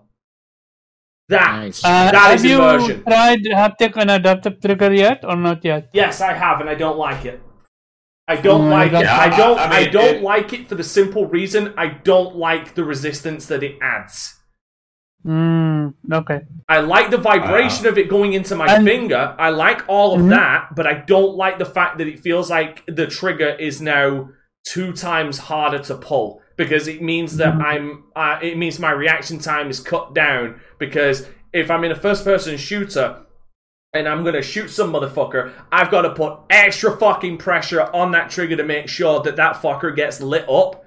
[1.30, 1.84] That, Nice.
[1.86, 3.04] Uh, that have is you immersion.
[3.04, 5.90] tried haptic and adaptive trigger yet or not yet?
[5.94, 7.42] Yes, I have, and I don't like it.
[8.28, 9.08] I don't Mm, like I it.
[9.08, 9.60] I don't.
[9.60, 12.84] I- I, I don't it- like it for the simple reason I don't like the
[12.84, 14.40] resistance that it adds.
[15.26, 16.42] Mm, okay.
[16.68, 19.36] I like the vibration of it going into my And- finger.
[19.38, 20.30] I like all of Mhm.
[20.30, 24.30] that, but I don't like the fact that it feels like the trigger is now
[24.68, 27.64] two times harder to pull because it means that Mhm.
[27.64, 28.04] I'm.
[28.16, 32.58] Uh, it means my reaction time is cut down because if I'm in a first-person
[32.58, 33.18] shooter
[33.94, 38.30] and I'm gonna shoot some motherfucker, I've got to put extra fucking pressure on that
[38.30, 40.81] trigger to make sure that that fucker gets lit up.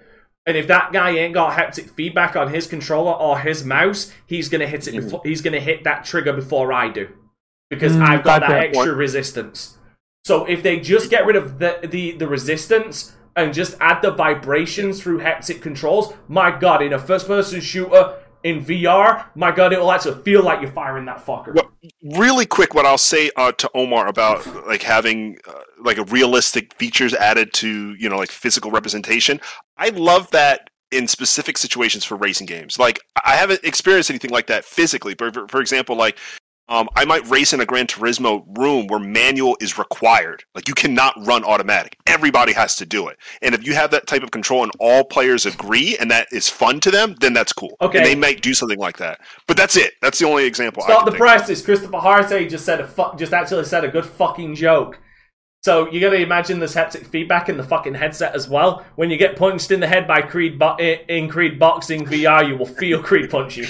[0.46, 4.48] And if that guy ain't got haptic feedback on his controller or his mouse, he's
[4.48, 4.94] gonna hit it.
[4.94, 7.08] Before, he's gonna hit that trigger before I do,
[7.70, 9.78] because Mm, I've got that extra resistance.
[10.24, 14.10] So if they just get rid of the, the the resistance and just add the
[14.10, 18.14] vibrations through haptic controls, my god, in a first-person shooter
[18.44, 21.54] in VR, my god, it'll actually feel like you're firing that fucker.
[21.54, 21.72] Well,
[22.16, 26.74] really quick, what I'll say uh, to Omar about like having uh, like a realistic
[26.74, 29.40] features added to you know like physical representation.
[29.78, 32.78] I love that in specific situations for racing games.
[32.78, 35.14] Like I haven't experienced anything like that physically.
[35.14, 36.18] But for, for example, like
[36.68, 40.44] um, I might race in a Gran Turismo room where manual is required.
[40.54, 41.96] Like you cannot run automatic.
[42.06, 43.18] Everybody has to do it.
[43.42, 46.48] And if you have that type of control and all players agree and that is
[46.48, 47.76] fun to them, then that's cool.
[47.80, 47.98] Okay.
[47.98, 49.20] And they might do something like that.
[49.46, 49.94] But that's it.
[50.00, 50.82] That's the only example.
[50.82, 51.62] Stop the presses.
[51.62, 55.00] Christopher Harte just said a fu- just actually said a good fucking joke.
[55.64, 58.84] So you gotta imagine this haptic feedback in the fucking headset as well.
[58.96, 62.54] When you get punched in the head by Creed bo- in Creed Boxing VR, you
[62.58, 63.66] will feel Creed punch you.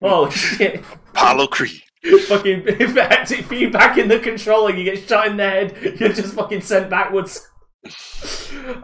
[0.00, 0.82] Holy shit!
[1.10, 1.82] Apollo Creed.
[2.28, 5.76] fucking if haptic feedback in the controller, you get shot in the head.
[6.00, 7.46] You're just fucking sent backwards.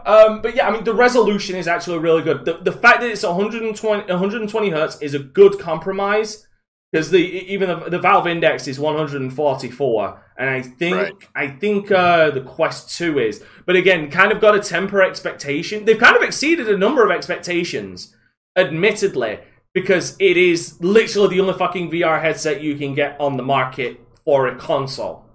[0.05, 2.45] Um, but yeah, I mean the resolution is actually really good.
[2.45, 6.45] The, the fact that it's 120 120 hertz is a good compromise
[6.91, 11.13] because the even the, the Valve Index is 144, and I think Right.
[11.35, 13.43] I think uh, the Quest 2 is.
[13.65, 15.85] But again, kind of got to temper expectation.
[15.85, 18.15] They've kind of exceeded a number of expectations,
[18.55, 19.39] admittedly,
[19.73, 23.99] because it is literally the only fucking VR headset you can get on the market
[24.23, 25.25] for a console.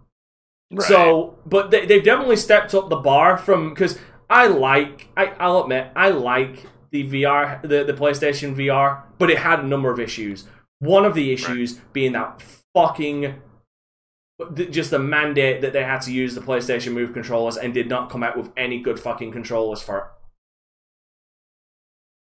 [0.71, 0.87] Right.
[0.87, 3.99] So, but they, they've definitely stepped up the bar from because
[4.29, 9.39] I like I, I'll admit I like the VR the, the PlayStation VR, but it
[9.39, 10.47] had a number of issues.
[10.81, 12.43] One of the issues being that
[12.75, 13.41] fucking
[14.71, 18.11] just the mandate that they had to use the PlayStation Move controllers and did not
[18.11, 20.05] come out with any good fucking controllers for it.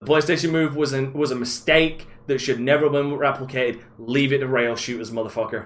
[0.01, 3.81] The PlayStation Move was an, was a mistake that should never have been replicated.
[3.97, 5.65] Leave it to rail shooters, motherfucker.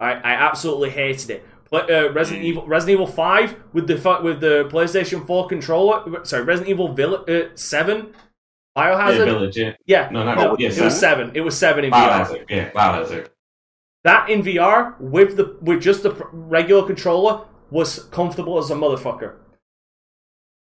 [0.00, 1.46] I, I absolutely hated it.
[1.72, 6.22] Uh, Resident Evil Resident Evil Five with the with the PlayStation Four controller.
[6.24, 8.12] Sorry, Resident Evil Vill- uh, Seven.
[8.76, 9.24] Yeah, Biohazard.
[9.24, 9.72] Village, yeah.
[9.86, 11.30] Yeah, No, not no, yeah, it was seven.
[11.34, 12.24] It was seven in VR.
[12.24, 13.28] Biohazard, yeah, Biohazard.
[14.04, 19.34] That in VR with the with just the regular controller was comfortable as a motherfucker.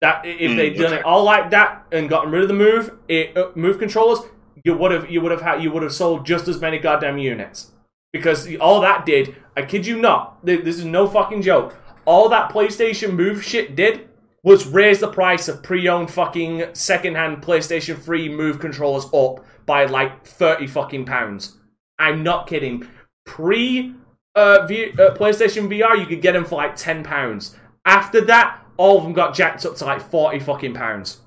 [0.01, 2.93] That if Mm, they'd done it all like that and gotten rid of the move
[3.09, 4.21] it, uh, move controllers,
[4.63, 7.19] you would have you would have had you would have sold just as many goddamn
[7.19, 7.73] units
[8.13, 9.35] because all that did.
[9.57, 10.45] I kid you not.
[10.45, 11.77] This is no fucking joke.
[12.05, 14.09] All that PlayStation Move shit did
[14.47, 20.25] was raise the price of pre-owned fucking second-hand PlayStation 3 Move controllers up by like
[20.25, 21.57] thirty fucking pounds.
[21.99, 22.89] I'm not kidding.
[23.25, 23.93] Pre
[24.37, 27.57] uh, v- uh, PlayStation VR, you could get them for like ten pounds.
[27.85, 31.19] After that, all of them got jacked up to like forty fucking pounds.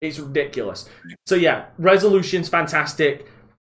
[0.00, 0.88] It's ridiculous.
[1.26, 3.28] So yeah, resolution's fantastic.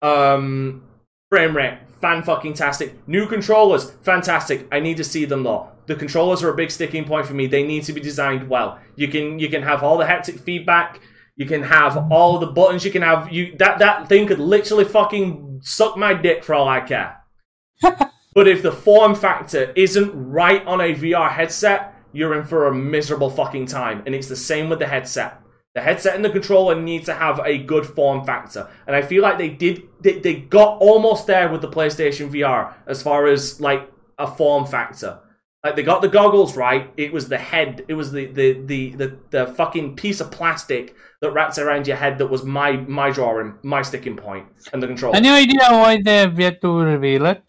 [0.01, 0.83] Um,
[1.29, 3.07] frame rate, fan fucking tastic.
[3.07, 4.67] New controllers, fantastic.
[4.71, 5.69] I need to see them though.
[5.85, 7.47] The controllers are a big sticking point for me.
[7.47, 8.79] They need to be designed well.
[8.95, 11.01] You can you can have all the haptic feedback.
[11.35, 12.85] You can have all the buttons.
[12.85, 16.67] You can have you that that thing could literally fucking suck my dick for all
[16.67, 17.17] I care.
[17.81, 22.73] but if the form factor isn't right on a VR headset, you're in for a
[22.73, 24.03] miserable fucking time.
[24.05, 25.43] And it's the same with the headset.
[25.73, 29.23] The headset and the controller need to have a good form factor, and I feel
[29.23, 29.81] like they did.
[30.01, 34.65] They, they got almost there with the PlayStation VR as far as like a form
[34.65, 35.19] factor.
[35.63, 36.91] Like they got the goggles right.
[36.97, 37.85] It was the head.
[37.87, 41.95] It was the the the the, the fucking piece of plastic that wraps around your
[41.95, 45.15] head that was my my drawing, my sticking point, and the controller.
[45.15, 47.43] Any idea why they have yet to reveal it?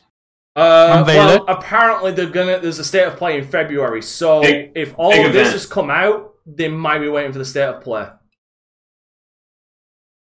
[0.54, 2.60] Uh, Unveil well, apparently they're gonna.
[2.60, 5.52] There's a state of play in February, so Big- if all big of this event.
[5.54, 8.06] has come out, they might be waiting for the state of play?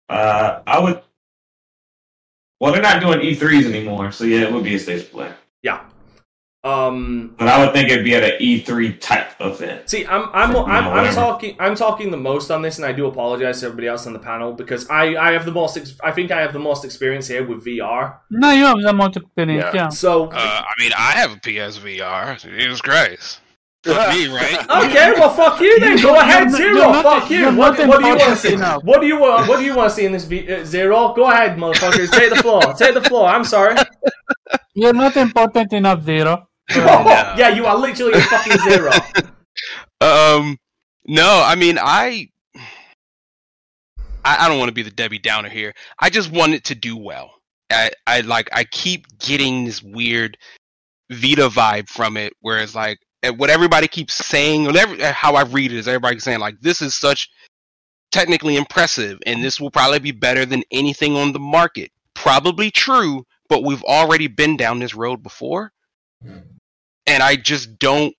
[0.09, 1.01] Uh, I would.
[2.59, 5.31] Well, they're not doing E3s anymore, so yeah, it would be a state of play.
[5.63, 5.85] Yeah.
[6.61, 9.89] Um, But I would think it'd be at an E3 type event.
[9.89, 11.15] See, I'm I'm I'm, I'm whatever.
[11.15, 14.11] talking I'm talking the most on this, and I do apologize to everybody else on
[14.13, 16.83] the panel because I I have the most ex- I think I have the most
[16.83, 18.17] experience here with VR.
[18.29, 19.83] No, you have the most experience, Yeah.
[19.83, 19.89] yeah.
[19.89, 22.41] So Uh, I mean, I have a PSVR.
[22.41, 23.39] Jesus Christ.
[23.85, 24.59] Fuck me, right?
[24.83, 25.95] okay, well fuck you then.
[26.01, 26.75] Go ahead, Zero.
[26.91, 27.45] not- fuck you.
[27.55, 28.53] What, what do you want to see?
[28.55, 28.83] enough.
[28.83, 29.47] What do you want?
[29.47, 31.13] What do you want to see in this be- uh, Zero?
[31.15, 32.11] Go ahead, motherfuckers.
[32.11, 32.61] Take the floor.
[32.73, 33.27] Take the floor.
[33.29, 33.77] I'm sorry.
[34.75, 36.48] You're not important enough, Zero.
[36.69, 38.91] Yeah, you are literally a fucking zero.
[40.01, 40.57] Um,
[41.05, 42.29] no, I mean, I,
[44.23, 45.73] I, I don't want to be the Debbie Downer here.
[45.99, 47.33] I just want it to do well.
[47.69, 50.37] I, I like, I keep getting this weird
[51.11, 52.99] Vita vibe from it, where it's like,
[53.35, 56.95] what everybody keeps saying, whatever, how I read it is everybody saying like, this is
[56.95, 57.29] such
[58.11, 61.91] technically impressive, and this will probably be better than anything on the market.
[62.13, 65.71] Probably true, but we've already been down this road before,
[67.09, 68.13] and I just don't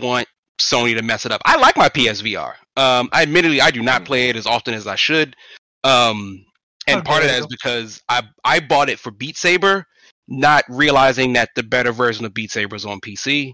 [0.00, 0.26] want
[0.60, 1.42] Sony to mess it up.
[1.44, 2.54] I like my PSVR.
[2.76, 5.36] Um, I admittedly I do not play it as often as I should.
[5.84, 6.44] Um,
[6.86, 9.84] and part of that is because I I bought it for Beat Saber,
[10.28, 13.52] not realizing that the better version of Beat Saber is on PC.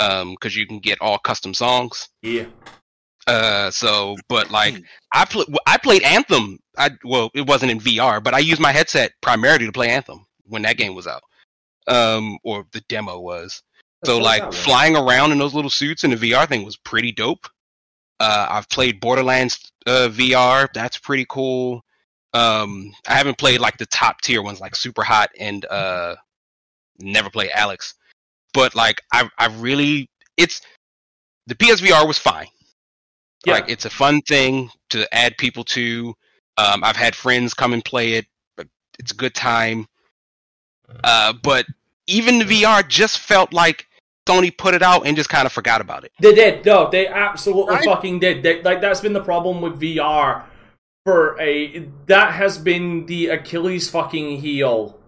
[0.00, 2.08] Um, because you can get all custom songs.
[2.22, 2.44] Yeah.
[3.26, 4.80] Uh, so but like
[5.12, 6.58] I pl- I played Anthem.
[6.76, 10.24] I well it wasn't in VR, but I used my headset primarily to play Anthem
[10.44, 11.22] when that game was out.
[11.88, 13.60] Um, or the demo was.
[14.04, 14.52] So like one?
[14.52, 17.48] flying around in those little suits in the VR thing was pretty dope.
[18.20, 20.68] Uh, I've played Borderlands uh, VR.
[20.72, 21.84] That's pretty cool.
[22.34, 26.14] Um, I haven't played like the top tier ones like Super Hot and uh,
[27.00, 27.94] never played Alyx.
[28.54, 30.60] But like I I really it's
[31.46, 32.46] the PSVR was fine.
[33.46, 33.54] Yeah.
[33.54, 36.14] Like it's a fun thing to add people to.
[36.56, 38.26] Um, I've had friends come and play it.
[38.98, 39.86] It's a good time.
[41.04, 41.66] Uh, but
[42.06, 43.86] even the VR just felt like
[44.28, 46.12] Sony put it out and just kind of forgot about it.
[46.20, 46.64] They did.
[46.66, 47.84] No, they absolutely Right.
[47.84, 48.42] fucking did.
[48.42, 50.44] They, like that's been the problem with VR
[51.04, 54.98] for a that has been the Achilles fucking heel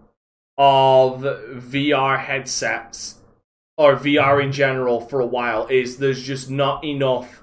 [0.57, 3.15] of VR headsets
[3.77, 7.41] or VR in general for a while is there's just not enough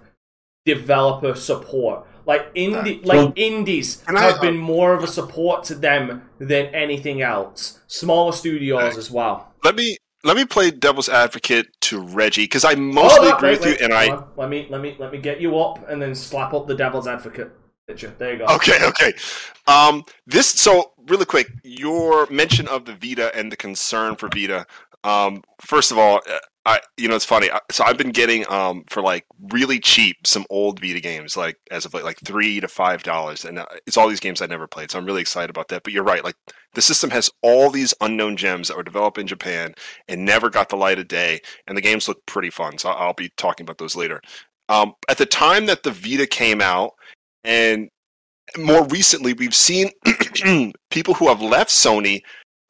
[0.67, 2.07] developer support.
[2.27, 5.65] Like indie, uh, like Well- indies And I- have been uh, more of a support
[5.65, 7.79] to them than anything else.
[7.87, 9.53] Smaller studios as well.
[9.65, 13.61] let me let me play devil's advocate to Reggie because I mostly Oh, agree wait,
[13.61, 14.25] with wait, you, and I on.
[14.37, 17.07] let me let me let me get you up and then slap up the devil's
[17.07, 17.53] advocate
[17.87, 18.15] picture.
[18.19, 18.47] There you go.
[18.47, 19.13] Okay, okay.
[19.67, 21.51] Um, this so really quick.
[21.63, 24.67] Your mention of the Vita and the concern for Vita.
[25.05, 26.39] Um, first of all, uh,
[26.69, 27.49] I you know it's funny.
[27.71, 31.87] So I've been getting um for like really cheap some old Vita games, like as
[31.87, 34.67] of like, like three to five dollars, and uh, it's all these games I never
[34.67, 34.91] played.
[34.91, 35.83] So I'm really excited about that.
[35.83, 36.23] But you're right.
[36.23, 36.37] Like
[36.75, 39.75] the system has all these unknown gems that were developed in Japan
[40.09, 42.77] and never got the light of day, and the games look pretty fun.
[42.77, 44.21] So I'll be talking about those later.
[44.69, 46.93] Um, at the time that the Vita came out,
[47.45, 47.89] and
[48.59, 49.91] more recently, we've seen
[50.91, 52.21] people who have left Sony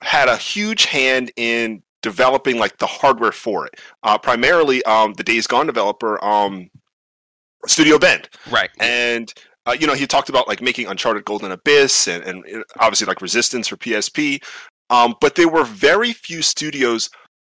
[0.03, 3.75] had a huge hand in developing like the hardware for it.
[4.03, 6.71] Uh, primarily, um, the Days Gone developer, um,
[7.67, 8.71] Studio Bend, Right.
[8.81, 9.33] and
[9.67, 13.07] uh, you know he talked about like making Uncharted Golden Abyss and, and uh, obviously
[13.07, 14.43] like Resistance for PSP.
[14.91, 17.11] Um, but there were very few studios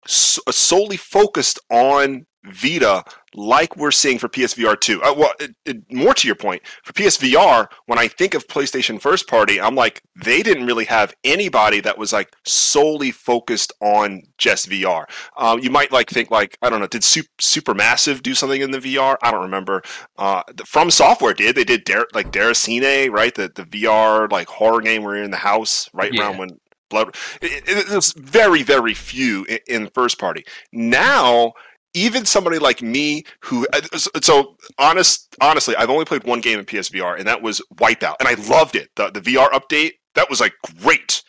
[0.07, 3.05] so- solely focused on Vita,
[3.35, 5.03] like we're seeing for PSVR 2.
[5.03, 9.01] Uh, well, it, it, more to your point, for PSVR, when I think of PlayStation
[9.01, 14.23] first party, I'm like, they didn't really have anybody that was like solely focused on
[14.39, 15.05] just VR.
[15.37, 18.71] Um, you might like think like, I don't know, did Sup- Supermassive do something in
[18.71, 19.17] the VR?
[19.23, 19.83] I don't remember.
[20.17, 21.57] Uh, the, From Software did.
[21.57, 23.35] They did Dar- like Déraciné, right?
[23.35, 26.23] The the VR like horror game where you're in the house right Yeah.
[26.23, 26.49] around when
[26.89, 27.15] blood.
[27.41, 30.45] It, it, there's very very few in, in first party.
[30.73, 31.53] Now
[31.95, 36.65] even somebody like me who uh, so- honest honestly i've only played one game in
[36.65, 38.89] psvr and that was wipeout and i loved it.
[38.97, 41.23] The, the vr update that was like great.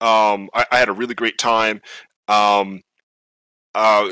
[0.00, 1.80] Um i, I had a really great time.
[2.28, 2.82] Um
[3.74, 4.10] uh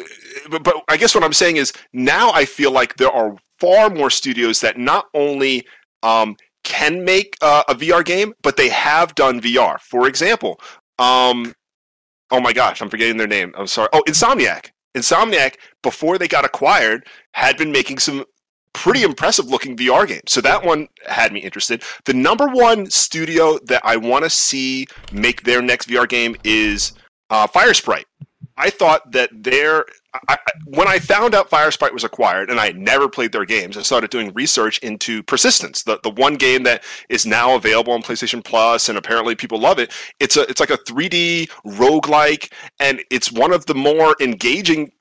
[0.51, 3.89] but, but i guess what i'm saying is now i feel like there are far
[3.89, 5.67] more studios that not only
[6.03, 10.61] um can make uh, a vr game but they have done vr for example
[10.99, 11.55] um
[12.31, 13.55] oh my gosh i'm forgetting their name.
[13.57, 13.89] I'm sorry.
[13.95, 18.25] Oh insomniac Insomniac, before they got acquired, had been making some
[18.73, 20.25] pretty impressive looking VR games.
[20.29, 21.83] So that one had me interested.
[22.05, 26.93] The number one studio that I want to see make their next VR game is
[27.31, 28.05] uh, Firesprite.
[28.57, 29.85] I thought that their
[30.29, 33.83] I, when I found out Firesprite was acquired, and I never played their games, I
[33.83, 38.45] started doing research into Persistence, the, the one game that is now available on PlayStation
[38.45, 39.93] Plus, and apparently people love it.
[40.21, 44.93] It's a it's like a 3D roguelike, and it's one of the more engaging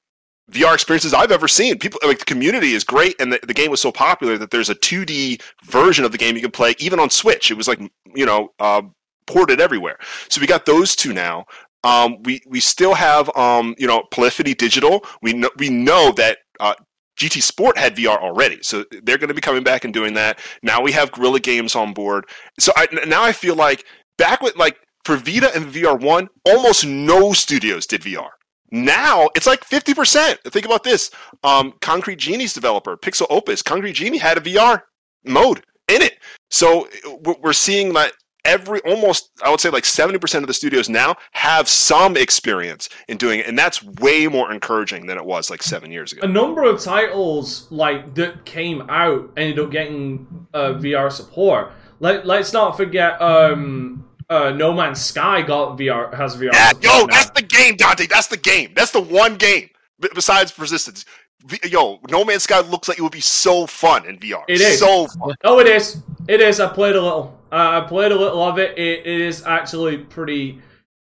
[0.51, 1.79] VR experiences I've ever seen.
[1.79, 4.69] People like the community is great, and the, the game was so popular that there's
[4.69, 7.49] a 2D version of the game you can play even on Switch.
[7.49, 7.79] It was like
[8.15, 8.83] you know uh,
[9.27, 9.97] ported everywhere.
[10.29, 11.45] So we got those two now.
[11.85, 15.05] Um, we we still have um, you know Polyphony Digital.
[15.21, 16.73] We know we know that uh,
[17.17, 20.39] GT Sport had VR already, so they're going to be coming back and doing that.
[20.63, 22.25] Now we have Guerrilla Games on board.
[22.59, 23.85] So I, now I feel like
[24.17, 28.29] back with like for Vita and VR One, almost no studios did VR.
[28.71, 30.39] Now it's like fifty percent.
[30.43, 31.11] Think about this:
[31.43, 34.81] um, Concrete Genie's developer, Pixel Opus, Concrete Genie had a VR
[35.23, 36.17] mode in it.
[36.49, 36.89] So
[37.23, 38.13] we're we're seeing that
[38.45, 43.17] every almost I would say like 70% of the studios now have some experience in
[43.17, 46.21] doing it and that's way more encouraging than it was like 7 years ago.
[46.23, 51.71] a number of titles like that came out ended up getting uh, VR support.
[51.99, 56.49] Let Let's not forget, um, uh, No Man's Sky got VR has VR.
[56.53, 57.05] Yeah, support yo, now.
[57.07, 58.05] that's the game, Dante.
[58.07, 58.71] That's the game.
[58.75, 59.69] That's the one game
[59.99, 61.05] b- besides Persistence.
[61.45, 64.43] V- Yo, No Man's Sky looks like it would be so fun in VR.
[64.47, 64.79] It is.
[64.79, 65.35] so fun.
[65.43, 66.01] Oh, it is.
[66.27, 66.59] It is.
[66.59, 67.34] I played a little.
[67.51, 68.77] Uh, I played a little of it.
[68.77, 69.05] it.
[69.05, 70.61] It is actually pretty.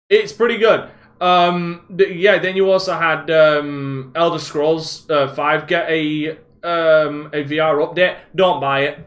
[0.09, 0.89] It's pretty good.
[1.21, 2.39] Um, yeah.
[2.39, 8.17] Then you also had um, Elder Scrolls uh, Five get a um a VR update.
[8.35, 8.99] Don't buy it.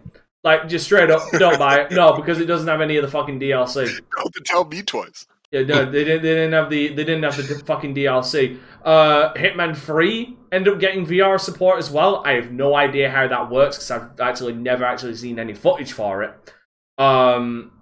[0.45, 1.93] Like just straight up, don't buy it.
[1.93, 3.87] No, because it doesn't have any of the fucking DLC.
[4.17, 5.25] Don't tell me twice.
[5.53, 6.23] Yeah, no, they didn't.
[6.23, 6.89] They didn't have the.
[6.89, 8.59] They didn't have the fucking DLC.
[8.85, 12.23] Uh, Hitman Three end up getting VR support as well.
[12.25, 15.93] I have no idea how that works because I've actually never actually seen any footage
[15.93, 16.53] for it.
[16.99, 17.73] Um,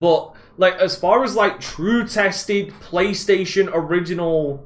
[0.00, 4.64] but like as far as like true tested PlayStation original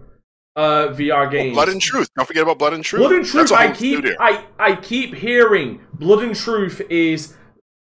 [0.57, 2.09] uh VR games, Blood and Truth.
[2.17, 3.01] Don't forget about Blood and Truth.
[3.01, 3.51] Blood and Truth.
[3.53, 4.17] a I whole keep studio.
[4.21, 7.35] I I keep hearing Blood and Truth is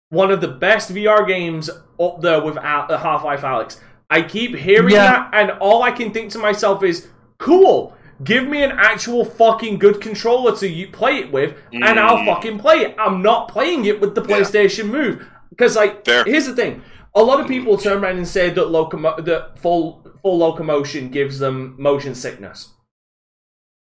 [0.09, 1.69] one of the best VR games
[1.99, 3.79] up there with Al- uh, Half Life Alyx.
[4.09, 5.11] I keep hearing Yeah.
[5.11, 7.07] that, and all I can think to myself is,
[7.39, 7.93] "Cool,
[8.23, 12.25] give me an actual fucking good controller to you play it with, and I'll Mm.
[12.25, 14.37] fucking play it." I'm not playing it with the Yeah.
[14.37, 16.23] PlayStation Move because, like, Fair.
[16.23, 16.83] here's the thing:
[17.15, 21.39] a lot of people turn around and say that locomo- that full full locomotion gives
[21.39, 22.73] them motion sickness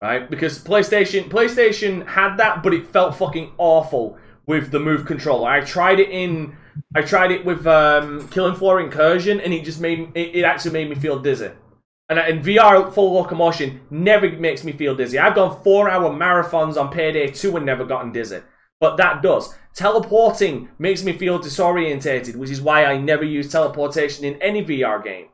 [0.02, 0.30] right?
[0.30, 5.50] Because PlayStation PlayStation had that, but it felt fucking awful with the Move controller.
[5.50, 6.56] I tried it in,
[6.96, 10.72] I tried it with um, Killing Floor Incursion, and it just made it, it actually
[10.72, 11.52] made me feel dizzy.
[12.10, 15.20] And, and VR full locomotion never makes me feel dizzy.
[15.20, 18.40] I've gone four hour marathons on Payday 2 and never gotten dizzy.
[18.80, 19.54] But that does.
[19.74, 25.04] Teleporting makes me feel disorientated, which is why I never use teleportation in any VR
[25.04, 25.28] game.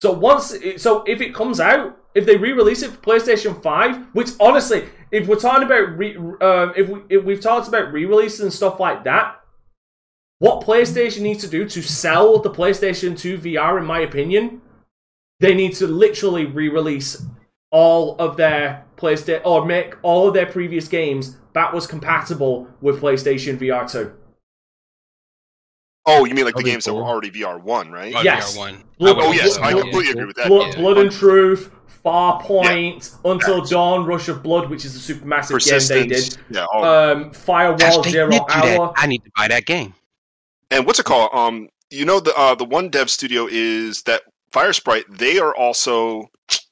[0.00, 4.30] So once, so if it comes out, if they re-release it for PlayStation Five, which
[4.40, 8.52] honestly, if we're talking about re, um, if we if we've talked about re-releases and
[8.52, 9.40] stuff like that,
[10.38, 14.60] what PlayStation needs to do to sell the PlayStation Two VR, in my opinion,
[15.40, 17.24] they need to literally re-release
[17.70, 23.58] all of their PlayStation or make all of their previous games backwards compatible with PlayStation
[23.58, 24.12] VR Two.
[26.06, 28.14] Oh, you mean like the That'd be games that were already VR one, right?
[28.16, 28.56] Oh, Yes.
[28.56, 28.82] VR1.
[28.98, 30.46] Blood- Oh yes, I Blood- completely agree with that.
[30.48, 30.76] Blood, Yeah.
[30.76, 36.08] Blood and Truth, far Farpoint, Until Dawn, Rush of Blood, which is a supermassive game
[36.08, 36.38] they did.
[36.50, 36.64] Yeah.
[36.72, 38.78] all- Um, Firewall Gosh, Zero did that.
[38.78, 38.92] Hour.
[38.96, 39.94] I need to buy that game.
[40.70, 41.30] and what's it called?
[41.34, 44.22] Um, you know the uh, the one dev studio is that
[44.52, 45.04] Firesprite.
[45.18, 46.30] They are also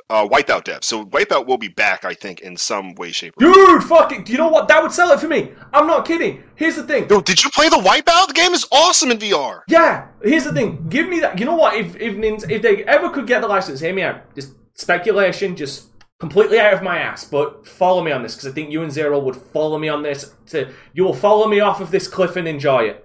[0.09, 0.85] uh, Wipeout dev.
[0.85, 4.25] So Wipeout will be back, I think, in some way, shape, or Dude, fuck it.
[4.25, 4.69] Do you know what?
[4.69, 5.53] That would sell it for me.
[5.73, 6.43] I'm not kidding.
[6.55, 7.09] Here's the thing.
[7.09, 8.29] Yo, did you play the Wipeout?
[8.29, 9.63] The game is awesome in VR.
[9.69, 10.87] Yeah, here's the thing.
[10.89, 11.39] Give me that.
[11.39, 11.75] You know what?
[11.75, 12.17] If if
[12.51, 14.35] if they ever could get the license, hear me out.
[14.35, 15.89] Just speculation, just
[16.21, 17.25] completely out of my ass.
[17.25, 20.03] But follow me on this because I think you and Zero would follow me on
[20.03, 20.35] this.
[20.47, 23.03] To you will follow me off of this cliff and enjoy it.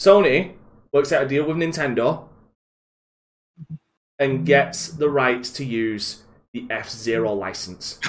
[0.00, 0.54] Sony
[0.92, 2.29] works out a deal with Nintendo
[4.20, 6.22] and gets the rights to use
[6.52, 7.98] the F Zero license.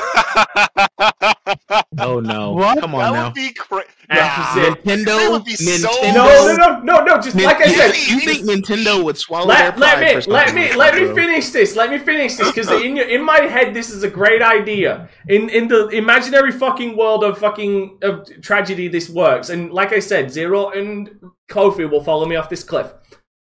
[2.00, 2.54] Oh no!
[2.54, 2.80] What?
[2.80, 3.26] Come that on now.
[3.26, 3.88] would be crazy.
[4.10, 4.76] F-Zero.
[4.76, 5.06] Nintendo.
[5.06, 6.14] That would be so- Nintendo.
[6.16, 7.22] No, no, no, no, no.
[7.22, 10.32] Just Nin- like I said, you think Nintendo would swallow let, their let me for
[10.32, 11.76] let me let that, me finish this.
[11.76, 15.10] Let me finish this because in your in my head this is a great idea.
[15.28, 19.50] In in the imaginary fucking world of fucking of tragedy, this works.
[19.50, 21.10] And like I said, Zero and
[21.50, 22.92] Kofi will follow me off this cliff.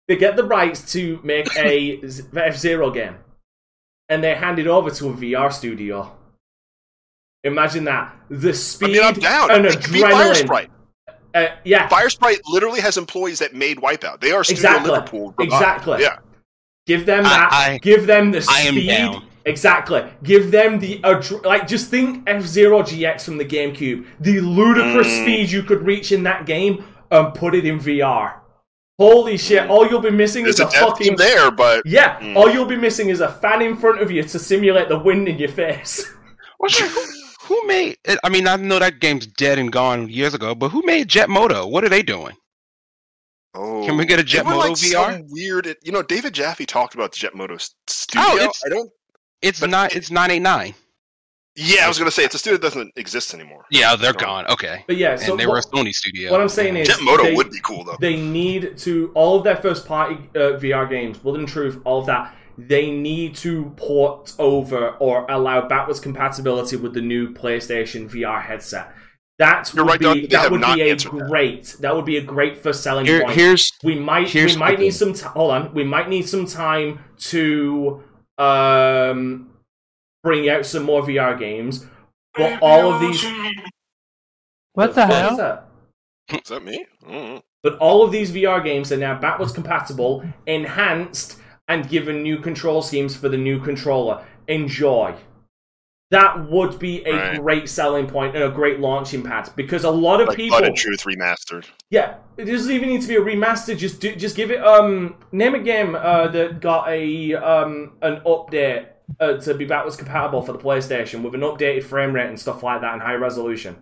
[0.09, 2.01] They get the rights to make a
[2.37, 3.17] F Zero game,
[4.09, 6.17] and they hand it over to a VR studio.
[7.45, 9.51] Imagine that the I speed mean, I'm down.
[9.51, 10.33] and It adrenaline.
[10.45, 10.69] Firesprite.
[11.35, 14.21] Uh, yeah, Firesprite literally has employees that made Wipeout.
[14.21, 14.91] They are Studio Exactly.
[14.91, 15.35] Liverpool.
[15.39, 16.01] Exactly.
[16.03, 16.19] Yeah.
[16.87, 17.49] Give them that.
[17.53, 19.25] I- give them the I am speed down.
[19.45, 20.05] Exactly.
[20.25, 21.01] Give them the
[21.45, 21.69] like.
[21.69, 24.07] Just think F Zero GX from the GameCube.
[24.19, 25.23] The ludicrous Mm.
[25.23, 28.35] speed you could reach in that game, and put it in VR.
[28.99, 29.69] Holy shit!
[29.69, 32.19] All you'll be missing There's is a a fucking team there, but yeah.
[32.21, 32.35] Mm.
[32.37, 35.29] All you'll be missing is a fan in front of you to simulate the wind
[35.29, 36.05] in your face.
[36.59, 37.03] Well, shit, who,
[37.43, 37.99] who made?
[38.25, 41.29] I mean, I know that game's dead and gone years ago, but who made Jet
[41.29, 41.67] Moto?
[41.67, 42.35] What are they doing?
[43.55, 45.27] oh, Can we get a Jet Moto Jetmoto like VR?
[45.29, 45.77] Weird.
[45.83, 48.27] You know, David Jaffe talked about the Jetmoto s- studio.
[48.27, 48.91] Oh, it's- I don't.
[49.43, 49.93] It's But not.
[49.93, 50.75] it- It's nine eight nine.
[51.57, 53.65] Yeah, I was gonna say it's a studio that doesn't exist anymore.
[53.71, 54.19] Yeah, they're No.
[54.19, 54.47] gone.
[54.49, 56.31] Okay, But yeah, so and they were a what, Sony studio.
[56.31, 57.97] what I'm saying is Jetmoto they- would be cool though.
[58.01, 62.01] they need to all of their first party uh, VR games, Blood and Truth, all
[62.01, 62.35] of that.
[62.59, 68.93] They need to port over or allow backwards compatibility with the new PlayStation VR headset.
[69.39, 71.29] That You're would right, be that would be a answered that.
[71.29, 71.77] great.
[71.81, 71.95] That.
[71.95, 73.35] would be a great first selling Here, point.
[73.35, 75.75] here's we might here's we might need some ti hold on.
[75.75, 77.01] We might need some time
[77.33, 78.03] to
[78.39, 79.51] um
[80.27, 81.87] bring out some more VR games.
[82.39, 83.25] But all of these
[84.75, 85.31] What the fuck hell?
[85.31, 85.69] is that?
[86.33, 86.85] Is that me?
[87.63, 91.39] But all of these VR games are now backwards compatible, enhanced,
[91.69, 94.23] and given new control schemes for the new controller.
[94.49, 95.15] Enjoy.
[96.11, 97.41] That would be a Right.
[97.41, 100.69] great selling point and a great launching pad because a lot of Like people, Blood
[100.69, 101.65] and Truth remastered.
[101.91, 103.75] yeah, it doesn't even need to be a remaster.
[103.77, 108.21] Just do, just give it um name a game uh, that got a um an
[108.27, 108.89] update
[109.21, 112.63] uh, to be backwards compatible for the PlayStation with an updated frame rate and stuff
[112.63, 113.77] like that and high resolution.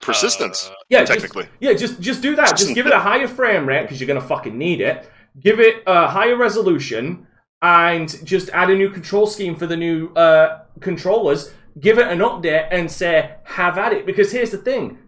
[0.00, 1.48] Persistence, Yeah, just- technically.
[1.60, 2.56] Yeah, just just do that.
[2.56, 5.08] Just give it a higher frame rate because you're gonna fucking need it.
[5.40, 7.26] Give it a higher resolution
[7.62, 11.52] and just add a new control scheme for the new uh, controllers.
[11.80, 14.06] Give it an update and say have at it.
[14.06, 14.98] Because here's the thing.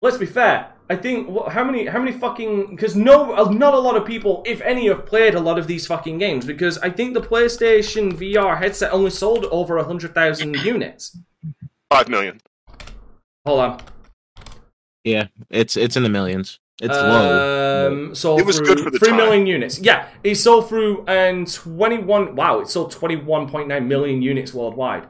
[0.00, 0.72] Let's be fair.
[0.92, 4.04] I think what, how many how many fucking because no uh, not a lot of
[4.04, 6.44] people, if any, have played a lot of these fucking games.
[6.44, 11.16] Because I think the PlayStation VR headset only sold over a hundred thousand units.
[11.90, 12.42] Five million.
[13.46, 13.80] Hold on.
[15.02, 16.58] yeah, it's it's in the millions.
[16.82, 17.86] It's low.
[17.88, 19.16] Um, sold It was through good for the three time.
[19.16, 19.78] million units.
[19.78, 22.36] Yeah, it sold through and twenty one.
[22.36, 25.06] Wow, it sold twenty one point nine million units worldwide.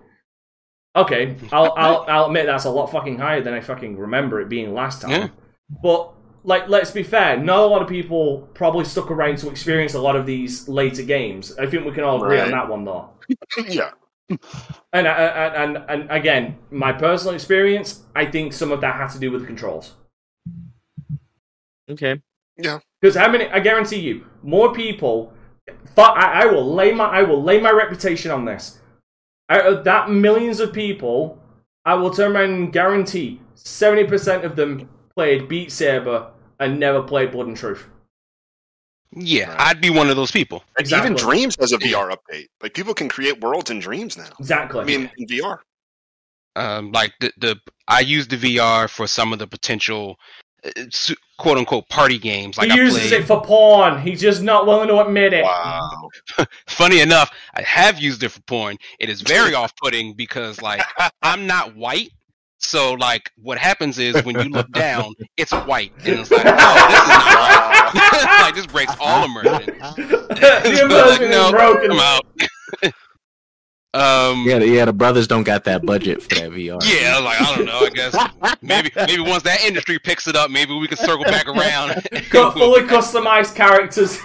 [0.95, 4.49] Okay, I'll I'll I'll admit that's a lot fucking higher than I fucking remember it
[4.49, 5.11] being last time.
[5.11, 5.29] Yeah.
[5.83, 6.13] But
[6.45, 7.37] like, let's be fair.
[7.37, 11.03] Not a lot of people probably stuck around to experience a lot of these later
[11.03, 11.57] games.
[11.59, 13.11] I think we can all agree on that one, though.
[13.69, 13.91] yeah.
[14.93, 18.97] And, uh, uh, and and and again, my personal experience, I think some of that
[18.97, 19.95] had to do with the controls.
[21.89, 22.21] Okay.
[22.57, 22.79] Yeah.
[23.01, 23.49] Because how many?
[23.49, 25.33] I guarantee you, more people.
[25.95, 28.81] But I, I will lay my I will lay my reputation on this.
[29.49, 31.39] Out of that millions of people,
[31.85, 37.03] I will turn around and guarantee seventy percent of them played Beat Saber and never
[37.03, 37.87] played Blood and Truth.
[39.15, 39.61] yeah, Right.
[39.69, 40.63] I'd be one of those people.
[40.79, 41.11] Exactly.
[41.11, 42.47] even Dreams has a VR update.
[42.63, 44.31] Like people can create worlds in Dreams now.
[44.39, 44.81] Exactly.
[44.81, 45.59] I mean, in VR.
[46.55, 47.57] Um, like the the
[47.89, 50.19] I use the VR for some of the potential
[50.65, 50.71] uh,
[51.39, 52.59] quote unquote party games.
[52.59, 53.21] Like he I uses played.
[53.23, 54.01] it for porn.
[54.03, 55.45] He's just not willing to admit it.
[55.45, 56.09] Wow.
[56.67, 58.77] Funny enough, I have used it for porn.
[59.01, 60.83] It is very off-putting because like
[61.23, 62.11] I'm not white.
[62.65, 66.89] So like what happens is when you look down, it's white, and it's like, oh,
[66.91, 68.41] this is not right.
[68.43, 69.53] like this breaks all immersion.
[69.97, 71.91] the So, immersion no, is broken.
[71.93, 72.25] I'm out.
[73.95, 74.85] um, Yeah, the- yeah.
[74.87, 76.81] The brothers don't got that budget for that VR.
[76.85, 77.79] yeah, I was like, I don't know.
[77.81, 78.17] I guess
[78.63, 82.01] maybe maybe once that industry picks it up, maybe we can circle back around.
[82.31, 84.19] Got fully customized characters.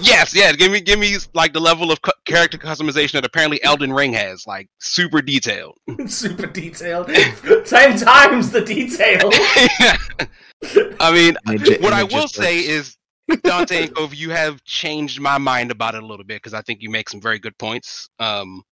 [0.00, 0.52] Yes, yeah.
[0.52, 4.12] Give me give me like the level of cu- character customization that apparently Elden Ring
[4.12, 5.78] has, like super detailed.
[6.06, 7.06] Super detailed.
[7.64, 9.30] Ten times the detail.
[11.00, 12.96] I mean, And it what I will just say is
[13.42, 16.62] Dante and Cove, you have changed my mind about it a little bit because I
[16.62, 18.08] think you make some very good points.
[18.18, 18.62] Um,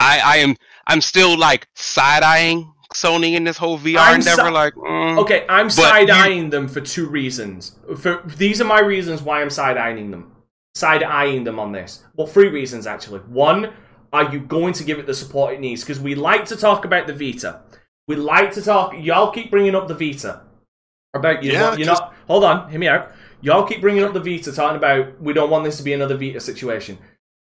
[0.00, 0.56] I I am
[0.86, 4.42] I'm still like side eyeing Sony in this whole VR I'm endeavor.
[4.46, 7.76] si- like, mm, Okay, I'm side you- eyeing them for two reasons.
[7.98, 10.32] For these are my reasons why I'm side eyeing them.
[10.74, 12.04] Side eyeing them on this.
[12.16, 13.20] Well, three reasons actually.
[13.20, 13.70] One,
[14.12, 15.82] are you going to give it the support it needs?
[15.82, 17.60] Because we like to talk about the Vita.
[18.06, 18.94] We like to talk.
[18.98, 20.40] Y'all keep bringing up the Vita.
[21.14, 21.52] About you.
[21.52, 22.14] Yeah, know, you're not.
[22.26, 22.70] Hold on.
[22.70, 23.10] Hear me out.
[23.40, 26.16] Y'all keep bringing up the Vita, talking about we don't want this to be another
[26.16, 26.98] Vita situation.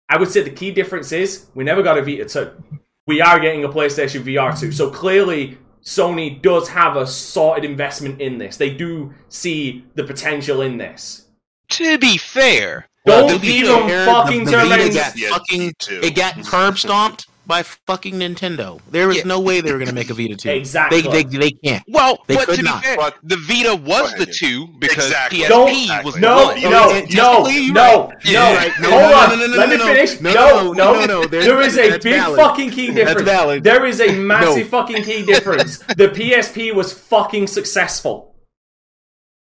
[0.08, 2.79] I would say the key difference is we never got a Vita 2.
[3.10, 4.70] We are getting a PlayStation VR 2.
[4.70, 8.56] So clearly, Sony does have a sorted investment in this.
[8.56, 11.26] They do see the potential in this.
[11.70, 15.40] to be fair, Don't to be even fair, fucking the, turn the around Vita got
[15.40, 18.80] fucking it got curb stomped by fucking Nintendo.
[18.92, 19.24] There was Yeah.
[19.24, 20.48] no way they were gonna make a Vita 2.
[20.50, 21.02] Exactly.
[21.10, 21.82] They, they, they can't.
[21.88, 22.84] Well, They but could to be not.
[22.84, 25.40] fair, the Vita was Go the two because Exactly.
[25.40, 26.62] PSP Don't- was No, one.
[26.62, 27.72] no, no, no, right.
[27.72, 28.12] no.
[28.24, 28.54] Yeah.
[28.56, 28.72] Right.
[28.80, 29.28] No, Hold no, on.
[29.30, 29.86] no, no, no, Let no, me no.
[29.86, 30.20] finish.
[30.20, 30.92] No, No, no, no.
[30.94, 32.38] no, no, there's- a big valid.
[32.38, 33.28] fucking key That's difference.
[33.28, 33.64] valid.
[33.64, 34.78] There is a massive No.
[34.78, 35.78] fucking key difference.
[35.96, 38.29] The PSP was fucking successful.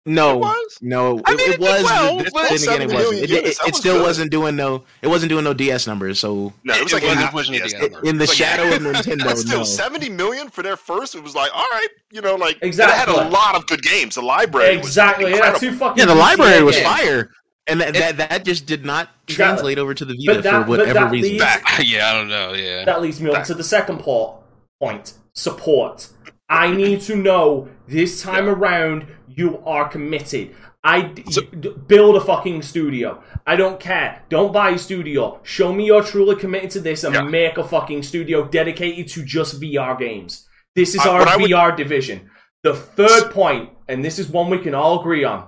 [0.04, 0.78] No, It was?
[0.82, 1.82] no, I it, mean, it it was.
[1.84, 3.28] well, but but- again, it wasn't.
[3.28, 4.02] units, it, was still good.
[4.02, 4.82] wasn't doing no.
[5.00, 6.18] It wasn't doing no DS numbers.
[6.18, 8.00] So No, it was like It wasn't half pushing DS together.
[8.02, 8.46] in the But yeah.
[8.56, 9.64] shadow of But Nintendo, still, no.
[9.64, 12.96] 70 million for their first, it was like, all right, you know, like, Exactly.
[12.96, 14.16] it had a lot of good games.
[14.16, 15.26] The library Exactly.
[15.26, 15.60] was Yeah, incredible.
[15.60, 16.88] two fucking Yeah, the library was games.
[16.88, 17.30] fire,
[17.68, 21.06] and that, that that just did not translate over to the Vita that- for whatever
[21.10, 21.30] reason.
[21.32, 21.62] leads- Back.
[21.84, 22.54] yeah, I don't know.
[22.54, 22.84] Yeah.
[22.84, 24.42] That leads me on to the second po-
[24.80, 26.08] point support.
[26.48, 29.06] I need to know this time around
[29.36, 30.54] you are committed.
[30.84, 33.22] I So- d- build a fucking studio.
[33.46, 34.22] I don't care.
[34.28, 35.40] Don't buy a studio.
[35.44, 37.22] Show me you're truly committed to this and Yeah.
[37.22, 40.48] make a fucking studio dedicated to just VR games.
[40.74, 42.30] This is Uh, our what I would- VR division.
[42.64, 45.46] The third point, and this is one we can all agree on,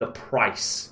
[0.00, 0.90] the price.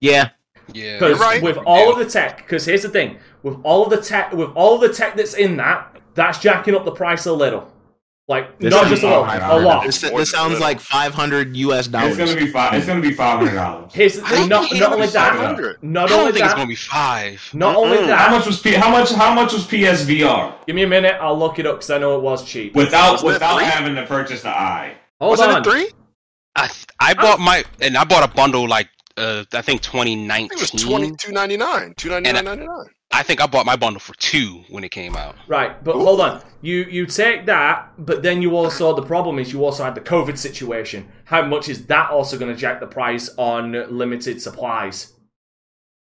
[0.00, 0.30] Yeah,
[0.72, 0.98] Yeah.
[0.98, 1.42] Because right.
[1.42, 4.50] with all of the tech, because here's the thing, with all of the tech, with
[4.54, 7.70] all of the tech that's in that, that's jacking up the price a little.
[8.26, 9.84] Like This not just a little, my a lot.
[9.84, 11.88] this, this sounds like five hundred U.S.
[11.88, 12.18] dollars.
[12.18, 12.72] It's gonna be five.
[12.72, 13.92] It's gonna be five hundred dollars.
[13.92, 15.82] Here's the thing, don't not, think not it'll only that, 500.
[15.82, 17.50] not I don't only think it's gonna be five.
[17.52, 18.00] not only Mm-mm.
[18.02, 18.30] How that.
[18.30, 18.72] much was P?
[18.72, 19.12] How much?
[19.12, 22.16] How much was PSVR Give me a minute, I'll look it up because I know
[22.16, 22.74] it was cheap.
[22.74, 24.94] without Wasn't without having to purchase the eye?
[25.20, 25.60] Hold Wasn't on.
[25.60, 25.90] it three?
[26.56, 26.70] I
[27.00, 28.88] I bought my and I bought a bundle like
[29.18, 30.78] uh I think I think it was 2019.
[30.88, 31.92] twenty two ninety nine.
[31.98, 32.86] Two ninety nine ninety nine.
[33.14, 35.36] I think I bought my bundle for two when it came out.
[35.46, 36.42] Right, but hold on.
[36.62, 40.00] You you take that, but then you also the problem is you also had the
[40.00, 41.08] COVID situation.
[41.26, 45.12] How much is that also going to jack the price on limited supplies?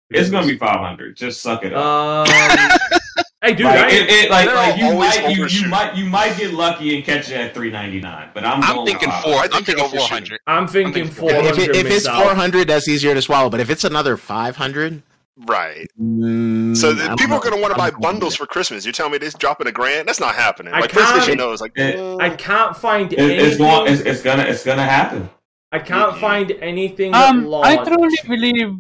[0.10, 1.16] It's gonna be five hundred.
[1.16, 2.28] Just suck it up.
[2.28, 2.28] Um,
[3.42, 6.38] hey, dude, like, I, it, it, like, like you might, you, you might, you might
[6.38, 8.30] get lucky and catch it at three ninety nine.
[8.34, 9.34] But I'm, I'm going thinking with four.
[9.34, 10.10] I I'm thinking you're four overshooting.
[10.10, 10.40] hundred.
[10.48, 13.50] I'm thinking I'm thinking four if, it, if it's four hundred, that's easier to swallow.
[13.50, 15.04] But if it's another five hundred,
[15.45, 15.88] Right.
[15.99, 18.85] mm, So I the, people are going to want to buy bundles for Christmas.
[18.85, 20.07] You're telling me this dropping a grand?
[20.07, 20.73] That's not happening.
[20.73, 23.45] I Like can't- PlayStation knows, like It- uh, I can't find It, anything.
[23.45, 23.93] it's going.
[23.93, 24.43] It's, it's gonna.
[24.43, 25.30] It's gonna happen.
[25.72, 27.14] I can't find anything.
[27.14, 28.77] Um, I truly believe.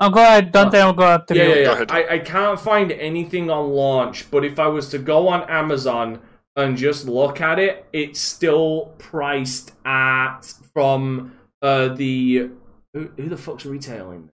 [0.00, 0.80] Oh, go ahead, Dante.
[0.80, 1.48] I'll go after Yeah, you.
[1.50, 1.72] yeah, Go yeah.
[1.72, 1.90] ahead.
[1.90, 6.20] I, I can't find anything on launch, but if I was to go on Amazon
[6.56, 10.40] and just look at it, it's still priced at
[10.72, 12.50] from uh the
[12.94, 14.30] who, who the fuck's retailing?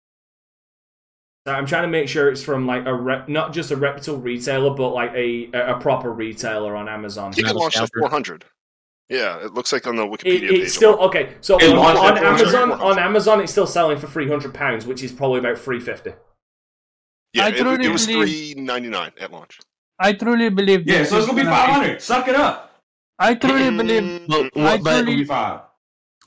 [1.47, 4.19] So I'm trying to make sure it's from like a rep, not just a reputable
[4.19, 7.29] retailer, but like a a a proper retailer on Amazon.
[7.29, 8.43] I think it Metal launched at 400.
[9.07, 10.59] Yeah, it looks like on the Wikipedia It, page.
[10.63, 11.35] it's still okay.
[11.39, 12.25] So It on, on at 400.
[12.25, 15.79] Amazon, on Amazon, it's still selling for three hundred pounds, which is probably about three
[15.79, 16.11] fifty.
[17.31, 19.59] yeah, I it, truly it was believe- 399 at launch.
[19.99, 20.85] I truly believe.
[20.85, 20.97] Yeah.
[20.99, 22.01] this So it's gonna be gonna five hundred.
[22.01, 22.81] Suck it up.
[23.19, 24.03] I truly believe.
[24.27, 25.61] Well, mm, well, I but It's truly- five.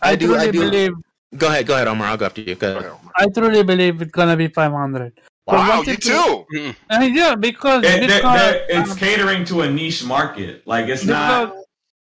[0.01, 0.92] I, I do- truly I do- believe.
[1.36, 2.09] Go ahead, go ahead, Omar.
[2.09, 2.55] I'll go after you.
[2.55, 2.90] Go go ahead.
[2.93, 5.12] ahead, I truly believe it's gonna be five hundred.
[5.47, 6.44] Wow, you too.
[6.90, 10.62] Uh, yeah, because It, because, they're- they're- it's um, catering to a niche market.
[10.66, 11.55] Like it's not.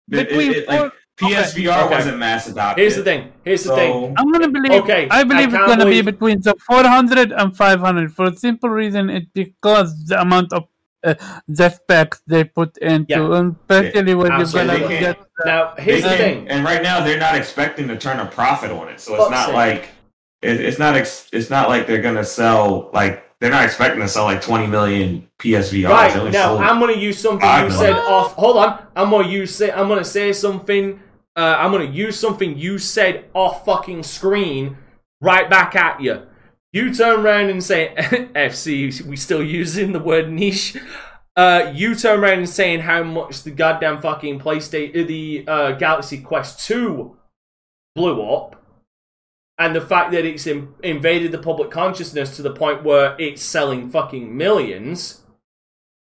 [0.08, 1.96] because It, between it, it, like PSVR Okay.
[1.96, 2.82] wasn't mass adopted.
[2.82, 3.32] Here's the thing.
[3.44, 4.14] Here's the thing.
[4.18, 4.84] I'm gonna believe.
[4.84, 8.36] Okay, I believe I it's gonna believe- be between the 400 and 500 for a
[8.36, 9.10] simple reason.
[9.10, 10.64] It's because the amount of
[11.04, 11.14] uh,
[11.48, 13.38] the specs they put into, Yeah.
[13.40, 15.02] and especially when you're gonna get.
[15.02, 16.48] can't- Now, here's the thing.
[16.50, 19.00] And right now, they're not expecting to turn a profit on it.
[19.00, 19.56] So it's Fuck's not sake.
[19.56, 19.90] like
[20.42, 24.08] it, it's not ex, it's not like they're gonna sell like they're not expecting to
[24.08, 25.90] sell like 20 million PSVRs.
[25.90, 27.70] Right now, sold- I'm gonna use something you know.
[27.70, 28.34] said off.
[28.36, 29.56] Hold on, I'm gonna use.
[29.56, 31.00] Say, I'm gonna say something.
[31.38, 34.76] Uh, I'm gonna use something you said off fucking screen
[35.22, 36.24] right back at you.
[36.72, 40.78] You turn around and say, "FC, we still using the word niche."
[41.36, 46.20] Uh, you turn around and saying how much the goddamn fucking PlayStation, the uh, Galaxy
[46.20, 47.18] Quest Two
[47.96, 48.62] blew up,
[49.58, 53.42] and the fact that it's in- invaded the public consciousness to the point where it's
[53.42, 55.24] selling fucking millions.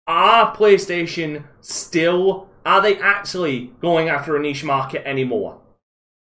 [0.07, 2.49] Are PlayStation still?
[2.65, 5.61] Are they actually going after a niche market anymore?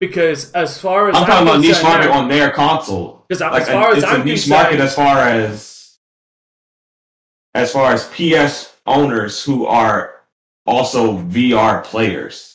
[0.06, 3.24] Because as far as I'm talking about niche market on their console.
[3.30, 5.96] 'Cause as Like, far as it's I'm a niche market as far as
[7.54, 10.14] as far as PS owners who are
[10.66, 12.53] also VR players.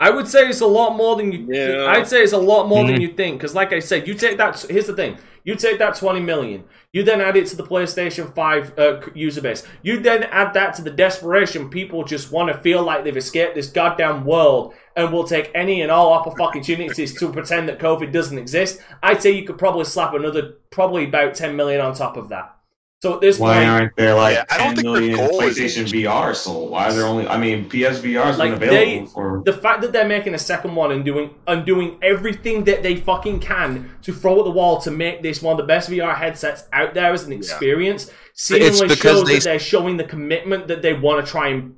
[0.00, 1.46] I would say it's a lot more than you.
[1.50, 1.84] Yeah.
[1.86, 3.00] I'd say it's a lot more than Mhm.
[3.02, 3.38] you think.
[3.38, 4.58] Because, like I said, you take that.
[4.68, 6.64] Here's the thing: you take that 20 million.
[6.92, 9.62] You then add it to the PlayStation 5 uh, user base.
[9.82, 13.54] You then add that to the desperation people just want to feel like they've escaped
[13.54, 18.38] this goddamn world and will take any and all opportunities to pretend that COVID doesn't
[18.38, 18.80] exist.
[19.02, 22.56] I'd say you could probably slap another, probably about 10 million on top of that.
[23.02, 25.16] So at this Why point, aren't there like Yeah, I don't 10 think their million
[25.16, 26.70] goal is- PlayStation VR sold?
[26.70, 27.26] Why are there only?
[27.26, 29.42] I mean, PSVR has Like, been available they- for.
[29.42, 32.96] the fact that they're making a second one and doing and doing everything that they
[32.96, 36.14] fucking can to throw at the wall to make this one of the best VR
[36.14, 40.68] headsets out there as an experience, seemingly because shows they- that they're showing the commitment
[40.68, 41.76] that they want to try and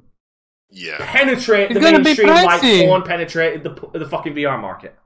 [0.72, 0.96] Yeah.
[0.98, 2.84] penetrate It's the mainstream like pricey.
[2.84, 4.96] porn penetrated the the fucking VR market.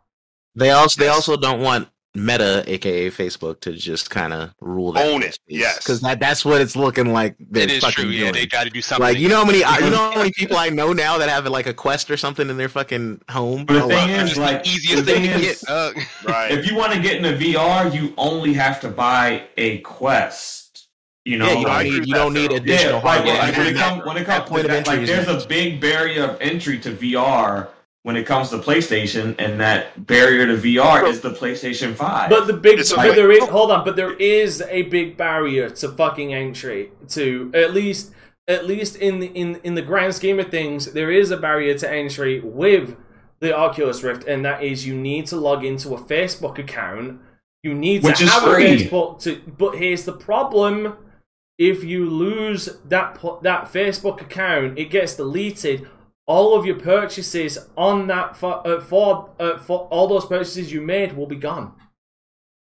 [0.55, 5.07] They also they also don't want Meta, aka Facebook, to just kind of rule that
[5.07, 5.79] Own it, yes.
[5.79, 7.37] because that that's what it's looking like.
[7.39, 8.11] They're It is fucking true.
[8.11, 9.03] Yeah, they got to do something.
[9.03, 11.19] like you know how many I- you Because- know how many people I know now
[11.19, 13.65] that have like a Quest or something in their fucking home.
[13.65, 14.25] But the Oh, thing wow.
[14.25, 15.71] is, like, the easiest the thing thing to is- get.
[15.71, 15.93] Uh,
[16.27, 16.51] Right.
[16.51, 20.63] if you want to get in into VR, you only have to buy a Quest.
[21.25, 23.35] You know, yeah, you don't like, need with you that, don't need additional yeah, hardware.
[23.39, 25.27] like, when it That- comes when it comes point to of that, entry like there's
[25.27, 25.45] met.
[25.45, 27.69] a big barrier of entry to VR
[28.07, 32.31] when it comes to PlayStation, and that barrier to VR is the PlayStation Five.
[32.31, 35.69] But the big, but like- there is hold on, but there is a big barrier
[35.71, 38.13] to fucking entry to at least
[38.47, 41.77] at least in the in in the grand scheme of things, there is a barrier
[41.79, 42.97] to entry with
[43.41, 47.21] the Oculus Rift, and that is you need to log into a Facebook account.
[47.65, 48.67] You need Which to is have free.
[48.67, 49.41] a Facebook to.
[49.59, 50.95] But here's the problem:
[51.59, 55.89] if you lose that that Facebook account, it gets deleted.
[56.29, 60.81] All of your purchases on that for uh, for, uh, for all those purchases you
[60.81, 61.73] made will be gone.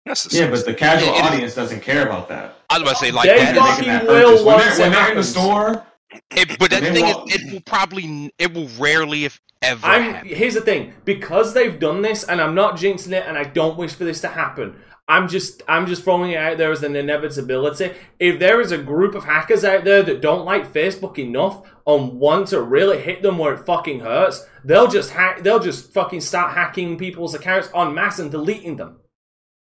[0.06, 2.56] Yes, yeah, but the casual It is- audience doesn't care about that.
[2.72, 3.56] I was about to say like They that.
[3.56, 5.86] got- fucking that will when they're, when they're in the store.
[6.32, 10.14] It, but that thing is, won't- it will probably, it will rarely, if ever, I'm
[10.16, 10.28] happen.
[10.30, 13.78] here's the thing because they've done this, and I'm not jinxing it, and I don't
[13.78, 14.76] wish for this to happen.
[15.12, 17.92] I'm just I'm just throwing it out there as an inevitability.
[18.18, 22.18] If there is a group of hackers out there that don't like Facebook enough and
[22.18, 25.44] want to really hit them where it fucking hurts, they'll just hack.
[25.44, 29.00] They'll just fucking start hacking people's accounts en masse and deleting them.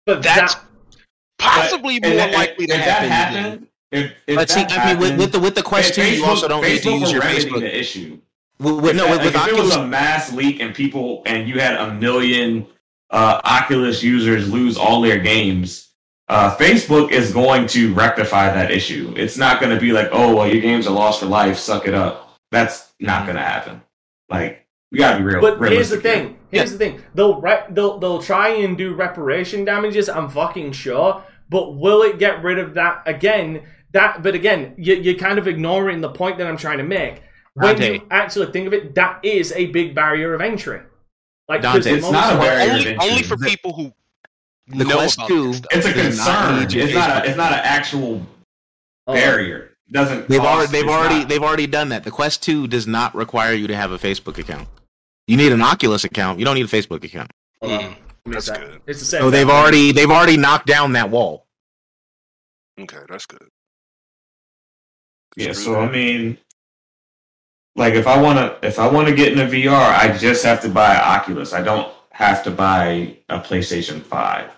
[0.05, 0.65] But That's that,
[1.39, 3.09] possibly But- more and- and likely to if happen.
[3.09, 5.63] That happened, if, if But see, that I mean, with, happened, with the with the
[5.63, 7.61] Quest Two, you also don't need to use your Facebook.
[7.61, 8.19] The issue.
[8.59, 11.47] With, with, no, with, Like, with if it was a mass leak and people and
[11.47, 12.65] you had a million
[13.09, 15.91] uh, Oculus users lose all their games,
[16.29, 19.13] uh, Facebook is going to rectify that issue.
[19.15, 21.57] It's not going to be like, oh, well, your games are lost for life.
[21.57, 22.37] Suck it up.
[22.51, 23.81] That's not going to happen.
[24.29, 25.41] Like we got to be real.
[25.41, 26.13] but here's the realistic here.
[26.13, 26.37] thing.
[26.51, 27.01] Here's the thing.
[27.13, 30.09] They'll re- they'll they'll try and do reparation damages.
[30.09, 31.23] I'm fucking sure.
[31.49, 33.63] But will it get rid of that again?
[33.91, 37.21] That but again, you, you're kind of ignoring the point that I'm trying to make.
[37.53, 40.81] When you actually think of it, that is a big barrier of entry.
[41.49, 43.09] Like Dante, 'cause it's not a Well, barrier only, entry.
[43.09, 43.93] only for people who
[44.67, 45.49] the know Quest about Two.
[45.71, 46.81] It's a does not concern.
[46.81, 47.09] It's not.
[47.25, 48.27] A, it's not an actual
[49.07, 49.13] Oh.
[49.13, 49.77] barrier.
[49.87, 50.27] It doesn't.
[50.27, 52.03] They've cost- already they've already not- they've already done that.
[52.03, 54.67] The Quest Two does not require you to have a Facebook account.
[55.27, 56.39] You need an Oculus account.
[56.39, 57.31] You don't need a Facebook account.
[57.61, 57.79] Hold on.
[57.79, 57.83] Mm.
[57.83, 58.59] Give me a That's sec.
[58.59, 58.81] good.
[58.87, 59.21] It's the same.
[59.21, 59.55] So they've thing.
[59.55, 61.47] already they've already knocked down that wall.
[62.79, 63.47] Okay, that's good.
[65.37, 65.79] Yeah, so.
[65.79, 66.37] I mean,
[67.77, 70.61] like if I want to, if I want to get into VR, I just have
[70.61, 71.53] to buy an Oculus.
[71.53, 74.51] I don't have to buy a PlayStation Five.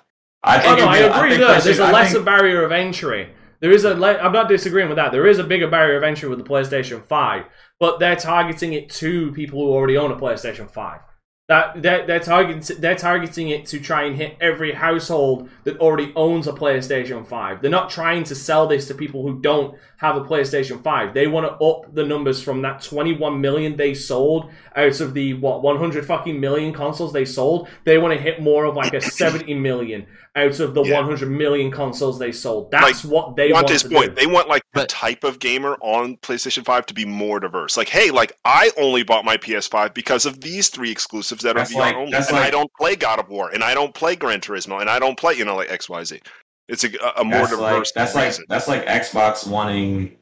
[0.44, 1.30] I Oh no, I agree.
[1.32, 3.30] think There, there's a lesser think- barrier of entry.
[3.62, 3.94] There is a.
[3.94, 5.12] Le- I'm not disagreeing with that.
[5.12, 7.44] There is a bigger barrier of entry with the PlayStation Five,
[7.80, 11.02] but they're targeting it to people who already own a PlayStation Five.
[11.50, 16.14] That they're, they're targeting they're targeting it to try and hit every household that already
[16.16, 17.64] owns a PlayStation Five.
[17.64, 21.16] They're not trying to sell this to people who don't have a PlayStation Five.
[21.16, 25.34] They want to up the numbers from that 21 million they sold out of the
[25.34, 27.68] what 100 fucking million consoles they sold.
[27.84, 30.06] They want to hit more of like a 70 million
[30.40, 30.96] out of the Yeah.
[30.96, 32.72] 100 million consoles they sold.
[32.72, 34.16] That's what they want Dante's to point.
[34.16, 34.22] do.
[34.22, 37.78] They want like the But- type of gamer on PlayStation 5 to be more diverse.
[37.78, 41.66] Like, hey, like I only bought my PS5 because of these three exclusives that are
[41.66, 42.12] VR like- only.
[42.12, 44.90] that's And I don't play God of War, and I don't play Gran Turismo, and
[44.90, 46.22] I don't play, you know, like XYZ.
[46.68, 47.92] It's a, a more That's like diverse.
[47.94, 50.18] that's like that's like Xbox wanting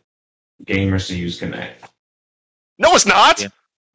[0.66, 1.74] gamers to use Kinect.
[2.80, 3.42] no, it's not.
[3.42, 3.48] Yeah.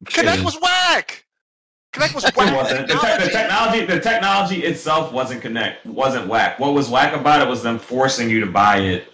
[0.05, 1.22] Kinect It was whack.
[1.93, 2.55] Kinect was It whack.
[2.55, 2.87] wasn't.
[2.87, 6.59] The, te- the technology, the technology itself wasn't connect, wasn't whack.
[6.59, 9.07] What was whack about it was them forcing you to buy it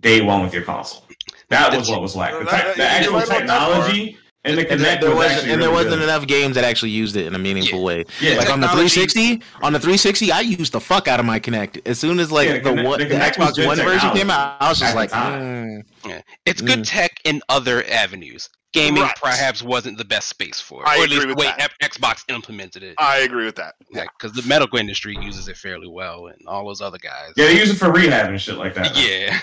[0.00, 1.04] day one with your console.
[1.50, 2.32] That was what was whack.
[2.32, 5.40] The, tech- the actual right about that technology and the And there, there was wasn't
[5.42, 6.02] and there really wasn't good.
[6.02, 8.04] enough games that actually used it in a meaningful way.
[8.20, 11.38] Yeah, Like on the 360, on the 360, I used the fuck out of my
[11.40, 11.80] Kinect.
[11.86, 14.56] As soon as like Yeah, the Kinect- one, the the, Xbox One version came out,
[14.60, 15.84] I was just at like, the time.
[16.04, 16.22] mm.
[16.46, 16.88] it's good Mm.
[16.88, 18.48] tech in other avenues.
[18.74, 19.14] Gaming Right.
[19.22, 21.52] perhaps wasn't the best space for it, I or at agree least the with way
[21.56, 21.70] that.
[21.80, 22.96] Xbox implemented it.
[22.98, 23.76] I agree with that.
[23.90, 27.32] Yeah, because the medical industry uses it fairly well, and all those other guys.
[27.36, 28.94] Yeah, they use it for rehab and shit like that.
[28.96, 29.40] Yeah.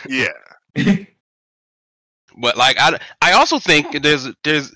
[0.75, 0.95] Yeah.
[2.37, 4.73] But like I, I also think there's there's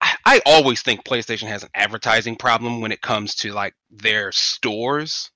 [0.00, 4.30] I, I always think PlayStation has an advertising problem when it comes to like their
[4.32, 5.30] stores.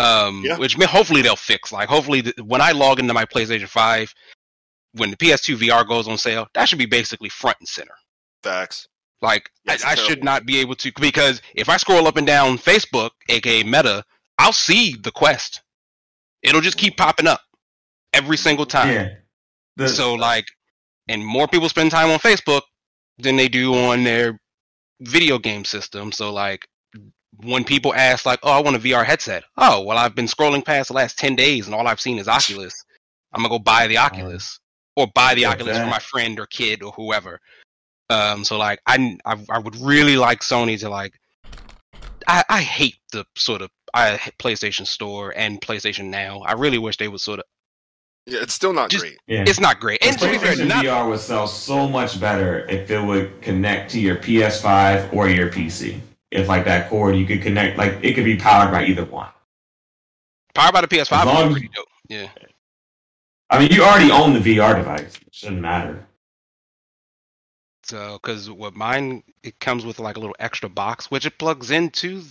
[0.00, 0.58] Um, Yeah.
[0.58, 1.70] which hopefully they'll fix.
[1.72, 4.12] Like hopefully th- when I log into my PlayStation Five,
[4.94, 7.94] when the PS2 VR goes on sale, that should be basically front and center.
[8.42, 8.88] Facts.
[9.20, 12.26] Like Yeah, I, I should not be able to because if I scroll up and
[12.26, 14.04] down Facebook, aka Meta,
[14.38, 15.62] I'll see the quest.
[16.42, 17.40] It'll just keep popping up
[18.12, 18.94] every single time.
[18.94, 19.08] Yeah.
[19.76, 20.46] The- so like,
[21.08, 22.62] and more people spend time on Facebook
[23.18, 24.38] than they do on their
[25.00, 26.12] video game system.
[26.12, 26.68] So like,
[27.38, 30.64] when people ask like, "Oh, I want a VR headset," oh, well, I've been scrolling
[30.64, 32.84] past the last ten days and all I've seen is Oculus.
[33.32, 34.60] I'm gonna go buy the Oculus
[34.98, 37.40] or buy the Yeah, Oculus for my friend or kid or whoever.
[38.10, 41.12] Um, so like, I, I I would really like Sony to like.
[42.26, 46.40] I, I hate the sort of I PlayStation Store and PlayStation Now.
[46.40, 47.44] I really wish they would sort of.
[48.26, 49.16] Yeah, it's still not Just- great.
[49.26, 49.44] yeah.
[49.46, 50.04] It's not great.
[50.04, 53.40] And to be fair, PlayStation not, VR would sell so much better if it would
[53.40, 56.00] connect to your PS5 or your PC.
[56.30, 59.30] If like that cord, you could connect, like it could be powered by either one.
[60.54, 61.86] Powered by the PS5 long would be pretty dope.
[62.08, 62.28] Yeah.
[63.50, 65.16] I mean, you already own the VR device.
[65.26, 66.06] It shouldn't matter.
[67.82, 71.70] So, because what mine, it comes with like a little extra box, which it plugs
[71.70, 72.22] into.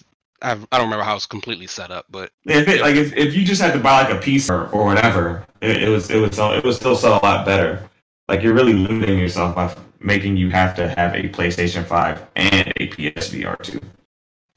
[0.43, 3.35] I, I don't remember how it's completely set up, but If it, like if, if
[3.35, 6.21] you just had to buy like a piece or, or whatever, it, it was it
[6.21, 7.89] was it was still sell a lot better.
[8.27, 12.71] Like you're really limiting yourself by making you have to have a PlayStation Five and
[12.77, 13.81] a PSVR two.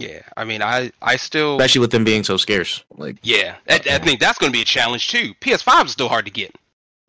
[0.01, 2.83] Yeah, I mean, I I still especially with them being so scarce.
[2.97, 5.35] Like, yeah, I, I think that's going to be a challenge too.
[5.41, 6.55] PS5 is still hard to get.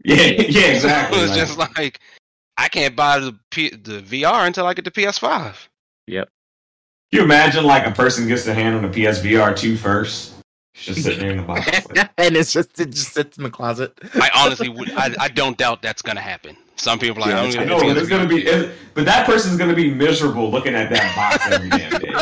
[0.03, 1.19] Yeah, yeah, exactly.
[1.21, 1.99] it's Like, just like
[2.57, 5.55] I can't buy the P, the VR until I get the PS5.
[7.11, 10.33] Can you imagine like a person gets their hand on a PSVR two first?
[10.73, 11.69] It's just sitting there in the box.
[12.17, 13.97] And it's just it just sits in the closet.
[14.15, 14.91] I honestly would.
[14.93, 16.55] I, I don't doubt that's going to happen.
[16.77, 19.05] Some people are like, Yeah, I don't I know think it's gonna be, it, but
[19.05, 22.13] that person's gonna be miserable looking at that box every damn day.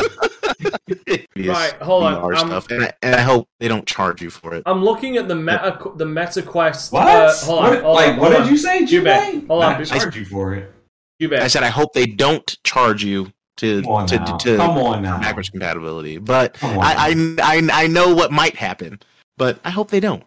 [1.36, 2.70] Right, hold on, VR um, stuff.
[2.70, 4.62] And, I, and I hope they don't charge you for it.
[4.66, 6.92] I'm looking at the meta the Meta Quest.
[6.92, 7.06] What?
[7.06, 8.50] Uh, hold on, what hold like, on, what hold did on.
[8.50, 9.34] you say, You bet.
[9.34, 9.46] Jubei?
[9.46, 10.72] Hold on, Not charge you for it.
[11.18, 11.42] You bet.
[11.42, 14.36] I said I hope they don't charge you to Come on to, now.
[14.38, 15.20] to, Come on now.
[15.20, 16.18] backwards compatibility.
[16.18, 19.00] But I, I I I know what might happen,
[19.36, 20.24] but I hope they don't.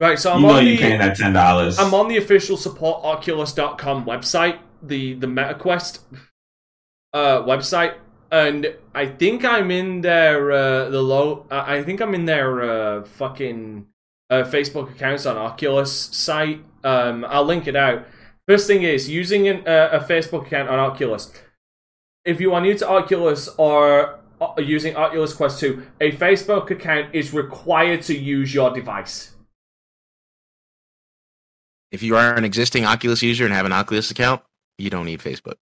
[0.00, 1.78] right, so I'm know on you the paying that ten dollars.
[1.78, 6.00] I'm on the official support Oculus.com website, the the MetaQuest
[7.12, 7.94] uh, website,
[8.32, 11.46] and I think I'm in their uh, the low.
[11.50, 13.86] I think I'm in their uh, fucking
[14.30, 16.64] uh, Facebook accounts on Oculus site.
[16.82, 18.06] Um, I'll link it out.
[18.48, 21.30] First thing is using an, uh, a Facebook account on Oculus.
[22.24, 27.14] If you are new to Oculus or uh, using Oculus Quest 2, a Facebook account
[27.14, 29.34] is required to use your device.
[31.90, 34.42] If you are an existing Oculus user and have an Oculus account,
[34.78, 35.56] you don't need Facebook.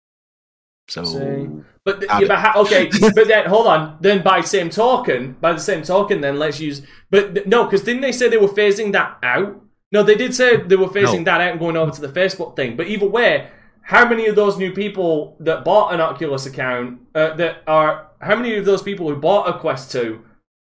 [0.89, 1.65] So?
[1.85, 3.99] But, yeah, but how, okay, but then hold on.
[4.01, 6.83] Then by same token, by the same token, then let's use.
[7.11, 9.61] But no, because didn't they say they were phasing that out?
[9.93, 11.25] No, they did say they were phasing No.
[11.25, 12.77] that out and going over to the Facebook thing.
[12.77, 13.49] But either way,
[13.83, 18.37] how many of those new people that bought an Oculus account uh, that are how
[18.37, 20.23] many of those people who bought a Quest Two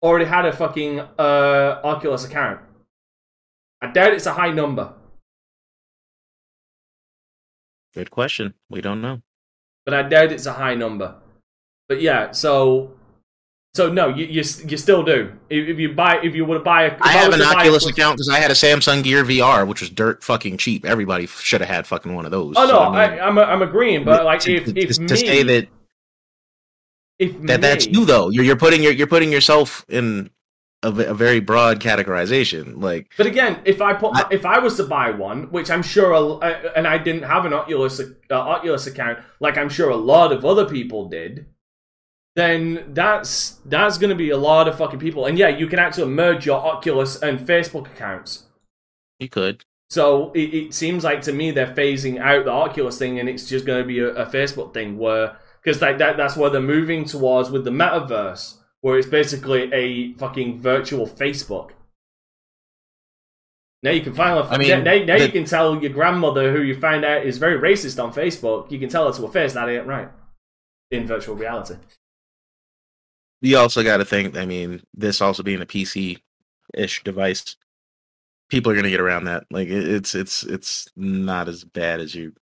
[0.01, 2.59] already had a fucking uh, Oculus account?
[3.81, 4.93] I doubt it's a high number.
[7.93, 8.53] good question.
[8.69, 9.21] We don't know.
[9.85, 11.15] But I doubt it's a high number.
[11.87, 12.93] But yeah, so
[13.75, 15.33] so no, you you, you still do.
[15.49, 17.57] If, if you buy, if you were to buy a, I have an buy a
[17.57, 20.85] Oculus account because I had a Samsung Gear VR, which was dirt fucking cheap.
[20.85, 22.55] Everybody should have had fucking one of those.
[22.57, 25.01] Oh no, So, I, mean, I'm I'm agreeing, but like to, if to, if to
[25.01, 25.67] me, say that
[27.19, 30.29] if that that's you though, you're you're putting your you're putting yourself in
[30.87, 32.81] a, a very broad categorization.
[32.81, 35.83] Like But again, if I put, I- if I was to buy one, which I'm
[35.83, 39.95] sure, a, and I didn't have an Oculus uh, Oculus account, like I'm sure a
[39.95, 41.47] lot of other people did,
[42.35, 45.25] then that's that's going to be a lot of fucking people.
[45.25, 48.43] And yeah, you can actually merge your Oculus and Facebook accounts.
[49.19, 49.63] you could.
[49.89, 53.47] So it, it seems like to me they're phasing out the Oculus thing, and it's
[53.47, 56.59] just going to be a, a Facebook thing where because like that that's where they're
[56.61, 61.71] moving towards with the metaverse, where it's basically a fucking virtual Facebook.
[63.81, 66.61] Now you can finally, I mean, now, now the- you can tell your grandmother who
[66.61, 68.69] you find out is very racist on Facebook.
[68.69, 70.09] You can tell her to her face that ain't right
[70.91, 71.77] in virtual reality.
[73.41, 74.37] You also got to think.
[74.37, 76.21] I mean, this also being a PC
[76.75, 77.55] ish device,
[78.51, 79.45] people are gonna get around that.
[79.49, 82.33] Like it's it's it's not as bad as you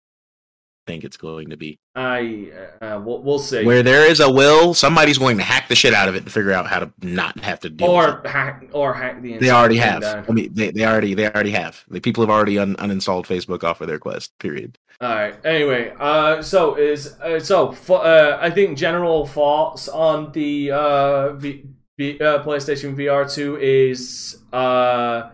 [0.93, 1.79] think it's going to be.
[1.95, 2.51] I
[2.81, 3.65] uh, we'll, we'll see.
[3.65, 6.31] Where there is a will, somebody's going to hack the shit out of it to
[6.31, 9.39] figure out how to not have to deal with or hack or hack the.
[9.39, 10.03] They already have.
[10.03, 10.25] down.
[10.29, 11.85] I mean, they, they already they already have.
[11.89, 14.39] The people have already un- uninstalled Facebook off of their Quest.
[14.39, 14.79] Period.
[15.01, 15.35] All right.
[15.45, 21.33] Anyway, uh, so is uh, so for, uh, I think general thoughts on the uh,
[21.33, 21.65] v-
[21.99, 25.31] V- uh, PlayStation VR 2 is uh,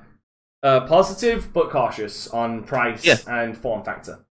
[0.63, 3.17] uh, positive but cautious on price Yeah.
[3.29, 4.25] and form factor.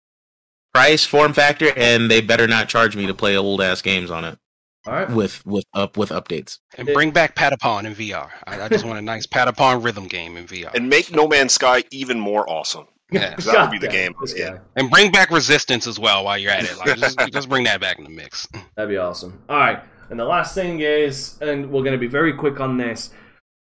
[0.75, 4.25] Price, form factor, and they better not charge me to play old ass games on
[4.25, 4.37] it
[4.85, 5.09] All right.
[5.09, 6.59] with with up with updates.
[6.77, 8.29] And bring back Patapon in VR.
[8.45, 10.73] I, I just want a nice Patapon rhythm game in VR.
[10.73, 12.87] And make No Man's Sky even more awesome.
[13.09, 14.13] Yeah, that would be the game.
[14.35, 14.57] Yeah.
[14.75, 16.77] And bring back Resistance as well while you're at it.
[16.77, 18.45] Like, just, just bring that back in the mix.
[18.75, 19.41] That'd be awesome.
[19.47, 19.79] All right,
[20.09, 23.11] and the last thing is, and we're going to be very quick on this.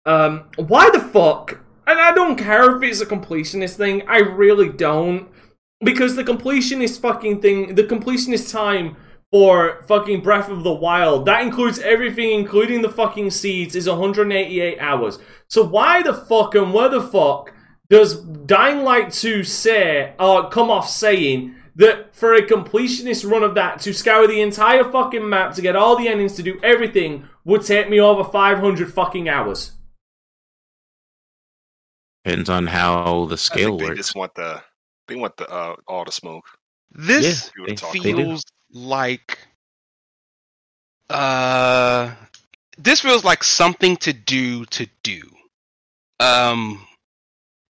[0.06, 1.60] Um, why the fuck?
[1.86, 4.02] And I don't care if it's a completionist thing.
[4.08, 5.28] I really don't,
[5.84, 8.96] because the completionist fucking thing, the completionist time
[9.30, 14.78] for fucking Breath of the Wild, that includes everything, including the fucking seeds, is 188
[14.78, 15.18] hours.
[15.48, 17.52] So why the fuck and where the fuck
[17.90, 23.54] does Dying Light 2 say, or come off saying, that for a completionist run of
[23.54, 27.28] that, to scour the entire fucking map, to get all the endings, to do everything,
[27.44, 29.72] would take me over 500 fucking hours?
[32.24, 33.98] Depends on how the I scale think they works.
[33.98, 34.62] just want the
[35.08, 36.44] they want the uh, all the smoke.
[36.90, 38.42] This Yeah, they talk about feels
[38.72, 39.38] like
[41.10, 42.14] uh
[42.78, 45.22] this feels like something to do to do.
[46.20, 46.86] Um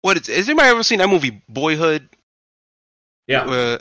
[0.02, 2.08] what is has anybody ever seen that movie Boyhood?
[3.26, 3.46] Yeah.
[3.46, 3.78] Uh,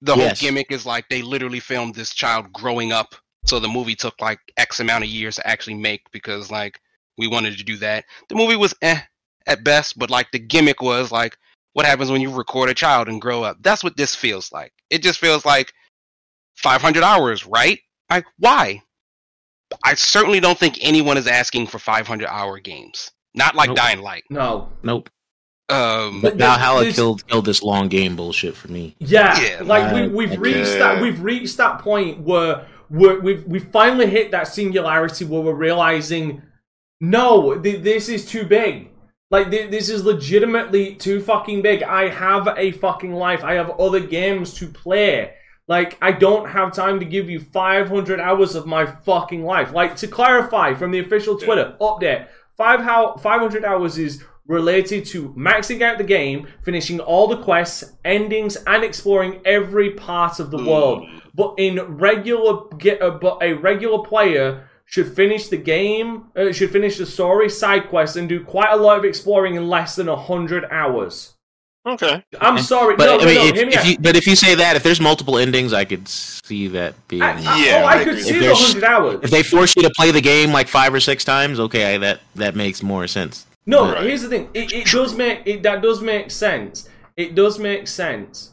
[0.00, 0.38] the whole Yes.
[0.38, 3.14] gimmick is like they literally filmed this child growing up.
[3.46, 6.80] So the movie took like X amount of years to actually make because like
[7.18, 8.04] we wanted to do that.
[8.28, 9.00] The movie was eh
[9.46, 11.36] at best, but like the gimmick was like
[11.76, 13.58] what happens when you record a child and grow up.
[13.60, 14.72] That's what this feels like.
[14.88, 15.74] It just feels like
[16.56, 17.78] 500 hours, right?
[18.08, 18.82] Like why?
[19.84, 23.10] I certainly don't think anyone is asking for 500 hour games.
[23.34, 23.76] Not like Nope.
[23.76, 24.22] Dying Light.
[24.30, 24.72] No.
[24.82, 25.10] Nope.
[25.68, 28.96] Um, But Now there- how it killed killed this long game bullshit for me.
[28.98, 30.14] Yeah, Yeah, like we, man.
[30.14, 30.78] we've reached Yeah.
[30.78, 35.52] that we've reached that point where where we've we finally hit that singularity where we're
[35.52, 36.40] realizing
[37.02, 38.88] no, th- this is too big.
[39.30, 41.82] Like th- this is legitimately too fucking big.
[41.82, 43.42] I have a fucking life.
[43.42, 45.34] I have other games to play.
[45.68, 49.72] Like I don't have time to give you 500 hours of my fucking life.
[49.72, 55.30] Like to clarify from the official Twitter update, five how 500 hours is related to
[55.30, 60.64] maxing out the game, finishing all the quests, endings, and exploring every part of the
[60.64, 61.04] world.
[61.34, 66.70] But in regular, get uh, but a regular player should finish the game, uh, should
[66.70, 70.06] finish the story, side quests, and do quite a lot of exploring in less than
[70.08, 71.34] hundred hours.
[71.84, 72.24] Okay.
[72.40, 74.74] I'm sorry, But no, I mean, no, if, if you but if you say that,
[74.74, 77.22] if there's multiple endings, I could see that being.
[77.22, 79.20] I, I- Yeah, oh, I I could see If the hundred hours.
[79.22, 81.98] If they force you to play the game like five or six times, okay, I,
[81.98, 83.46] that that makes more sense.
[83.66, 84.02] No, Right.
[84.04, 84.48] here's the thing.
[84.54, 86.88] It, it does make it that does make sense.
[87.16, 88.50] It does make sense.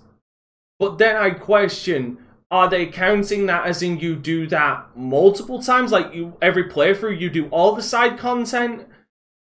[0.79, 2.17] But then I question:
[2.53, 5.91] Are they counting that as in you do that multiple times?
[5.91, 8.85] Like you every playthrough, you do all the side content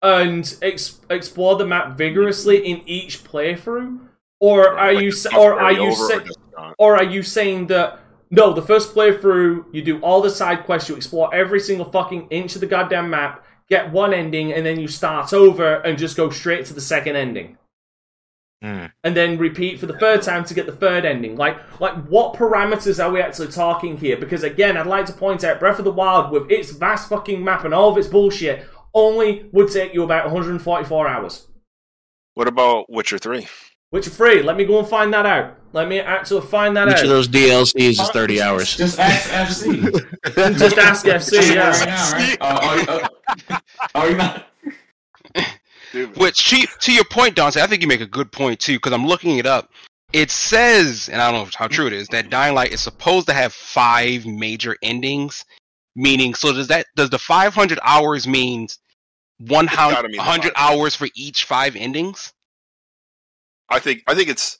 [0.01, 3.99] and ex- explore the map vigorously in each playthrough,
[4.39, 6.19] or are Like you the sa- stuff or are you or sa-
[6.57, 6.75] not?
[6.79, 7.99] or are you saying that
[8.31, 12.27] no, the first playthrough you do all the side quests, you explore every single fucking
[12.31, 16.17] inch of the goddamn map, get one ending, and then you start over and just
[16.17, 17.57] go straight to the second ending,
[18.61, 18.85] Hmm.
[19.03, 21.35] and then repeat for the third time to get the third ending.
[21.35, 24.17] Like, like what parameters are we actually talking here?
[24.17, 27.43] Because again, I'd like to point out Breath of the Wild with its vast fucking
[27.43, 28.65] map and all of its bullshit
[28.95, 31.47] only would take you about 144 hours.
[32.33, 33.47] What about Witcher Three?
[33.91, 34.43] Witcher Three.
[34.43, 35.57] Let me go and find that out.
[35.73, 36.97] Let me actually find that Each out.
[36.97, 38.75] Which of those DLCs is thirty hours.
[38.75, 39.29] Just ask
[39.63, 39.91] FC.
[40.59, 41.69] Just ask FC, yeah.
[41.69, 42.37] right now, right?
[42.41, 43.07] Oh, oh,
[43.49, 43.57] oh,
[43.95, 44.47] oh, you're not.
[45.97, 48.75] Dude, Which to, to your point, Dante, I think you make a good point too,
[48.75, 49.71] because I'm looking it up.
[50.13, 53.27] It says, and I don't know how true it is, that Dying Light is supposed
[53.27, 55.43] to have five major endings.
[55.95, 58.77] Meaning, so does that does the 500 hours means
[59.39, 62.31] 100 mean 100 hours for each five endings?
[63.69, 64.59] I think I think it's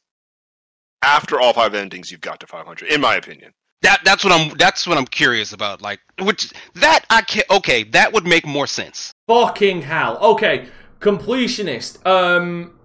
[1.03, 3.53] after all five endings, you've got to 500, in my opinion.
[3.83, 5.83] That that's what I'm that's what I'm curious about.
[5.83, 9.13] Like, which that I can okay, that would make more sense.
[9.27, 10.17] Fucking hell.
[10.17, 10.67] Okay,
[10.99, 12.05] completionist.
[12.05, 12.77] Um,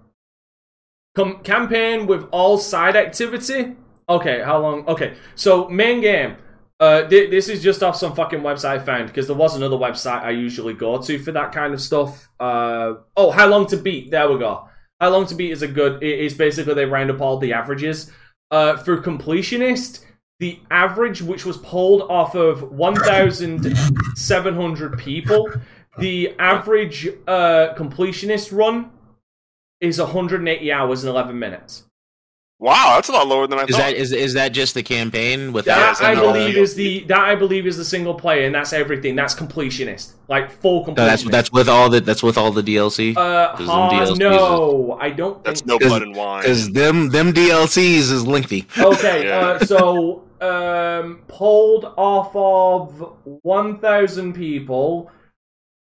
[1.15, 3.75] com- campaign with all side activity.
[4.09, 4.87] Okay, how long?
[4.87, 6.37] Okay, so main game.
[6.79, 9.77] Uh, thi- this is just off some fucking website I found because there was another
[9.77, 12.27] website I usually go to for that kind of stuff.
[12.39, 14.09] Uh, oh, how long to beat?
[14.11, 14.67] There we go.
[14.99, 16.03] How long to beat is a good.
[16.03, 18.11] It is basically they round up all the averages.
[18.51, 20.03] Uh, for completionist,
[20.39, 25.49] the average which was pulled off of 1,700 people,
[25.97, 28.91] the average uh, completionist run
[29.79, 31.83] is 180 hours and 11 minutes.
[32.59, 33.77] Wow, that's a lot lower than I Is thought.
[33.79, 37.01] that is is that just the campaign with That Yeah, I believe uh, is the
[37.05, 39.17] that I believe is the single player, and that's everything.
[39.17, 40.95] That's completionist, like full completionist.
[40.95, 43.17] No, that's that's with all the that's with all the DLC.
[43.17, 44.17] uh, There's them hard- DLCs.
[44.19, 45.43] no, I don't.
[45.43, 46.43] That's think no blood and wine.
[46.43, 48.65] Because them them DLCs is lengthy.
[48.79, 49.39] Okay, Yeah.
[49.39, 55.11] uh, so um, pulled off of 1,000 people,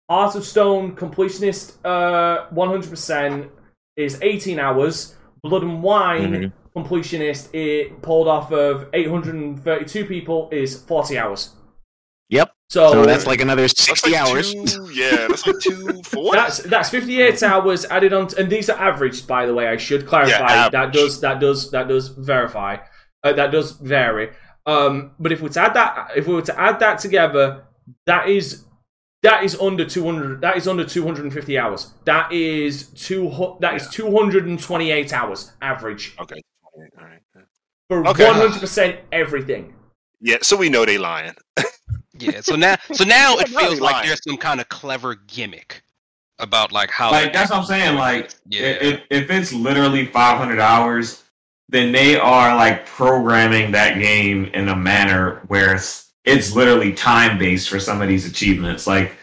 [0.10, 3.50] Heart of Stone completionist uh, 100%
[3.98, 5.16] is 18 hours.
[5.44, 6.54] Blood and Wine Mhm.
[6.76, 11.52] completionist it pulled off of 832 people is 40 hours.
[12.30, 12.52] Yep.
[12.70, 14.52] So, So that's like another That's sixty like hours.
[14.52, 16.34] Two, yeah, that's like two for what?
[16.34, 19.68] that's that's 58 hours added on, and these are averaged, by the way.
[19.68, 22.78] I should clarify Yeah, that does that does that does verify,
[23.24, 24.32] uh, that does vary.
[24.66, 27.66] Um, but if we were to add that, if we were to add that together,
[28.08, 28.66] that is
[29.26, 30.42] that is under 200.
[30.42, 31.92] That is under 250 hours.
[32.06, 33.30] That is two.
[33.30, 36.42] hu- That is 228 hours average Okay.
[36.74, 37.22] All right.
[37.90, 38.26] for Okay.
[38.28, 39.74] 100 percent everything.
[40.22, 41.36] Yeah, so we know they lying.
[42.18, 42.40] Yeah.
[42.40, 44.08] So now, so now it feels like lying.
[44.08, 45.82] there's some kind of clever gimmick
[46.40, 47.12] about like how.
[47.12, 47.96] Like that's what I'm saying.
[47.98, 48.62] Like Yeah.
[48.68, 51.24] if if it's literally 500 hours,
[51.68, 57.38] then they are like programming that game in a manner where it's, it's literally time
[57.38, 58.88] based for some of these achievements.
[58.88, 59.14] Like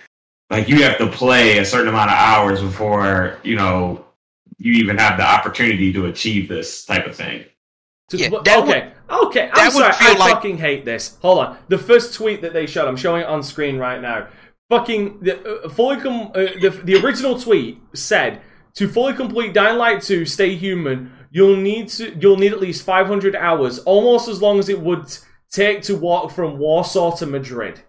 [0.51, 4.05] like you have to play a certain amount of hours before you know
[4.59, 7.45] you even have the opportunity to achieve this type of thing.
[8.13, 9.45] Yeah, but- that okay, okay.
[9.53, 9.93] I'm that sorry.
[9.95, 11.17] feel I like- fucking hate this.
[11.23, 11.59] Hold on.
[11.69, 14.29] The first tweet that they showed, I'm showing it on screen right now.
[14.71, 18.41] Fucking the uh, fully com- uh, the the original tweet said
[18.75, 21.13] to fully complete Dying Light 2, Stay Human.
[21.31, 25.05] You'll need to you'll need at least 500 hours, almost as long as it would
[25.53, 27.81] take to walk from Warsaw to Madrid.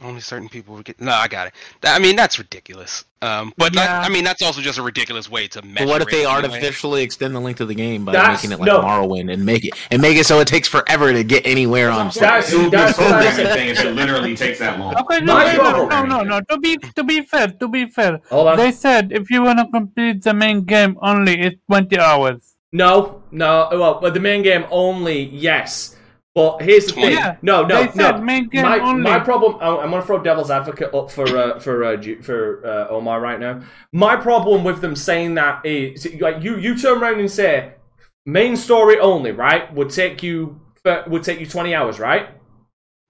[0.00, 1.00] Only certain people would get.
[1.00, 1.54] No, I got it.
[1.80, 3.04] That- I mean, that's ridiculous.
[3.20, 5.86] Um, but that- I mean, that's also just a ridiculous way to measure.
[5.86, 6.34] But what if it they anyway.
[6.34, 8.80] artificially extend the length of the game by That's- making it like no.
[8.80, 12.10] Morrowind and make it and make it so it takes forever to get anywhere on
[12.10, 14.94] That's- it would be that's what I thing if it literally takes that long.
[14.98, 16.40] Okay, no, no, no, no, no, no.
[16.48, 18.20] To be to be fair, to be fair,
[18.56, 22.54] they said if you wanna complete the main game only, it's twenty hours.
[22.72, 23.68] No, no.
[23.72, 25.96] Well, but the main game only, yes.
[26.34, 27.12] But here's the thing.
[27.12, 28.22] Yeah, no, no, they said no.
[28.22, 29.02] main game my, only.
[29.02, 29.56] my problem.
[29.60, 33.40] I- I'm gonna throw devil's advocate up for uh, for uh, for uh, Omar right
[33.40, 33.62] now.
[33.92, 37.72] My problem with them saying that is like you you turn around and say
[38.24, 39.72] main story only, right?
[39.74, 42.28] Would take you uh, would take you 20 hours, right?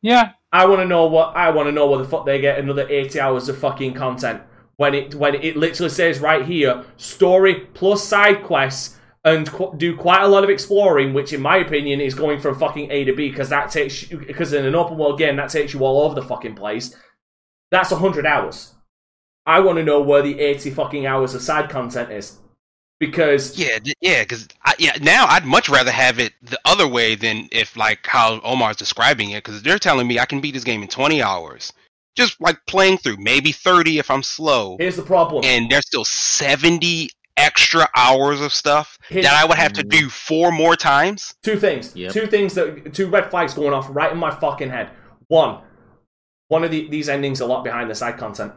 [0.00, 2.58] Yeah, I want to know what I want to know what the fuck they get
[2.58, 4.40] another 80 hours of fucking content
[4.76, 8.97] when it when it literally says right here story plus side quests
[9.28, 12.58] and qu- do quite a lot of exploring which in my opinion is going from
[12.58, 15.72] fucking A to B because that takes because in an open world game that takes
[15.72, 16.94] you all over the fucking place.
[17.70, 18.74] That's 100 hours.
[19.44, 22.38] I want to know where the 80 fucking hours of side content is
[23.00, 24.48] because Yeah, yeah, because
[24.78, 28.76] yeah, now I'd much rather have it the other way than if like how Omar's
[28.76, 31.72] describing it, because they're telling me I can beat this game in 20 hours,
[32.16, 35.44] just like playing through, maybe 30 if I'm slow, here's the problem.
[35.44, 40.08] And there's still 70 extra hours of stuff Here's- that I would have to do
[40.10, 41.34] four more times.
[41.42, 41.94] Two things.
[41.96, 42.12] Yep.
[42.12, 44.90] Two things that two red flags going off right in my fucking head.
[45.28, 45.60] One,
[46.48, 48.52] one of the, these endings are locked behind the side content.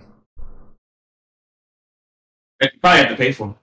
[2.62, 3.56] You probably have to pay for them.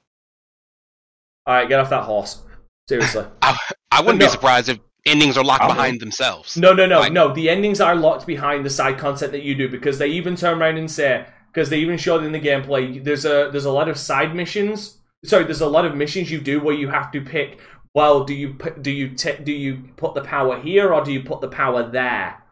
[1.46, 2.42] All right, get off that horse.
[2.88, 3.24] Seriously.
[3.42, 3.56] I,
[3.90, 4.26] I wouldn't No.
[4.26, 6.00] be surprised if endings are locked I behind would.
[6.00, 6.56] themselves.
[6.56, 7.32] No, no, no, Like- no.
[7.32, 10.60] The endings are locked behind the side content that you do because they even turn
[10.60, 13.02] around and say because they even showed in the gameplay.
[13.02, 14.97] There's a there's a lot of side missions.
[15.24, 17.58] Sorry, there's a lot of missions you do where you have to pick.
[17.94, 21.40] Well, do you do you do you put the power here or do you put
[21.40, 22.42] the power there?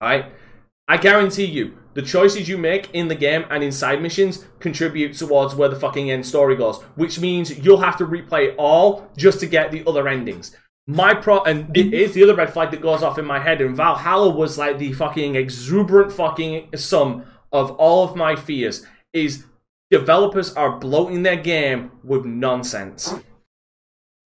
[0.00, 0.26] All right.
[0.88, 5.16] I guarantee you, the choices you make in the game and in side missions contribute
[5.16, 9.08] towards where the fucking end story goes, which means you'll have to replay it all
[9.16, 10.56] just to get the other endings.
[10.88, 13.60] My pro and it is the other red flag that goes off in my head,
[13.60, 18.84] and Valhalla was like the fucking exuberant fucking sum of all of my fears.
[19.12, 19.44] Is
[19.90, 23.14] developers are bloating their game with nonsense.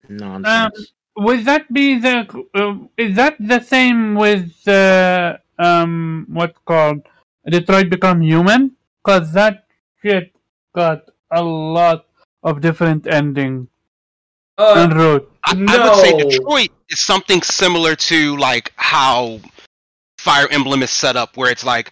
[0.07, 0.93] Nonsense.
[1.17, 2.27] would that be the?
[2.53, 7.01] Uh, is that the same with uh, um what's called
[7.49, 8.71] Detroit Become Human?
[9.03, 9.65] Cause that
[10.01, 10.33] shit
[10.73, 12.05] got a lot
[12.43, 13.67] of different endings
[14.57, 15.31] Uh, and route.
[15.43, 19.39] I, I would say Detroit is something similar to like how
[20.17, 21.91] Fire Emblem is set up, where it's like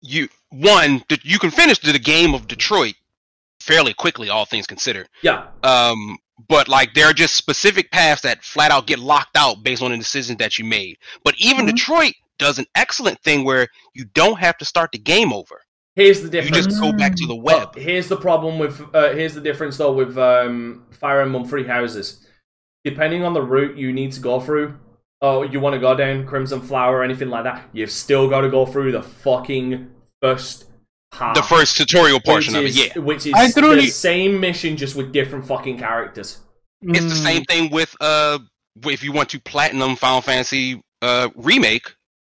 [0.00, 2.94] you one that you can finish the game of Detroit
[3.60, 5.08] fairly quickly, all things considered.
[5.22, 6.18] yeah, Um,
[6.48, 9.90] but like there are just specific paths that flat out get locked out based on
[9.90, 10.98] the decisions that you made.
[11.24, 11.70] But even Mhm.
[11.70, 15.60] Detroit does an excellent thing where you don't have to start the game over.
[15.96, 16.56] Here's the difference.
[16.56, 17.76] You just go back to the But web.
[17.76, 18.82] here's the problem with.
[18.92, 22.26] Uh, here's the difference though with um, Fire Emblem Three Houses.
[22.84, 24.74] Depending on the route you need to go through,
[25.20, 28.40] or you want to go down Crimson Flower or anything like that, you've still got
[28.42, 29.90] to go through the fucking
[30.28, 30.64] first
[31.12, 31.34] half.
[31.34, 33.02] The first tutorial portion which of it, is, yeah.
[33.02, 36.38] Which is I truly- the same mission just with different fucking characters.
[36.82, 38.38] It's the Mm, same thing with uh,
[38.86, 41.86] if you want to platinum Final Fantasy uh remake,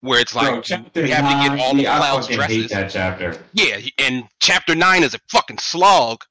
[0.01, 2.37] where it's like Bro, chapter you have to nine, get all of yeah, Cloud's fucking
[2.37, 2.57] dresses.
[2.57, 3.37] hate that chapter.
[3.53, 6.23] Yeah, and chapter nine is a fucking slog.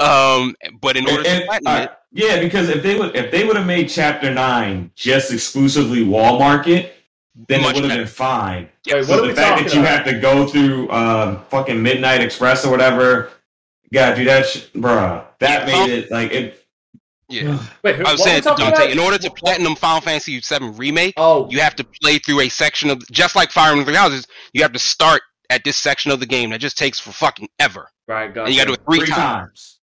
[0.00, 3.44] Um, but in order to platinum uh, it, yeah, because if they would if they
[3.44, 6.94] would have made chapter nine just exclusively wall market,
[7.46, 8.68] then Much it would have been fine.
[8.84, 9.92] yeah, Wait, So what the fact that you about?
[9.98, 13.30] have to go through uh, fucking Midnight Express or whatever,
[13.84, 15.24] you gotta do that, sh- bruh.
[15.38, 16.66] That Yeah, made it like it.
[17.28, 17.62] yeah.
[17.84, 18.90] Wait, who, I was what are we saying, talking Dante, about?
[18.90, 22.48] in order to platinum Final Fantasy VII remake, Oh, you have to play through a
[22.48, 24.26] section of just like Fire Emblem Three Houses.
[24.52, 27.48] You have to start at this section of the game that just takes for fucking
[27.60, 29.78] ever, right, got and you got to do it three, Three times.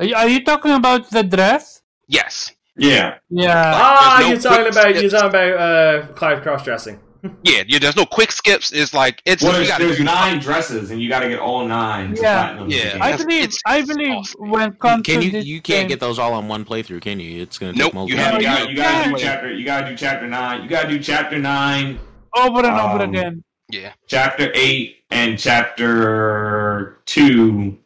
[0.00, 0.12] times.
[0.14, 1.82] Are you talking about the dress?
[2.08, 3.18] Yes, Yeah.
[3.30, 3.72] Yeah.
[3.74, 6.98] Ah, There's no you're talking quick about you're talking about uh, Clive cross dressing.
[7.42, 7.62] yeah.
[7.66, 8.72] You, there's no quick skips.
[8.72, 11.66] It's like it's Well, you there's, gotta there's nine dresses, and you gotta get all
[11.66, 12.14] nine.
[12.16, 12.48] Yeah.
[12.54, 12.98] platinum Yeah.
[13.00, 13.44] I believe.
[13.44, 14.50] it's I believe awesome.
[14.50, 15.30] when it comes Can to you?
[15.32, 17.40] this You can't game- get those all on one playthrough, can you?
[17.42, 18.18] It's gonna Nope, take multiple.
[18.18, 19.52] you Yeah, have- you, you gotta, you gotta do chapter.
[19.54, 20.62] You gotta do chapter nine.
[20.64, 21.98] You gotta do chapter nine,
[22.36, 23.44] over and over um, again.
[23.70, 23.92] yeah.
[24.08, 27.78] chapter eight, and chapter two,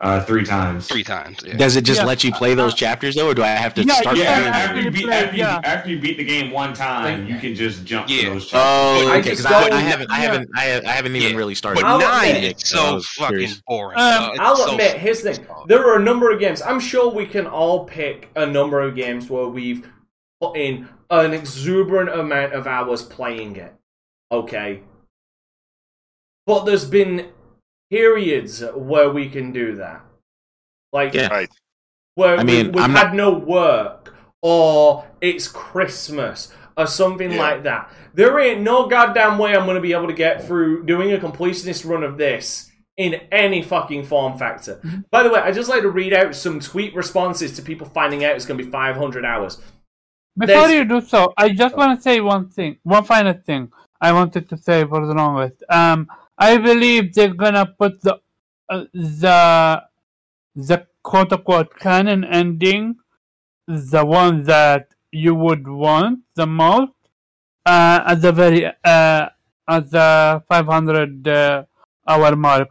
[0.00, 0.86] uh, three times.
[0.88, 1.38] Three times.
[1.46, 1.56] Yeah.
[1.56, 2.06] Does it just Yeah.
[2.06, 4.16] let you play those chapters though, or do I have to Yeah, start?
[4.16, 6.74] you Yeah, playing after, you beat play, after, you, after you beat the game one
[6.74, 8.22] time, you can just jump Yeah.
[8.24, 9.06] to those chapters.
[9.08, 9.30] Oh, okay.
[9.30, 11.36] Because I, don't- I haven't, I haven't, I, have, I haven't even Yeah.
[11.38, 11.80] really started.
[11.82, 13.62] But I'll nine admit- is so I so was fucking curious.
[13.66, 13.98] boring.
[13.98, 15.46] Um, it's I'll so admit, here's the thing.
[15.68, 16.60] There are a number of games.
[16.60, 19.88] I'm sure we can all pick a number of games where we've
[20.40, 23.72] put in an exuberant amount of hours playing it.
[24.32, 24.80] Okay.
[26.46, 27.28] But there's been
[27.98, 30.00] periods where we can do that.
[30.92, 31.28] Like, Yeah.
[31.28, 31.50] Right.
[32.16, 37.38] where I we, mean, we've I'm had no work, or it's Christmas, or something Yeah.
[37.46, 37.90] like that.
[38.14, 41.18] There ain't no goddamn way I'm going to be able to get through doing a
[41.18, 44.74] completionist run of this in any fucking form factor.
[44.76, 45.00] Mm-hmm.
[45.10, 48.24] By the way, I just like to read out some tweet responses to people finding
[48.24, 49.56] out it's going to be 500 hours.
[50.36, 53.70] Before There's- you do so, I just want to say one thing, one final thing
[54.00, 55.62] I wanted to say for the longest.
[55.68, 56.08] Um,
[56.38, 58.18] I believe they're gonna put the
[58.68, 59.82] uh, the
[60.56, 62.96] the quote unquote canon ending,
[63.68, 66.92] the one that you would want the most,
[67.66, 69.28] uh, at the very uh,
[69.68, 71.64] at the 500 uh,
[72.08, 72.68] hour mark.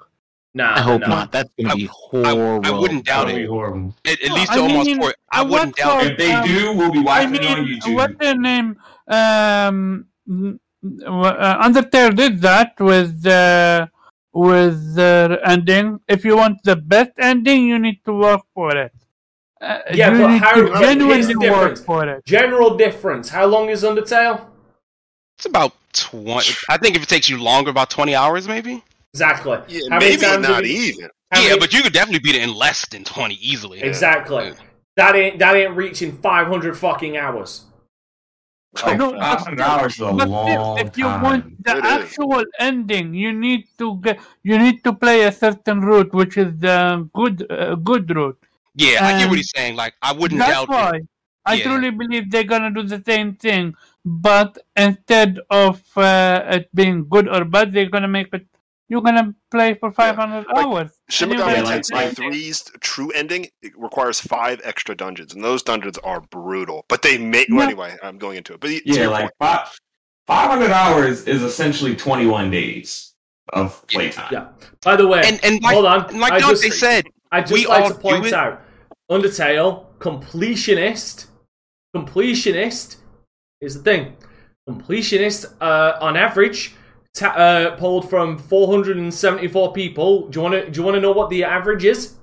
[0.55, 1.07] Nah, I hope no.
[1.07, 1.31] not.
[1.31, 2.61] That's gonna I- be horrible.
[2.63, 3.47] I wouldn't doubt it.
[3.47, 3.95] horrible.
[4.05, 5.13] At, at No, least I almost mean, for.
[5.31, 6.11] I I wouldn't doubt it.
[6.11, 7.95] If they Um, do, we'll be I watching mean, it on YouTube.
[7.95, 8.77] what's their name?
[9.07, 13.87] Um, n- Undertale did that with uh,
[14.33, 15.99] with the ending.
[16.07, 18.91] If you want the best ending, you need to work for it.
[19.61, 21.81] Uh, Yeah, but need how- to here's the genuinely work difference.
[21.85, 22.25] for it.
[22.25, 23.29] General difference.
[23.29, 24.45] How long is Undertale?
[25.37, 26.51] It's about twenty.
[26.69, 28.83] I think if it takes you longer, about twenty hours, maybe.
[29.13, 29.59] Exactly.
[29.67, 31.09] Yeah, How maybe not you- even.
[31.33, 33.81] yeah, many- but you could definitely beat it in less than twenty easily.
[33.81, 34.47] Exactly.
[34.47, 34.53] Yeah.
[34.97, 37.63] That ain't that ain't reaching 500 fucking hours.
[38.81, 41.23] Like, No, 500 hours is a But long if, if you time.
[41.23, 41.91] want the It is.
[41.91, 46.57] actual ending, you need to get you need to play a certain route, which is
[46.57, 48.39] the good uh, good route.
[48.75, 49.75] Yeah, I get what he's saying.
[49.75, 51.07] Like, I wouldn't That's doubt why it.
[51.45, 51.63] I Yeah.
[51.65, 53.75] truly believe they're gonna do the same thing,
[54.05, 58.47] but instead of uh, it being good or bad, they're gonna make it.
[58.93, 60.91] You're gonna play for 500 Like, hours.
[61.09, 65.43] Shin and Megami like- Tensei like- 3's true ending it requires five extra dungeons, and
[65.43, 66.85] those dungeons are brutal.
[66.89, 67.55] But they make Yeah.
[67.55, 67.97] well, anyway.
[68.03, 69.79] I'm going into it, but Yeah, your like point, five,
[70.27, 73.15] 500 hours is essentially 21 days
[73.51, 74.29] of playtime.
[74.31, 74.49] Yeah.
[74.83, 76.05] By the way, And and like, hold on.
[76.11, 78.33] and like I Dante just, said, I just we like all to point it.
[78.33, 78.61] out
[79.09, 81.25] Undertale completionist.
[81.95, 82.97] Completionist
[83.59, 84.17] is the thing.
[84.69, 86.75] Completionist, uh, on average,
[87.13, 90.27] ta- uh, polled from 474 people.
[90.29, 90.69] Do you want to?
[90.71, 92.15] Do you want to know what the average is?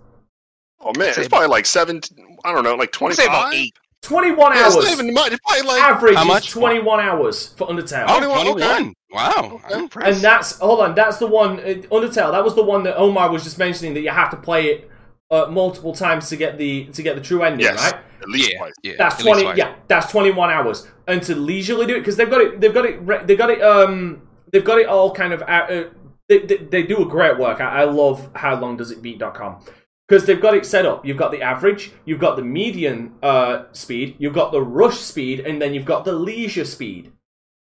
[0.83, 2.01] oh man, it's probably like seven.
[2.45, 3.75] I don't know, like I'd twenty say about eight.
[4.03, 4.85] 21 Yeah, it's hours.
[4.87, 5.33] not even much.
[5.33, 6.51] It's probably like average How is much?
[6.53, 8.07] 21 hours for Undertale.
[8.09, 8.51] Oh, 21, okay.
[8.53, 8.95] 21.
[9.13, 10.15] Wow, I'm impressed.
[10.17, 10.95] And that's hold on.
[10.95, 12.33] That's the one uh, Undertale.
[12.33, 14.91] That was the one that Omar was just mentioning that you have to play it
[15.31, 18.01] uh, multiple times to get the to get the true ending, yes, right?
[18.23, 18.73] at least yeah, twice.
[18.83, 18.93] yeah.
[18.97, 19.43] That's at twenty.
[19.43, 19.59] twice.
[19.59, 20.89] Yeah, that's twenty-one hours.
[21.07, 22.59] And to leisurely do it because they've got it.
[22.59, 22.99] They've got it.
[23.03, 23.61] re- They've got it.
[23.61, 25.43] Um, they've got it all kind of.
[25.43, 25.85] out- Uh,
[26.29, 27.61] they, they they do a great work.
[27.61, 29.65] I, I love how long does it beat.com
[30.09, 31.05] because they've got it set up.
[31.05, 35.41] You've got the average, you've got the median uh speed, you've got the rush speed,
[35.41, 37.13] and then you've got the leisure speed.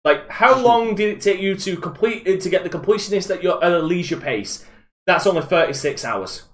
[0.04, 3.62] Like, how long did it take you to complete to get the completionist at your
[3.64, 4.64] at a leisure pace?
[5.06, 6.44] That's only 36 hours.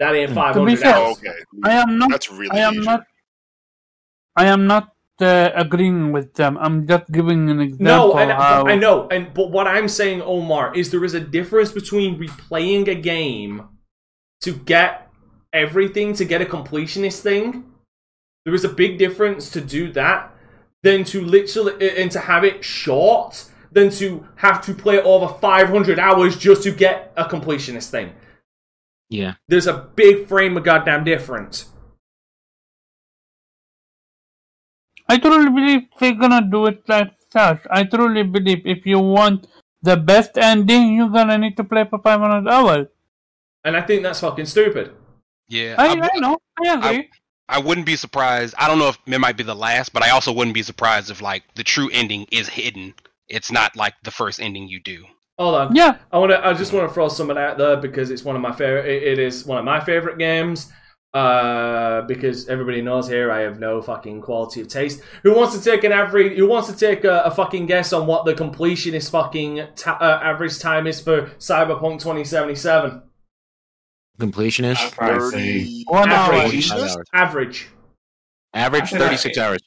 [0.00, 1.16] That ain't 500 fair- hours.
[1.18, 1.34] okay,
[1.64, 2.10] I am not.
[2.10, 2.84] that's really I am easy.
[2.84, 3.04] not.
[4.36, 6.56] I am not uh, agreeing with them.
[6.58, 7.86] I'm just giving an example.
[7.86, 11.20] No, and how I know, and but what I'm saying, Omar, is there is a
[11.20, 13.68] difference between replaying a game
[14.42, 15.10] to get
[15.52, 17.64] everything, to get a completionist thing.
[18.44, 20.34] There is a big difference to do that
[20.82, 25.98] than to literally and to have it short than to have to play over 500
[25.98, 28.12] hours just to get a completionist thing.
[29.10, 29.34] Yeah.
[29.48, 31.66] There's a big frame of goddamn difference.
[35.08, 37.60] I truly believe they're gonna do it like such.
[37.70, 39.46] I truly believe if you want
[39.82, 42.86] the best ending, you're gonna need to play for 500 hours.
[43.64, 44.92] And I think that's fucking stupid.
[45.48, 46.38] Yeah, I, I'm- I know.
[46.64, 47.10] I agree.
[47.50, 48.54] I wouldn't be surprised.
[48.58, 51.10] I don't know if it might be the last, but I also wouldn't be surprised
[51.10, 52.92] if like the true ending is hidden.
[53.28, 55.04] It's not like the first ending you do.
[55.38, 55.74] Hold on.
[55.74, 55.96] yeah.
[56.12, 56.46] I want to.
[56.46, 58.84] I just want to throw something out there because it's one of my favorite.
[58.86, 60.70] It, it is one of my favorite games.
[61.18, 65.00] Uh, because everybody knows here I have no fucking quality of taste.
[65.24, 66.36] Who wants to take an average?
[66.38, 70.20] Who wants to take a, a fucking guess on what the completionist fucking ta- uh,
[70.22, 73.02] average time is for Cyberpunk 2077?
[74.20, 74.92] I'd Completionist.
[74.92, 76.34] probably say One hour.
[76.34, 76.68] Average.
[76.70, 76.96] Five.
[77.12, 77.68] Average.
[78.54, 79.60] Average 36 hours.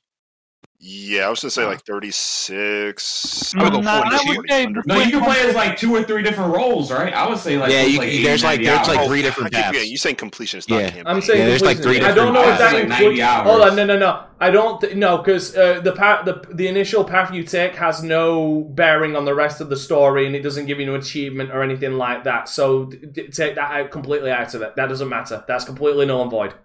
[0.84, 3.54] Yeah, I was gonna say like 36.
[3.56, 4.82] I would go 42.
[4.88, 7.14] No, you can play as like two or three different roles, right?
[7.14, 9.68] I would say like Yeah, you- like there's like- there's like three different keep paths.
[9.68, 10.86] forgetting, You saying completion is not Yeah.
[10.90, 11.04] campaign.
[11.06, 12.10] I'm saying Yeah, there's like three completionist.
[12.10, 13.20] I don't know if that different- includes.
[13.20, 13.48] 90 hours.
[13.48, 14.20] Hold on, no, no, no.
[14.40, 14.82] I don't.
[14.82, 19.16] Th- no, because uh, the path, the the initial path you take has no bearing
[19.16, 21.94] on the rest of the story, and it doesn't give you an achievement or anything
[22.00, 22.50] like that.
[22.50, 24.76] So d- d- take that out completely out of it.
[24.78, 25.44] That doesn't matter.
[25.48, 26.56] That's completely null and void.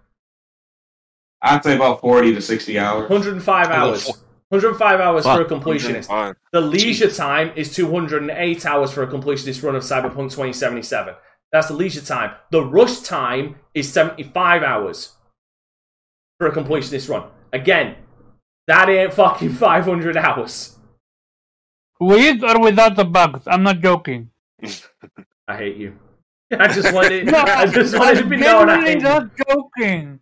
[1.41, 3.09] I'd say about forty to sixty hours.
[3.09, 4.07] 105 hours.
[4.49, 6.35] 105 hours for a completionist.
[6.53, 11.15] The leisure time is 208 hours for a completionist run of Cyberpunk 2077.
[11.51, 12.31] That's the leisure time.
[12.51, 15.13] The rush time is 75 hours
[16.37, 17.29] for a completionist run.
[17.51, 17.95] Again,
[18.67, 20.77] that ain't fucking 500 hours.
[21.99, 23.43] With or without the bugs?
[23.47, 24.29] I'm not joking.
[25.47, 25.97] I hate you.
[26.57, 28.69] I just wanted, No, I just wanted to be known.
[28.69, 30.19] I genuinely hate not joking.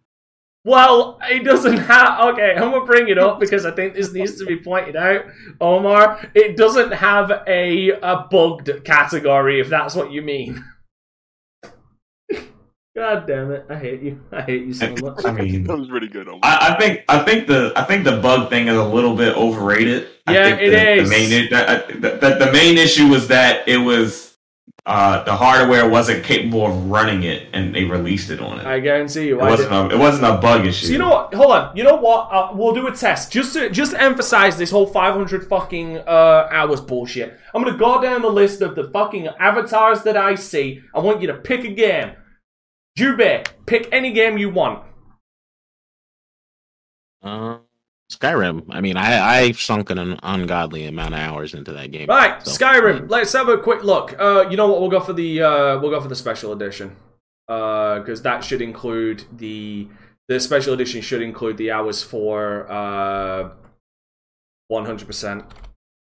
[0.66, 2.20] Well, it doesn't have.
[2.34, 5.26] Okay, I'm gonna bring it up because I think this needs to be pointed out,
[5.62, 6.28] Omar.
[6.34, 10.64] It doesn't have a a bugged category, if that's what you mean.
[12.96, 13.66] God damn it!
[13.70, 14.22] I hate you.
[14.32, 15.26] I hate you so much.
[15.26, 16.28] I mean, That was pretty good.
[16.30, 16.40] Omar.
[16.44, 19.36] I, I think I think the I think the bug thing is a little bit
[19.36, 20.08] overrated.
[20.26, 21.10] I Yeah, think it the, is.
[21.10, 24.35] The main, i- the, the, the main issue was that it was
[24.88, 28.66] uh, the hardware wasn't capable of running it, and they released it on it.
[28.68, 29.40] I guarantee you.
[29.40, 30.86] it I wasn't did- a, it wasn't a bug issue.
[30.88, 31.34] So you know what?
[31.34, 31.76] Hold on.
[31.76, 32.28] You know what?
[32.32, 36.48] Uh, we'll do a test just to just to emphasize this whole 500 fucking uh,
[36.52, 37.36] hours bullshit.
[37.54, 40.82] I'm gonna go down the list of the fucking avatars that I see.
[40.94, 42.12] I want you to pick a game.
[42.96, 44.84] Jube, pick any game you want.
[47.24, 47.58] Uh,
[48.12, 48.66] Skyrim.
[48.70, 52.08] I mean, I I've sunk an ungodly amount of hours into that game.
[52.08, 53.10] Right, so- Skyrim.
[53.10, 54.16] Let's have a quick look.
[54.20, 54.80] Uh, you know what?
[54.82, 56.96] We'll go for the uh, we'll go for the special edition.
[57.48, 59.88] Uh, because that should include the
[60.28, 63.50] the special edition should include the hours for uh,
[64.68, 65.46] one hundred percent.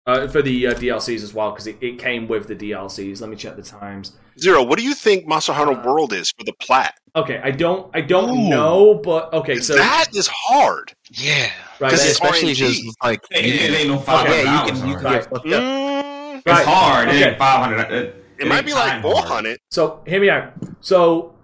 [0.07, 3.21] Uh, for the uh, DLCs as well, because it, it came with the DLCs.
[3.21, 4.13] Let me check the times.
[4.39, 4.63] Zero.
[4.63, 6.95] What do you think Monster Hunter World is for the plat?
[7.17, 8.49] Okay, I don't, I don't Ooh.
[8.49, 9.59] know, but okay.
[9.59, 10.95] so that is hard.
[11.13, 11.43] Yeah.
[11.81, 12.55] right, Because especially RNG.
[12.57, 15.21] just like it, you it ain't no five Okay, yeah, you can you can already.
[15.25, 15.63] get fucked up.
[15.63, 17.09] Mm, It's Right, hard.
[17.09, 17.29] It okay.
[17.31, 17.93] ain't five hundred.
[17.93, 19.59] It, it might be like 400.
[19.71, 20.53] So hear me out.
[20.81, 21.35] So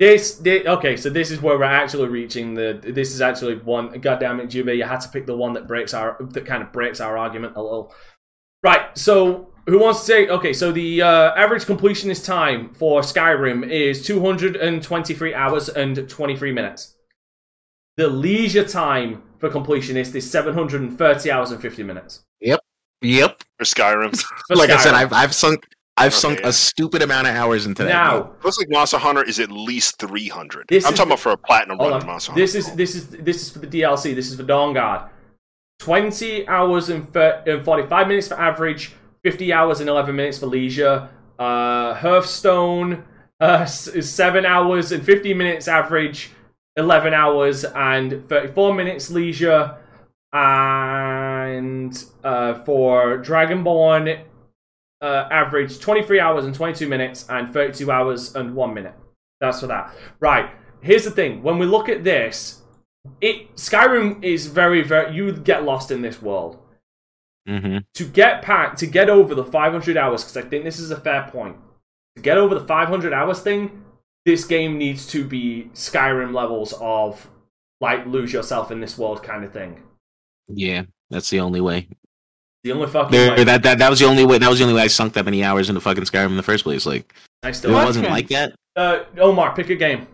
[0.00, 2.80] this, thi- okay, so this is where we're actually reaching the.
[2.82, 3.92] This is actually one.
[4.00, 6.62] God damn it, Jube, you had to pick the one that breaks our that kind
[6.62, 7.94] of breaks our argument a little.
[8.62, 8.96] Right.
[8.98, 10.28] So who wants to say?
[10.28, 16.96] Okay, so the uh, average completionist time for Skyrim is 223 hours and 23 minutes.
[18.00, 22.22] The leisure time for completionist is 730 hours and 50 minutes.
[22.40, 22.60] Yep.
[23.02, 23.44] Yep.
[23.58, 24.18] For Skyrim.
[24.48, 25.66] For like I said, I've I've sunk
[25.98, 26.48] I've Okay, sunk yeah.
[26.48, 27.88] a stupid amount of hours into that.
[27.90, 27.96] game.
[28.22, 30.72] now Looks like Monster Hunter is at least 300.
[30.72, 32.42] I'm talking the- about for a platinum run Monster Hunter.
[32.42, 34.14] This is this is this is for the DLC.
[34.14, 35.10] This is for Dawnguard.
[35.78, 38.92] Twenty hours and thir- and forty-five minutes for average.
[39.22, 41.06] Fifty hours and eleven minutes for leisure.
[41.38, 43.04] Uh, Hearthstone
[43.40, 43.64] uh,
[43.94, 46.30] is seven hours and fifty minutes average.
[46.76, 49.76] Eleven hours and thirty-four minutes leisure.
[50.32, 54.22] And uh, for Dragonborn,
[55.02, 58.94] uh, average twenty-three hours and twenty-two minutes and thirty-two hours and one minute.
[59.40, 59.94] That's for that.
[60.20, 60.50] Right.
[60.82, 61.42] Here's the thing.
[61.42, 62.62] When we look at this,
[63.20, 65.14] it Skyrim is very, very.
[65.14, 66.58] You get lost in this world.
[67.48, 67.84] Mhm.
[67.94, 71.00] To get back, to get over the 500 hours, because I think this is a
[71.00, 71.56] fair point.
[72.16, 73.84] to get over the 500 hours thing,
[74.30, 77.28] this game needs to be Skyrim levels of
[77.80, 79.82] like lose yourself in this world kind of thing.
[80.48, 81.88] Yeah, that's the only way.
[82.62, 83.44] The only fucking There, way.
[83.44, 84.38] that, that that was the only way.
[84.38, 86.42] That was the only way I sunk that many hours into fucking Skyrim in the
[86.42, 86.86] first place.
[86.86, 88.14] Like I if it wasn't Okay.
[88.14, 88.54] like that.
[88.76, 90.06] Uh, Omar, pick a game.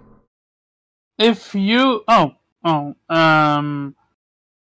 [1.18, 2.32] If you oh
[2.64, 3.94] oh um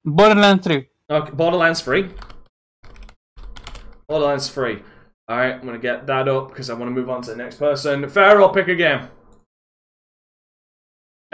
[0.04, 0.86] Borderlands 3.
[1.10, 2.10] Okay, Borderlands free.
[4.08, 4.82] Borderlands free.
[5.28, 7.36] All right, I'm gonna get that up because I want to move on to the
[7.36, 8.08] next person.
[8.08, 9.08] Pharaoh, pick a game.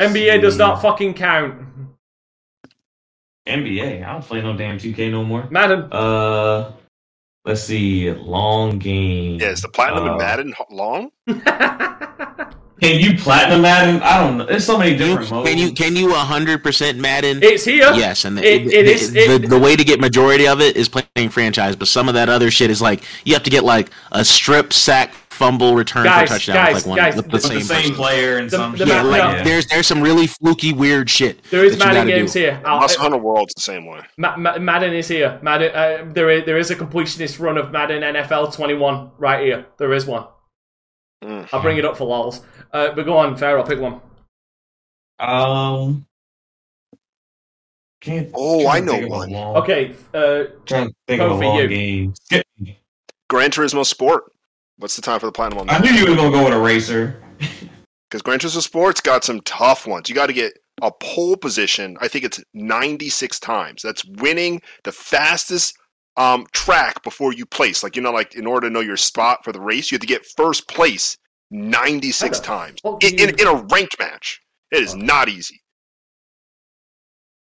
[0.01, 1.55] NBA does not fucking count.
[3.47, 4.05] NBA.
[4.07, 5.47] I don't play no damn 2K no more.
[5.51, 5.89] Madden.
[5.93, 6.73] Uh,
[7.45, 8.11] let's see.
[8.12, 9.41] Long game.
[9.41, 11.11] Yeah, is the platinum Uh, in Madden long?
[12.81, 14.01] Can you platinum Madden?
[14.03, 14.47] I don't know.
[14.47, 15.49] There's so many Can different modes.
[15.51, 17.43] can you, can you hundred percent Madden?
[17.43, 17.91] it's here.
[17.93, 20.62] Yes, and the, It- the, it is- the, it- the way to get majority of
[20.62, 23.51] it is playing franchise, but some of that other shit is like you have to
[23.51, 27.17] get like a strip sack fumble return Guys, for touchdown guys, with like one guys,
[27.17, 28.89] with the with same, the same player and The- some the shit.
[28.89, 29.44] Yeah, ma- like no.
[29.44, 31.43] there's there's some really fluky weird shit.
[31.51, 32.41] There is Madden games do.
[32.41, 32.60] here.
[32.65, 34.01] I'll- Monster Hunter World's the same way.
[34.19, 35.39] Ma- Ma- Madden is here.
[35.43, 35.75] Madden.
[35.75, 39.67] Uh, there is there is a completionist run of Madden NFL 21 right here.
[39.78, 40.27] There is one.
[41.25, 41.49] Mm.
[41.52, 42.43] I'll bring it up for lols.
[42.73, 44.01] Uh, but go on, Pharaoh, pick one.
[45.19, 46.07] Um.
[48.01, 48.31] Can't.
[48.35, 49.31] Oh, I know think of a one.
[49.31, 51.69] long- Okay, uh, Trying to think Go of a for long you.
[51.69, 52.15] game.
[53.28, 54.25] Gran Turismo Sport.
[54.81, 56.59] What's the time for the platinum on I knew you were gonna go with a
[56.60, 57.23] racer.
[58.10, 60.09] Because Gran Turismo Sport's got some tough ones.
[60.09, 61.97] You got to get a pole position.
[62.00, 63.83] I think it's 96 times.
[63.83, 65.78] That's winning the fastest
[66.17, 67.84] um, track before you place.
[67.84, 70.00] Like you know, like in order to know your spot for the race, you have
[70.00, 71.17] to get first place
[71.52, 74.41] 96 How times in, in, in a ranked match.
[74.73, 74.99] It is Oh.
[74.99, 75.60] not easy.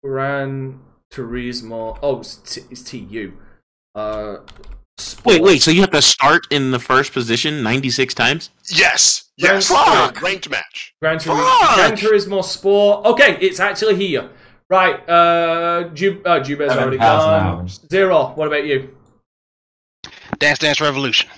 [0.03, 1.97] Gran Turismo.
[2.03, 3.33] Oh, it's, T- it's TU.
[3.95, 4.37] Uh,
[5.25, 5.61] Wait, wait.
[5.61, 8.49] So you have to start in the first position 96 times?
[8.69, 10.21] Yes, yes, Fuck.
[10.21, 10.93] ranked match.
[11.01, 11.75] Gran, Turismo, Fuck!
[11.75, 13.05] Gran Turismo Sport.
[13.05, 14.29] Okay, it's actually here.
[14.69, 17.43] Right, uh, Jub- uh Jube's already gone.
[17.59, 17.79] hours.
[17.91, 18.95] Zero, what about you?
[20.37, 21.29] Dance Dance Revolution.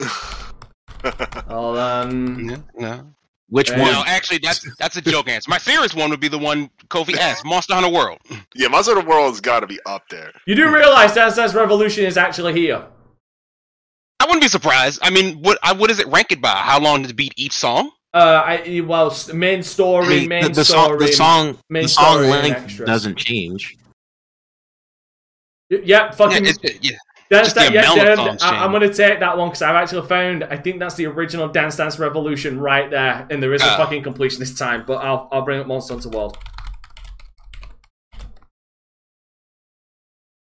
[1.48, 3.06] Oh, um, No, no.
[3.50, 3.80] Which Hey.
[3.80, 3.92] one?
[3.92, 5.50] No, actually, that's that's a joke answer.
[5.50, 8.18] My serious one would be the one Kofi asked, Monster Hunter World.
[8.54, 10.32] yeah, Monster Hunter World's got to be up there.
[10.46, 12.84] you do realize Dance Dance Revolution is actually here.
[14.20, 15.00] I wouldn't be surprised.
[15.02, 16.48] I mean, what I, what is it ranked by?
[16.50, 17.90] How long to beat each song?
[18.12, 20.88] Uh, I well, main story, I mean, main the, the story.
[20.88, 23.76] song, the song, main the song length doesn't change.
[25.70, 26.44] Y- Yeah, fucking.
[26.44, 26.96] Yeah, it's, yeah.
[27.30, 27.96] Dance just the Dance.
[27.96, 30.42] Yeah, amount of I, am gonna take that one because I've actually found.
[30.44, 33.76] I think that's the original Dance Dance Revolution right there, and there is a Ah.
[33.76, 34.84] fucking completion this time.
[34.86, 36.36] But I'll I'll bring up Monster Hunter World.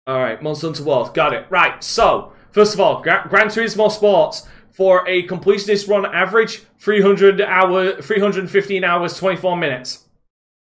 [0.07, 1.47] All right, Monster Hunter World, got it.
[1.51, 7.41] Right, so first of all, Gra- Gran Turismo Sports for a completionist run average 300
[7.41, 10.09] hour, 315 hours, 24 minutes.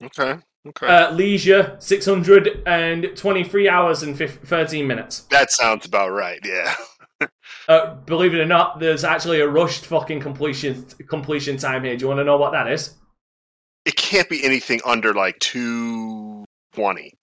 [0.03, 0.87] Okay, okay.
[0.87, 5.21] Uh, leisure 623 hours and fif- 13 minutes.
[5.31, 6.41] that sounds about right.
[6.45, 6.75] Yeah.
[7.69, 11.95] Uh, believe it or not, there's actually a rushed fucking completion completion time here.
[11.97, 12.95] Do you want to know what that is?
[13.85, 17.15] It can't be anything under like 220.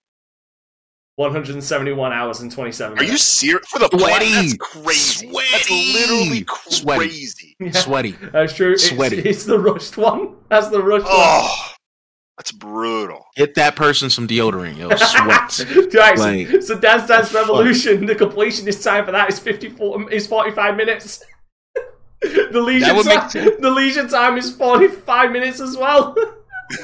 [1.16, 3.66] 171 hours and 27 Are you serious?
[3.68, 4.32] For the Sweaty.
[4.32, 5.26] That's crazy.
[5.32, 5.92] That's Sweaty.
[5.94, 6.98] literally Sweaty.
[7.08, 7.56] crazy.
[7.58, 8.12] Yeah, Sweaty.
[8.32, 8.76] That's true.
[8.76, 9.18] Sweaty.
[9.20, 10.36] it's the rushed one.
[10.50, 11.72] That's the rushed Oh,
[12.36, 13.24] that's brutal.
[13.34, 14.88] Hit that person some deodorant, yo.
[14.94, 15.66] Sweat.
[15.76, 15.88] one.
[15.94, 17.42] right, Like- so, so Dance Dance Fuck.
[17.48, 21.24] Revolution, the completion is time for that is 54 is 45 minutes.
[22.22, 26.14] the leisure time, the leisure time is 45 minutes as well.
[26.16, 26.24] Yeah,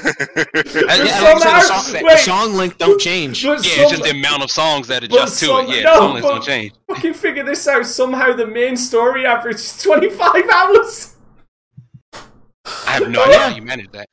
[0.05, 3.43] Yeah, For like I said, somehow- the, song, the song length don't change.
[3.43, 5.77] But Yeah, it's just the amount of songs that but adjust to some- it.
[5.77, 6.73] Yeah, no, the song list but- don't change.
[6.87, 7.85] fucking figure this out.
[7.85, 11.15] Somehow the main story averages 25 hours.
[12.13, 14.07] I have no idea how you managed that.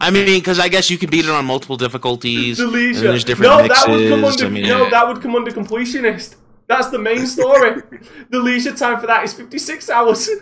[0.00, 2.58] I mean, because I guess you can beat it on multiple difficulties.
[2.58, 3.84] there's different no, mixes.
[3.84, 4.46] that would come under.
[4.46, 6.36] I mean, no, that would come under completionist.
[6.66, 7.82] That's the main story.
[8.30, 10.28] the leisure time for that is 56 hours.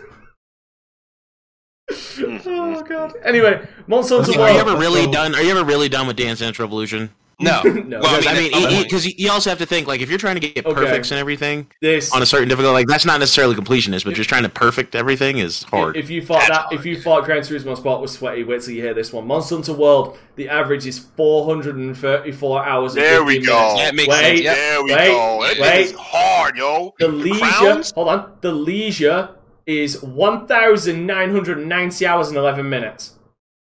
[1.91, 2.37] Hmm.
[2.45, 3.13] oh god.
[3.23, 5.35] Anyway, Monster are you ever really done?
[5.35, 7.09] Are you ever really done with Dance Dance Revolution?
[7.39, 7.61] No.
[7.83, 7.99] No.
[7.99, 8.83] Well, Because I mean, that's the point.
[8.85, 10.73] because you also have to think like if you're trying to get Okay.
[10.73, 14.29] perfects and everything This on a certain difficulty, like that's not necessarily completionist, but just
[14.29, 15.97] trying to perfect everything is hard.
[15.97, 18.73] If you thought That's that, if you thought Gran Turismo Sport was sweaty, wait till
[18.73, 19.27] you hear this one.
[19.27, 22.95] Monster Hunter World, the average is 434 hours.
[22.95, 23.75] and There we go.
[23.75, 23.81] minutes.
[23.81, 24.53] Yeah, makes wait, sense, yeah.
[24.53, 25.43] There we wait, go.
[25.43, 25.81] That wait.
[25.85, 26.93] is hard, yo.
[26.99, 27.91] The leisure, Crowns?
[27.91, 28.31] hold on.
[28.41, 29.29] The leisure
[29.65, 33.13] is 1,990 hours and 11 minutes.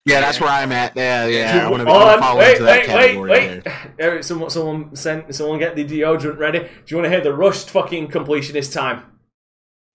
[0.07, 0.95] Yeah, that's where I'm at.
[0.95, 1.67] Yeah, yeah.
[1.67, 3.29] I want to Hold on, fall wait, into that wait, wait, category.
[3.29, 3.63] wait.
[3.63, 3.93] there.
[3.99, 6.59] Eric, someone, someone sent, someone get the deodorant ready.
[6.59, 9.03] Do you want to hear the rushed fucking completionist time?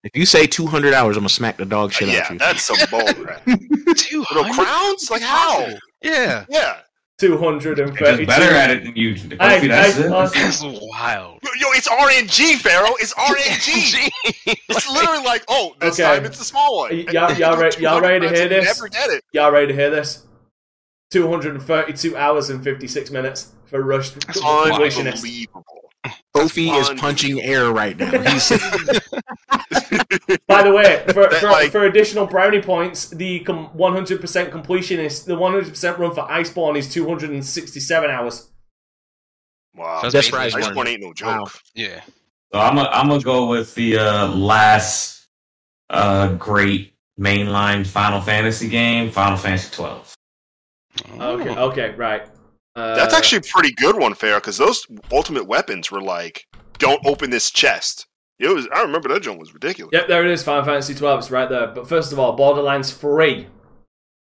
[0.03, 2.37] If you say 200 hours, I'm gonna smack the dog shit out yeah, you.
[2.37, 3.43] that's some bull crap.
[3.95, 5.09] Two Little crowns?
[5.09, 5.65] Like how?
[6.01, 6.79] Yeah, Yeah.
[7.23, 8.25] Two hundred and You're just thirty-two.
[8.27, 9.13] better at it than you.
[9.13, 9.19] Hey,
[9.61, 10.09] Kofi, that's hey, it.
[10.33, 11.39] that's wild.
[11.41, 12.95] Yo, yo, it's RNG, Pharaoh.
[12.99, 14.09] It's RNG.
[14.67, 16.15] it's literally like, oh, this Okay.
[16.17, 16.91] time it's a small one.
[16.91, 18.65] Y- y'all- y'all re- y'all ready to hear this?
[18.77, 19.23] Never get it.
[19.31, 20.25] Y'all ready to hear this?
[21.11, 25.15] 232 hours and 56 minutes for Rush completionist.
[25.15, 25.82] Unbelievable.
[26.35, 28.11] Kofi is punching air right now.
[28.11, 28.49] He's
[30.47, 33.69] By the way, for, for, like- for additional brownie points, the 100%
[34.51, 38.49] completionist, the 100% run for Iceborne is 267 hours.
[39.75, 40.01] Wow.
[40.01, 40.53] That's That's right.
[40.53, 41.27] Ice one ain't no joke.
[41.27, 41.47] Wow.
[41.73, 42.01] Yeah.
[42.51, 45.27] So I'm gonna I'm gonna go with the uh, last
[45.89, 50.15] uh, great mainline Final Fantasy game, Final Fantasy 12.
[51.19, 52.27] Okay, okay, right.
[52.75, 56.47] Uh, That's actually a pretty good one, Pharaoh, because those ultimate weapons were like,
[56.79, 58.07] don't open this chest.
[58.39, 58.67] It was.
[58.73, 59.91] I remember that joint was ridiculous.
[59.93, 61.19] Yep, there it is, Final Fantasy 12.
[61.19, 61.67] It's right there.
[61.67, 63.47] But first of all, Borderlands 3.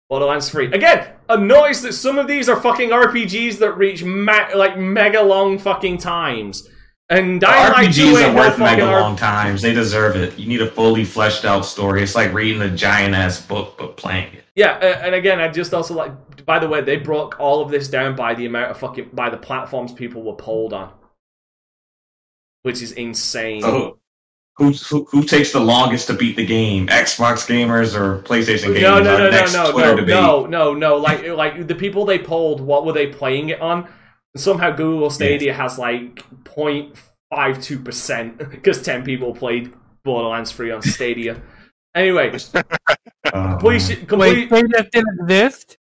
[0.08, 0.72] Borderlands 3.
[0.72, 5.22] Again, I noticed that some of these are fucking RPGs that reach ma- like mega
[5.22, 6.68] long fucking times.
[7.10, 9.62] And Dying Light 2 RPGs ain't are worth fucking mega long times.
[9.62, 10.38] They deserve it.
[10.38, 12.04] You need a fully fleshed out story.
[12.04, 14.44] It's like reading a giant ass book but playing it.
[14.54, 16.12] Yeah, and again, I just also like.
[16.46, 19.28] By the way, they broke all of this down by the amount of fucking by
[19.28, 20.92] the platforms people were polled on,
[22.62, 23.62] which is insane.
[23.62, 23.98] So
[24.60, 26.86] who, who who takes the longest to beat the game?
[26.88, 28.82] Xbox gamers or PlayStation gamers?
[28.82, 30.96] no, no, no, no, no, no, no, no, no.
[30.96, 33.88] Like, like the people they polled, what were they playing it on?
[34.36, 39.72] Somehow Google Stadia has like 0.52 percent because ten people played
[40.04, 41.40] Borderlands 3 on Stadia.
[41.94, 42.32] anyway,
[43.32, 45.76] Uh, complete, Wait, complete, Stadia still exist?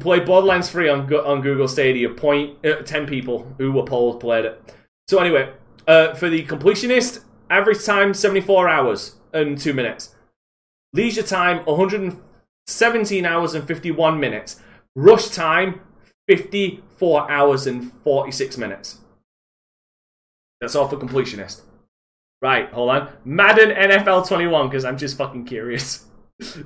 [0.00, 2.08] played Borderlands 3 on on Google Stadia.
[2.08, 4.74] Point uh, ten people who were polled played it.
[5.06, 5.52] So anyway,
[5.86, 10.14] uh, for the completionist, average time 74 hours and two minutes.
[10.94, 14.60] Leisure time 117 hours and 51 minutes.
[14.96, 15.80] Rush time
[16.28, 18.98] 54 hours and 46 minutes.
[20.60, 21.62] That's all for completionist.
[22.42, 23.08] Right, hold on.
[23.24, 26.04] Madden NFL 21 because I'm just fucking curious.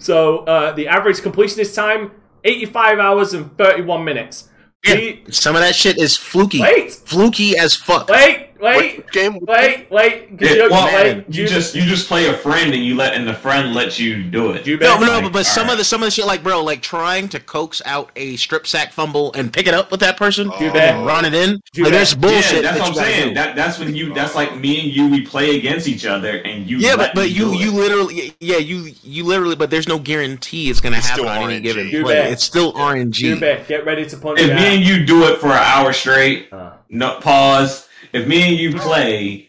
[0.01, 2.11] So uh, the average completionist time
[2.45, 4.51] 85 hours and 31 minutes.
[4.87, 6.61] Yeah, The- some of that shit is fluky.
[6.61, 8.07] Wait, Fluky as fuck.
[8.11, 9.39] wait, wait, What game?
[9.43, 10.39] wait, wait.
[10.39, 13.27] 'cause Yeah, well, wait, you just you just play a friend and you let and
[13.29, 14.67] the friend lets you do it.
[14.67, 15.01] You No, bet.
[15.01, 15.73] but no, Like, but, but some alright.
[15.73, 18.67] of the some of the shit, like bro, like trying to coax out a strip
[18.67, 20.61] sack fumble and pick it up with that person, Oh.
[20.65, 20.95] You bet.
[20.95, 21.61] and run it in.
[21.75, 21.99] You Like, bet.
[21.99, 22.63] there's bullshit.
[22.65, 23.35] yeah, that's that what I'm saying.
[23.35, 26.69] That that's when you that's like me and you we play against each other and
[26.71, 27.75] you yeah, let but but me you do you it.
[27.75, 31.51] literally yeah you you literally but there's no guarantee it's gonna It's happen still on
[31.51, 32.15] any given You play.
[32.15, 32.31] bet.
[32.33, 33.21] It's still RNG.
[33.21, 33.67] You bet.
[33.69, 36.71] Get ready to punch if me and you do it for an hour straight, Uh,
[36.91, 37.89] no pause.
[38.13, 39.49] If me and you play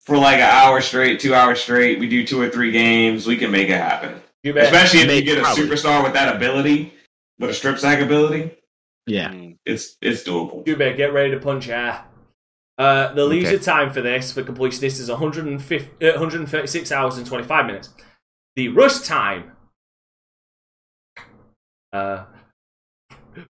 [0.00, 3.36] for like an hour straight, two hours straight, we do two or three games, we
[3.36, 4.20] can make it happen.
[4.42, 4.56] you.
[4.58, 5.64] Especially if you get a probably.
[5.64, 6.92] superstar with that ability,
[7.38, 8.50] with a strip sack ability,
[9.06, 9.28] Yeah.
[9.30, 9.56] Mm.
[9.66, 10.66] it's it's doable.
[10.66, 10.96] You bet.
[10.96, 12.04] Get ready to punch air.
[12.78, 13.58] Uh, the leisure Okay.
[13.64, 17.92] time for this for completionist is 150, uh, 136 hours and 25 minutes.
[18.54, 19.52] The rush time,
[21.92, 22.24] uh,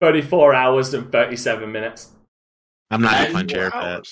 [0.00, 2.12] 34 hours and 37 minutes.
[2.90, 4.08] I'm not That's gonna punch air for that.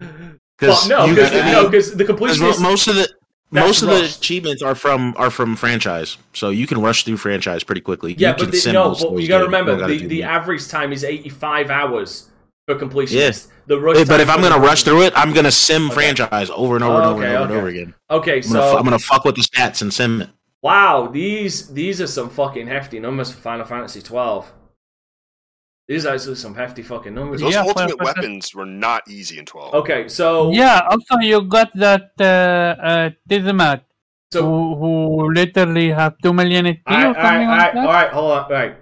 [0.00, 0.38] Hours.
[0.62, 2.60] Well, no, because I mean- no, 'cause the 'cause completionist.
[2.62, 3.08] most of the
[3.52, 4.00] That's most of rushed.
[4.00, 8.14] the achievements are from are from franchise, so you can rush through franchise pretty quickly.
[8.18, 10.66] Yeah, you but can the, no, but you got to remember gotta the, the average
[10.68, 12.28] time is 85 hours
[12.66, 13.18] for completion.
[13.18, 13.32] Yeah.
[13.66, 15.94] The rush Hey, but if I'm gonna rush through it, I'm gonna sim Okay.
[15.94, 17.58] franchise over and over and Oh, over and okay, over and okay.
[17.58, 17.94] over again.
[18.10, 20.28] Okay, I'm gonna, so I'm gonna fuck with the stats and sim it.
[20.62, 24.50] wow, these these are some fucking hefty numbers for Final Fantasy 12.
[25.88, 27.40] These are actually some hefty fucking numbers.
[27.40, 29.74] Those Yeah, ultimate but- but- weapons were not easy in 12.
[29.74, 33.82] Okay, so Yeah, also you got that uh, uh, Yiazmat,
[34.32, 37.56] so who, who literally have 2 million HP all right, or all right, something all
[37.56, 37.86] like right, that.
[37.86, 38.76] all right, hold on, all right.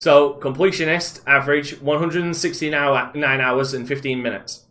[0.00, 4.64] So completionist average 169 hour, nine hours and 15 minutes.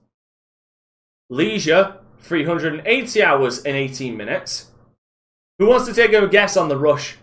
[1.29, 4.71] Leisure 380 hours and 18 minutes.
[5.59, 7.17] Who wants to take a guess on the rush?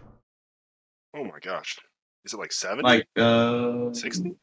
[1.17, 1.79] Oh my gosh.
[2.25, 2.83] Is it like 70?
[2.85, 4.35] Like uh 60?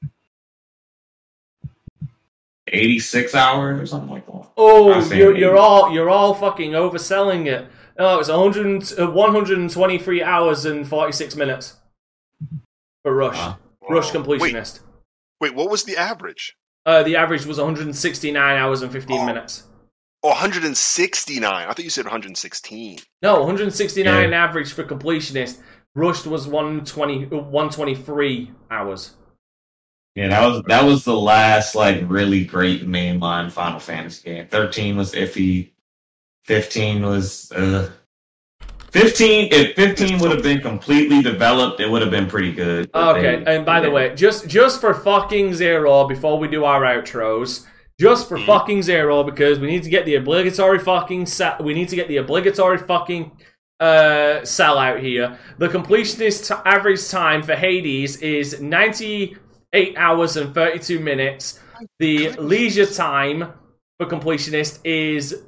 [2.71, 4.47] 86 hours or something like that.
[4.57, 7.67] Oh, you're, you're all you're all fucking overselling it.
[7.97, 11.77] No, it's 100, uh, 123 hours and 46 minutes
[13.03, 13.35] for rush.
[13.35, 13.57] Wow.
[13.89, 14.21] Rush Whoa.
[14.21, 14.81] Wait, completionist.
[15.41, 16.55] wait, what was the average?
[16.85, 19.25] Uh, the average was 169 hours and 15 Oh.
[19.25, 19.63] minutes.
[20.21, 21.43] Oh, 169.
[21.51, 22.99] I thought you said 116.
[23.21, 24.43] No, 169 Yeah.
[24.43, 25.59] average for completionist.
[25.95, 29.15] Rushed was 120, uh, 123 hours.
[30.15, 34.47] Yeah, that was that was the last like really great mainline Final Fantasy game.
[34.47, 35.71] Thirteen was iffy.
[36.45, 37.89] Fifteen was uh
[38.91, 42.89] 15 if 15 would have been completely developed, it would have been pretty good.
[42.93, 46.81] Okay, they- and by the way, just just for fucking zero, before we do our
[46.81, 47.65] outros,
[47.99, 51.63] just for fucking zero, because we need to get the obligatory fucking set.
[51.63, 53.31] We need to get the obligatory fucking
[53.79, 55.37] uh sellout here.
[55.57, 59.37] The completionist average time for Hades is ninety
[59.73, 61.59] eight hours and thirty two minutes.
[61.99, 63.53] The leisure time
[63.97, 65.43] for completionist is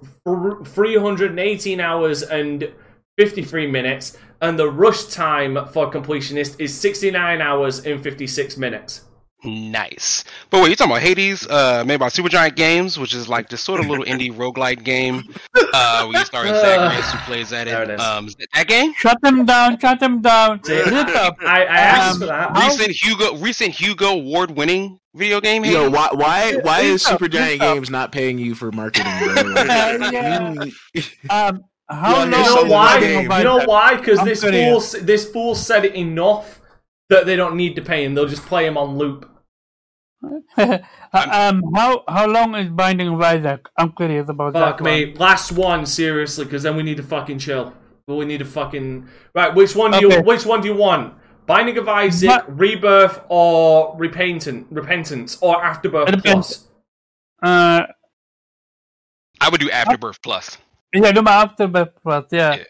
[0.66, 2.72] three hundred and eighteen hours and
[3.18, 9.02] 53 minutes, and the rush time for completionist is 69 hours and 56 minutes.
[9.44, 10.24] Nice.
[10.52, 13.62] But wait, you're talking about Hades, uh, made by Supergiant Games, which is like this
[13.62, 15.24] sort of little indie roguelike game.
[15.74, 18.94] Uh, we starring Zacharias who plays that There it um, that game.
[18.98, 20.64] Shut them down, shut them down.
[20.64, 21.38] See, Shut up.
[21.42, 22.56] I, I asked Um, for that.
[22.58, 25.66] Recent Hugo, recent Hugo award winning video game.
[25.66, 29.12] Yo, why why why is Lisa, Supergiant Games not paying you for marketing?
[29.20, 29.54] Bro?
[29.54, 31.08] Like, Yeah.
[31.30, 33.00] Um, how Yeah, You know why?
[33.00, 33.96] You know why?
[33.96, 36.62] Because this fool, this fool said it enough
[37.10, 38.14] that they don't need to pay him.
[38.14, 39.28] They'll just play him on loop.
[40.24, 43.68] Um, how how long is Binding of Isaac?
[43.78, 44.84] I'm curious about Fuck that.
[44.84, 45.14] me.
[45.16, 47.74] Last one, seriously, because then we need to fucking chill.
[48.08, 49.54] But We need to fucking right.
[49.54, 50.08] Which one do you?
[50.08, 50.22] Okay.
[50.22, 51.14] Which one do you want?
[51.46, 56.68] Binding of Isaac, But- Rebirth, or Repentant, Repentance, or Afterbirth Repent- Plus?
[57.44, 57.84] Uh,
[59.40, 60.58] I would do Afterbirth Plus.
[60.94, 62.26] yeah, do my Afterbirth Plus.
[62.32, 62.56] Yeah.
[62.58, 62.64] Yeah.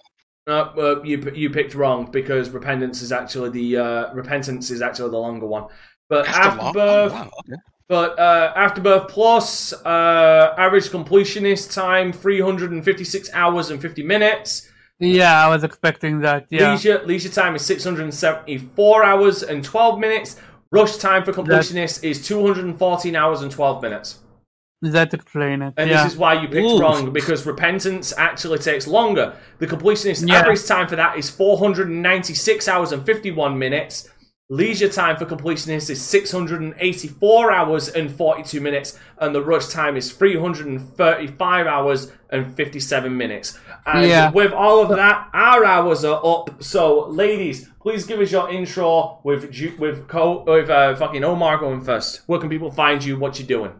[0.48, 5.12] Uh, uh, you you picked wrong because repentance is actually the uh, repentance is actually
[5.12, 5.66] the longer one.
[6.12, 7.62] But That's the afterbirth, oh, wow, okay.
[7.88, 13.82] but uh, afterbirth plus uh, average completionist time three hundred and fifty six hours and
[13.82, 14.70] fifty minutes.
[15.00, 16.48] Yeah, I was expecting that.
[16.50, 16.74] Yeah.
[16.74, 20.36] Leisure leisure time is six hundred and seventy four hours and twelve minutes.
[20.70, 24.20] Rush time for completionist is two hundred and fourteen hours and twelve minutes.
[24.82, 25.76] That explain it.
[25.78, 26.04] And yeah.
[26.04, 26.82] this is why you picked Oof.
[26.82, 29.34] wrong because repentance actually takes longer.
[29.60, 30.40] The completionist Yeah.
[30.40, 34.10] average time for that is 496 hours and 51 minutes.
[34.52, 40.12] Leisure time for completionist is 684 hours and 42 minutes, and the rush time is
[40.12, 43.58] 335 hours and 57 minutes.
[43.86, 44.30] And Yeah.
[44.32, 46.62] with all of that, our hours are up.
[46.62, 49.44] So, ladies, please give us your intro with
[49.80, 52.22] with co- with uh, fucking Omar going first.
[52.28, 53.18] Where can people find you?
[53.18, 53.72] What you doing?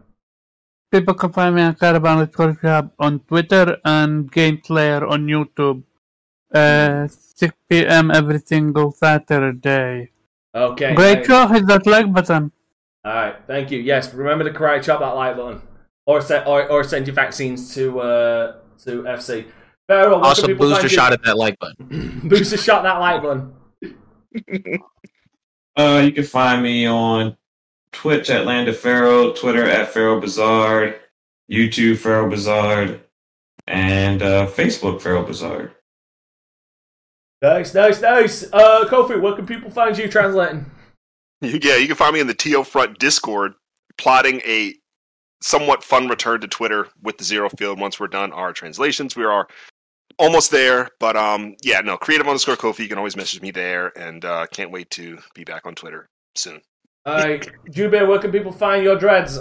[0.90, 2.26] People can find me on Caravan
[2.62, 5.82] Shop on Twitter and Game Slayer on YouTube.
[6.54, 8.10] Uh, 6 p.m.
[8.10, 10.11] every single Saturday.
[10.54, 10.94] Okay.
[10.94, 11.46] Great thank- show.
[11.46, 12.52] Hit that like button.
[13.04, 13.80] All right, thank you.
[13.80, 15.60] Yes, remember to karate chop that like button,
[16.06, 19.46] or send or, or send your vaccines to uh to FC.
[19.88, 20.96] Pharaoh, also, can people booster find you?
[20.96, 22.20] shot at that like button.
[22.28, 23.54] booster shot that like button.
[25.74, 27.34] Uh, you can find me on
[27.92, 30.96] Twitch at Land of Pharaoh, Twitter at Pharaoh Bizarre,
[31.50, 32.98] YouTube Pharaoh Bizarre,
[33.66, 35.72] and uh, Facebook Pharaoh Bizarre.
[37.42, 38.44] Nice, nice, nice.
[38.52, 40.64] Uh, Kofi, where can people find you translating?
[41.40, 43.54] Yeah, you can find me in the TO Front Discord
[43.98, 44.74] plotting a
[45.42, 49.16] somewhat fun return to Twitter with the zero field once we're done our translations.
[49.16, 49.48] We are
[50.20, 52.80] almost there, but um, yeah, no, creative underscore Kofi.
[52.80, 56.08] You can always message me there, and uh, can't wait to be back on Twitter
[56.36, 56.60] soon.
[57.04, 59.38] All right, Jube, where can people find your dreads?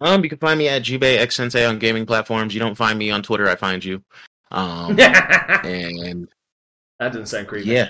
[0.00, 2.52] Um, you can find me at Jubei X Sensei on gaming platforms.
[2.52, 4.02] You don't find me on Twitter, I find you.
[4.50, 4.96] Um,
[6.98, 7.70] that doesn't sound creepy.
[7.70, 7.88] yeah,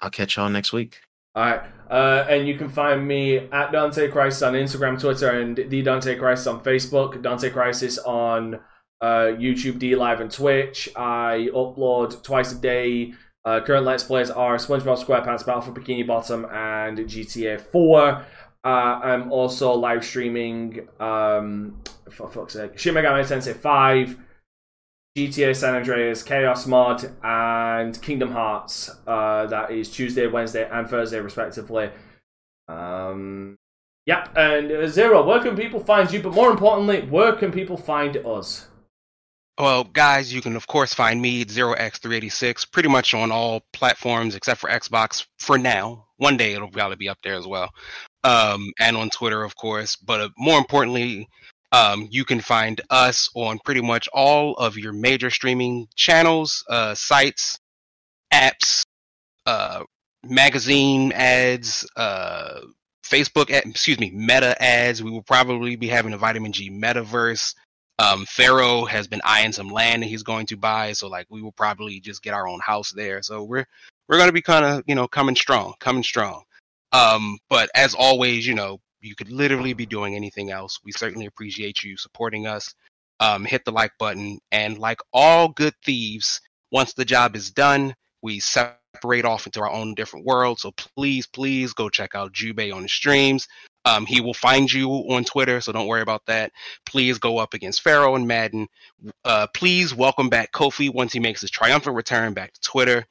[0.00, 1.00] I'll catch y'all next week.
[1.34, 5.56] All right, uh, and you can find me at Dante Christ on Instagram, Twitter, and
[5.56, 7.20] the Dante Christ on Facebook.
[7.22, 8.60] Dante Crisis on
[9.00, 10.88] uh, YouTube, D Live, and Twitch.
[10.96, 13.12] I upload twice a day.
[13.44, 18.24] Uh, current Let's Plays are SpongeBob SquarePants, Battle for Bikini Bottom, and GTA 4.
[18.64, 21.80] Uh, I'm also live streaming, um,
[22.10, 24.16] for fuck's sake, Shin Megami Tensei 5,
[25.16, 28.90] GTA San Andreas, Chaos Mod, and Kingdom Hearts.
[29.06, 31.88] Uh, that is Tuesday, Wednesday, and Thursday, respectively.
[32.68, 33.56] Um,
[34.04, 36.20] yeah, and uh, Zero, where can people find you?
[36.20, 38.68] But more importantly, where can people find us?
[39.58, 44.34] Well, guys, you can of course find me at 0x386 pretty much on all platforms
[44.34, 46.04] except for Xbox for now.
[46.18, 47.70] One day it'll probably be up there as well.
[48.22, 49.96] Um, and on Twitter, of course.
[49.96, 51.26] But uh, more importantly,
[51.76, 56.94] um, you can find us on pretty much all of your major streaming channels, uh,
[56.94, 57.58] sites,
[58.32, 58.82] apps,
[59.44, 59.82] uh,
[60.24, 62.60] magazine ads, uh,
[63.04, 65.02] Facebook, ad, excuse me, meta ads.
[65.02, 67.54] We will probably be having a Vitamin G metaverse.
[67.98, 71.42] Um, Pharaoh has been eyeing some land that he's going to buy, so like we
[71.42, 73.20] will probably just get our own house there.
[73.20, 73.66] So we're
[74.08, 76.42] we're gonna be kind of you know coming strong, coming strong.
[76.92, 80.80] Um, but as always, you know, you could literally be doing anything else.
[80.84, 82.74] We certainly appreciate you supporting us.
[83.18, 86.40] Um, hit the like button, and like all good thieves,
[86.72, 90.62] Once the job is done, we separate off into our own different worlds.
[90.62, 93.46] So please, please go check out Jubei on the streams.
[93.84, 96.50] Um, he will find you on Twitter, so don't worry about that.
[96.86, 98.66] Please go up against Pharaoh and Madden.
[99.24, 103.06] Uh, please welcome back Kofi once he makes his triumphant return back to Twitter.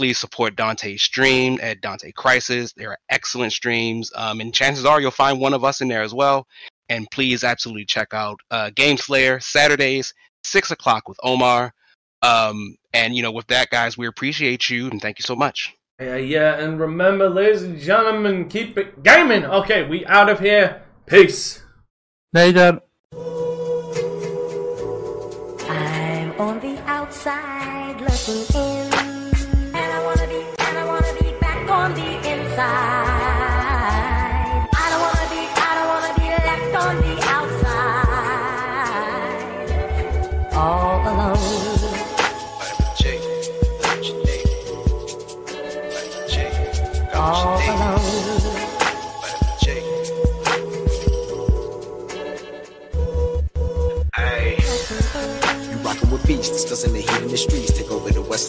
[0.00, 2.72] Please support Dante's stream at Dante Crisis.
[2.72, 6.00] They are excellent streams, um, and chances are you'll find one of us in there
[6.00, 6.46] as well.
[6.88, 11.74] And please absolutely check out uh, Game Slayer Saturdays, six o'clock with Omar.
[12.22, 15.76] Um, and you know, with that, guys, we appreciate you and thank you so much.
[16.00, 19.44] Yeah, yeah, and remember, ladies and gentlemen, keep it gaming.
[19.44, 20.80] Okay, we out of here.
[21.04, 21.62] Peace.
[22.32, 22.80] Later.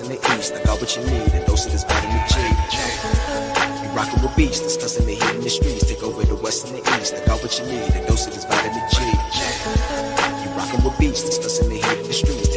[0.02, 0.54] Over the east.
[0.54, 2.40] I got what you need, and those of this vitamin G.
[3.84, 5.86] You rockin' with beats, discussing the heat in the streets.
[5.88, 7.14] Take over the west and the east.
[7.14, 9.02] I got what you need, and those of this vitamin G.
[10.44, 12.51] You rockin' with beats, discussing the heat